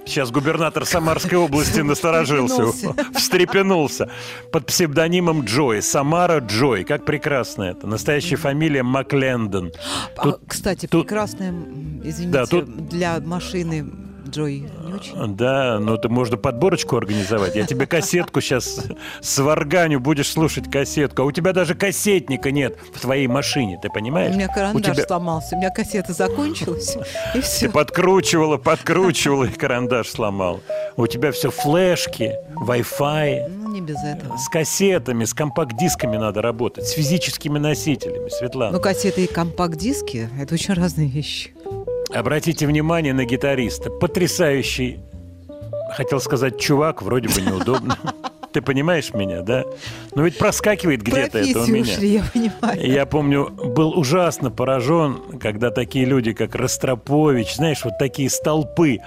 Сейчас 0.05 0.31
губернатор 0.31 0.85
Самарской 0.85 1.37
области 1.37 1.79
насторожился, 1.79 2.65
Встрепенулся. 3.15 4.09
Под 4.51 4.65
псевдонимом 4.65 5.45
Джой. 5.45 5.81
Самара 5.81 6.39
Джой. 6.39 6.83
Как 6.83 7.05
прекрасно 7.05 7.63
это. 7.63 7.87
Настоящая 7.87 8.35
фамилия 8.35 8.83
Маклендон. 8.83 9.71
А, 10.17 10.33
Кстати, 10.45 10.87
прекрасная, 10.87 11.53
извините, 12.03 12.27
Да, 12.37 12.45
тут- 12.47 12.89
для 12.89 13.19
машины 13.21 14.08
Джой 14.29 14.65
не 14.85 14.93
очень. 14.93 15.35
Да, 15.35 15.79
ну 15.79 15.95
это 15.95 16.09
можно 16.09 16.37
подборочку 16.37 16.97
организовать. 16.97 17.55
Я 17.55 17.65
тебе 17.65 17.85
кассетку 17.85 18.41
сейчас 18.41 18.85
сварганю, 19.21 19.99
будешь 19.99 20.29
слушать 20.31 20.69
кассетку. 20.71 21.23
А 21.23 21.25
у 21.25 21.31
тебя 21.31 21.53
даже 21.53 21.75
кассетника 21.75 22.51
нет 22.51 22.77
в 22.93 22.99
твоей 23.01 23.27
машине, 23.27 23.79
ты 23.81 23.89
понимаешь? 23.89 24.31
У 24.33 24.35
меня 24.37 24.47
карандаш 24.47 24.75
У 24.91 24.93
тебя- 24.95 25.05
сломался, 25.05 25.55
у 25.55 25.59
меня 25.59 25.69
кассета 25.69 26.13
закончилась, 26.13 26.97
и 27.35 27.41
все. 27.41 27.67
Ты 27.67 27.71
подкручивала, 27.73 28.57
подкручивала, 28.57 29.45
и 29.45 29.49
карандаш 29.51 30.07
сломал. 30.09 30.61
У 30.97 31.07
тебя 31.07 31.31
все 31.31 31.49
флешки, 31.51 32.33
Wi-Fi. 32.55 33.47
Ну, 33.49 33.73
не 33.73 33.81
без 33.81 33.97
этого. 34.03 34.37
С 34.37 34.49
кассетами, 34.49 35.25
с 35.25 35.33
компакт-дисками 35.33 36.17
надо 36.17 36.41
работать, 36.41 36.85
с 36.87 36.91
физическими 36.91 37.59
носителями, 37.59 38.29
Светлана. 38.29 38.71
Ну, 38.73 38.79
кассеты 38.81 39.23
и 39.23 39.27
компакт-диски— 39.27 40.29
это 40.39 40.53
очень 40.55 40.73
разные 40.73 41.07
вещи. 41.07 41.51
Обратите 42.13 42.65
внимание 42.65 43.13
на 43.13 43.25
гитариста. 43.25 43.89
Потрясающий, 43.89 44.99
хотел 45.91 46.19
сказать, 46.19 46.59
чувак, 46.59 47.01
вроде 47.01 47.29
бы 47.29 47.41
неудобно. 47.41 47.97
Ты 48.51 48.63
понимаешь 48.63 49.13
меня, 49.13 49.41
да? 49.41 49.63
Но 50.15 50.23
ведь 50.23 50.39
проскакивает 50.39 51.03
где-то 51.03 51.37
это 51.37 51.61
у 51.61 51.67
меня. 51.67 51.83
ушли, 51.83 52.13
я 52.13 52.23
понимаю. 52.33 52.91
Я 52.91 53.05
помню, 53.05 53.49
был 53.49 53.97
ужасно 53.97 54.49
поражен, 54.49 55.37
когда 55.39 55.69
такие 55.69 56.05
люди, 56.05 56.33
как 56.33 56.55
Ростропович, 56.55 57.55
знаешь, 57.57 57.81
вот 57.83 57.99
такие 57.99 58.27
столпы, 58.29 58.99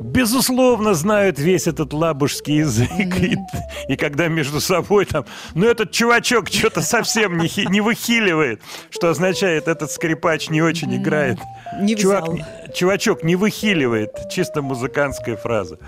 безусловно, 0.00 0.94
знают 0.94 1.38
весь 1.38 1.66
этот 1.66 1.92
лабужский 1.92 2.58
язык. 2.58 2.90
И, 3.20 3.36
и 3.88 3.96
когда 3.96 4.28
между 4.28 4.60
собой 4.60 5.06
там, 5.06 5.24
ну 5.54 5.66
этот 5.66 5.90
чувачок 5.90 6.48
что-то 6.48 6.82
совсем 6.82 7.38
не, 7.38 7.50
не 7.70 7.80
выхиливает, 7.80 8.60
что 8.90 9.08
означает, 9.10 9.68
этот 9.68 9.90
скрипач 9.90 10.50
не 10.50 10.62
очень 10.62 10.94
играет. 10.96 11.38
Не 11.80 11.96
Чувак, 11.96 12.28
не- 12.28 12.44
чувачок 12.74 13.22
не 13.24 13.36
выхиливает, 13.36 14.10
чисто 14.30 14.62
музыкантская 14.62 15.36
фраза. 15.36 15.78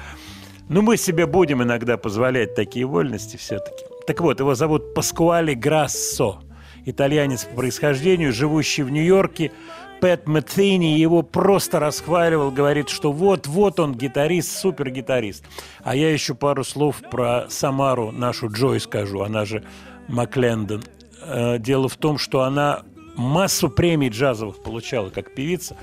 Ну, 0.68 0.82
мы 0.82 0.97
себе 0.98 1.26
будем 1.26 1.62
иногда 1.62 1.97
позволять 1.97 2.55
такие 2.55 2.85
вольности 2.85 3.36
все-таки. 3.36 3.85
Так 4.06 4.20
вот, 4.20 4.40
его 4.40 4.55
зовут 4.55 4.94
Паскуале 4.94 5.55
Грассо. 5.55 6.43
Итальянец 6.85 7.44
по 7.44 7.56
происхождению, 7.56 8.32
живущий 8.32 8.82
в 8.82 8.90
Нью-Йорке. 8.90 9.52
Пэт 10.00 10.26
Мэтини 10.26 10.98
его 10.98 11.22
просто 11.22 11.80
расхваливал, 11.80 12.50
говорит, 12.50 12.88
что 12.88 13.12
вот-вот 13.12 13.80
он 13.80 13.94
гитарист, 13.94 14.58
супер-гитарист. 14.58 15.44
А 15.82 15.96
я 15.96 16.12
еще 16.12 16.34
пару 16.34 16.64
слов 16.64 17.02
про 17.10 17.46
Самару, 17.48 18.12
нашу 18.12 18.48
Джой 18.50 18.80
скажу, 18.80 19.22
она 19.22 19.44
же 19.44 19.64
Маклендон. 20.08 20.82
Э, 21.22 21.58
Дело 21.58 21.88
в 21.88 21.96
том, 21.96 22.18
что 22.18 22.42
она 22.42 22.82
массу 23.16 23.68
премий 23.68 24.08
джазовых 24.08 24.62
получала 24.62 25.10
как 25.10 25.34
певица, 25.34 25.76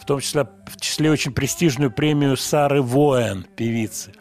в 0.00 0.04
том 0.04 0.20
числе, 0.20 0.46
в 0.66 0.80
числе 0.80 1.10
очень 1.10 1.32
престижную 1.32 1.90
премию 1.90 2.36
Сары 2.36 2.82
Воэн, 2.82 3.46
певицы. 3.56 4.12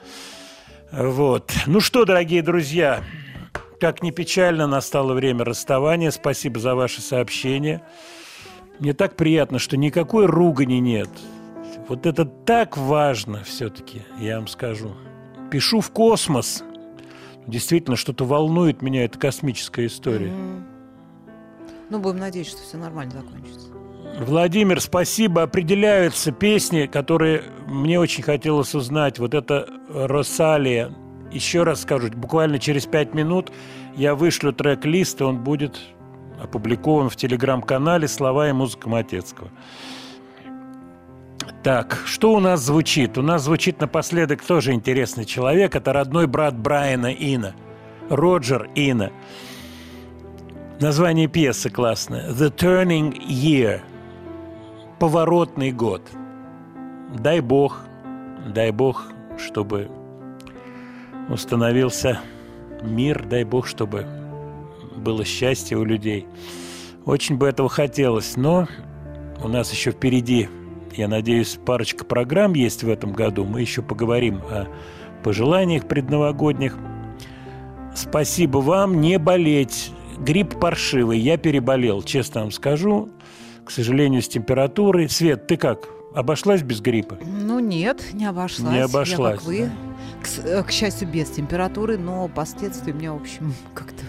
Вот. 0.91 1.53
Ну 1.67 1.79
что, 1.79 2.05
дорогие 2.05 2.41
друзья, 2.41 3.03
как 3.79 4.03
ни 4.03 4.11
печально, 4.11 4.67
настало 4.67 5.13
время 5.13 5.43
расставания. 5.43 6.11
Спасибо 6.11 6.59
за 6.59 6.75
ваши 6.75 7.01
сообщения. 7.01 7.81
Мне 8.79 8.93
так 8.93 9.15
приятно, 9.15 9.59
что 9.59 9.77
никакой 9.77 10.25
ругани 10.25 10.79
нет. 10.79 11.09
Вот 11.87 12.05
это 12.05 12.25
так 12.25 12.77
важно 12.77 13.43
все-таки, 13.43 14.01
я 14.19 14.37
вам 14.37 14.47
скажу. 14.47 14.91
Пишу 15.51 15.81
в 15.81 15.91
космос. 15.91 16.63
Действительно, 17.47 17.97
что-то 17.97 18.25
волнует 18.25 18.81
меня, 18.81 19.03
эта 19.05 19.19
космическая 19.19 19.85
история. 19.85 20.31
Ну, 21.89 21.99
будем 21.99 22.19
надеяться, 22.19 22.57
что 22.57 22.63
все 22.63 22.77
нормально 22.77 23.11
закончится. 23.11 23.67
Владимир, 24.19 24.79
спасибо. 24.79 25.43
Определяются 25.43 26.31
песни, 26.31 26.85
которые 26.85 27.43
мне 27.67 27.99
очень 27.99 28.23
хотелось 28.23 28.75
узнать. 28.75 29.19
Вот 29.19 29.33
это 29.33 29.67
«Росалия». 29.89 30.93
Еще 31.31 31.63
раз 31.63 31.81
скажу, 31.81 32.09
буквально 32.13 32.59
через 32.59 32.85
пять 32.85 33.13
минут 33.13 33.51
я 33.95 34.15
вышлю 34.15 34.53
трек-лист, 34.53 35.21
и 35.21 35.23
он 35.23 35.43
будет 35.43 35.79
опубликован 36.41 37.09
в 37.09 37.15
телеграм-канале 37.15 38.07
«Слова 38.07 38.49
и 38.49 38.51
музыка 38.51 38.89
Матецкого». 38.89 39.49
Так, 41.63 41.99
что 42.05 42.33
у 42.33 42.39
нас 42.39 42.61
звучит? 42.61 43.17
У 43.17 43.21
нас 43.21 43.43
звучит 43.43 43.79
напоследок 43.79 44.41
тоже 44.41 44.73
интересный 44.73 45.25
человек. 45.25 45.75
Это 45.75 45.93
родной 45.93 46.25
брат 46.25 46.57
Брайана 46.57 47.13
Ина. 47.13 47.53
Роджер 48.09 48.69
Ина. 48.73 49.11
Название 50.79 51.27
пьесы 51.27 51.69
классное. 51.69 52.31
«The 52.31 52.55
Turning 52.55 53.13
Year». 53.27 53.81
Поворотный 54.97 55.71
год. 55.71 56.01
Дай 57.15 57.41
бог, 57.41 57.81
дай 58.47 58.71
бог, 58.71 59.07
чтобы 59.37 59.89
установился 61.29 62.19
мир, 62.81 63.23
дай 63.25 63.43
бог, 63.43 63.67
чтобы 63.67 64.05
было 64.95 65.23
счастье 65.25 65.77
у 65.77 65.83
людей. 65.83 66.25
Очень 67.05 67.37
бы 67.37 67.47
этого 67.47 67.69
хотелось, 67.69 68.35
но 68.37 68.67
у 69.43 69.47
нас 69.47 69.71
еще 69.71 69.91
впереди, 69.91 70.49
я 70.95 71.07
надеюсь, 71.07 71.57
парочка 71.65 72.05
программ 72.05 72.53
есть 72.53 72.83
в 72.83 72.89
этом 72.89 73.13
году. 73.13 73.45
Мы 73.45 73.61
еще 73.61 73.81
поговорим 73.81 74.37
о 74.49 74.67
пожеланиях 75.23 75.87
предновогодних. 75.87 76.77
Спасибо 77.95 78.59
вам, 78.59 79.01
не 79.01 79.17
болеть. 79.17 79.91
Грипп 80.19 80.59
паршивый, 80.59 81.19
я 81.19 81.37
переболел, 81.37 82.03
честно 82.03 82.41
вам 82.41 82.51
скажу. 82.51 83.09
К 83.65 83.71
сожалению, 83.71 84.21
с 84.21 84.27
температурой. 84.27 85.09
Свет, 85.09 85.47
ты 85.47 85.57
как? 85.57 85.87
Обошлась 86.13 86.61
без 86.61 86.81
гриппа? 86.81 87.17
Ну, 87.25 87.59
нет, 87.59 88.01
не 88.13 88.25
обошлась. 88.25 88.71
Не 88.71 88.79
Я, 88.79 88.85
обошлась, 88.85 89.37
как 89.37 89.45
вы. 89.45 89.69
К, 90.21 90.27
с- 90.27 90.39
э, 90.39 90.63
к 90.63 90.71
счастью, 90.71 91.07
без 91.07 91.29
температуры, 91.29 91.97
но 91.97 92.27
последствия 92.27 92.93
у 92.93 92.95
меня, 92.95 93.13
в 93.13 93.21
общем, 93.21 93.53
как-то 93.73 94.00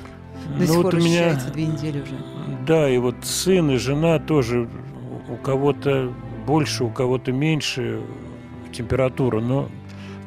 до 0.49 0.59
Ну, 0.59 0.67
сих 0.67 0.75
вот 0.77 0.83
пор 0.83 0.95
у 0.95 0.99
меня- 0.99 1.41
две 1.53 1.67
недели 1.67 2.01
уже. 2.03 2.13
Да, 2.67 2.89
и 2.89 2.99
вот 2.99 3.17
сын 3.23 3.71
и 3.71 3.77
жена 3.77 4.19
тоже 4.19 4.69
у 5.29 5.37
кого-то 5.37 6.13
больше, 6.47 6.85
у 6.85 6.91
кого-то 6.91 7.33
меньше 7.33 8.01
температура, 8.73 9.41
но 9.41 9.69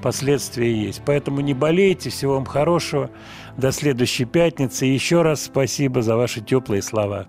последствия 0.01 0.71
есть. 0.73 1.01
Поэтому 1.05 1.41
не 1.41 1.53
болейте, 1.53 2.09
всего 2.09 2.35
вам 2.35 2.45
хорошего. 2.45 3.09
До 3.57 3.71
следующей 3.71 4.25
пятницы. 4.25 4.85
И 4.87 4.93
еще 4.93 5.21
раз 5.21 5.43
спасибо 5.45 6.01
за 6.01 6.15
ваши 6.15 6.41
теплые 6.41 6.81
слова. 6.81 7.25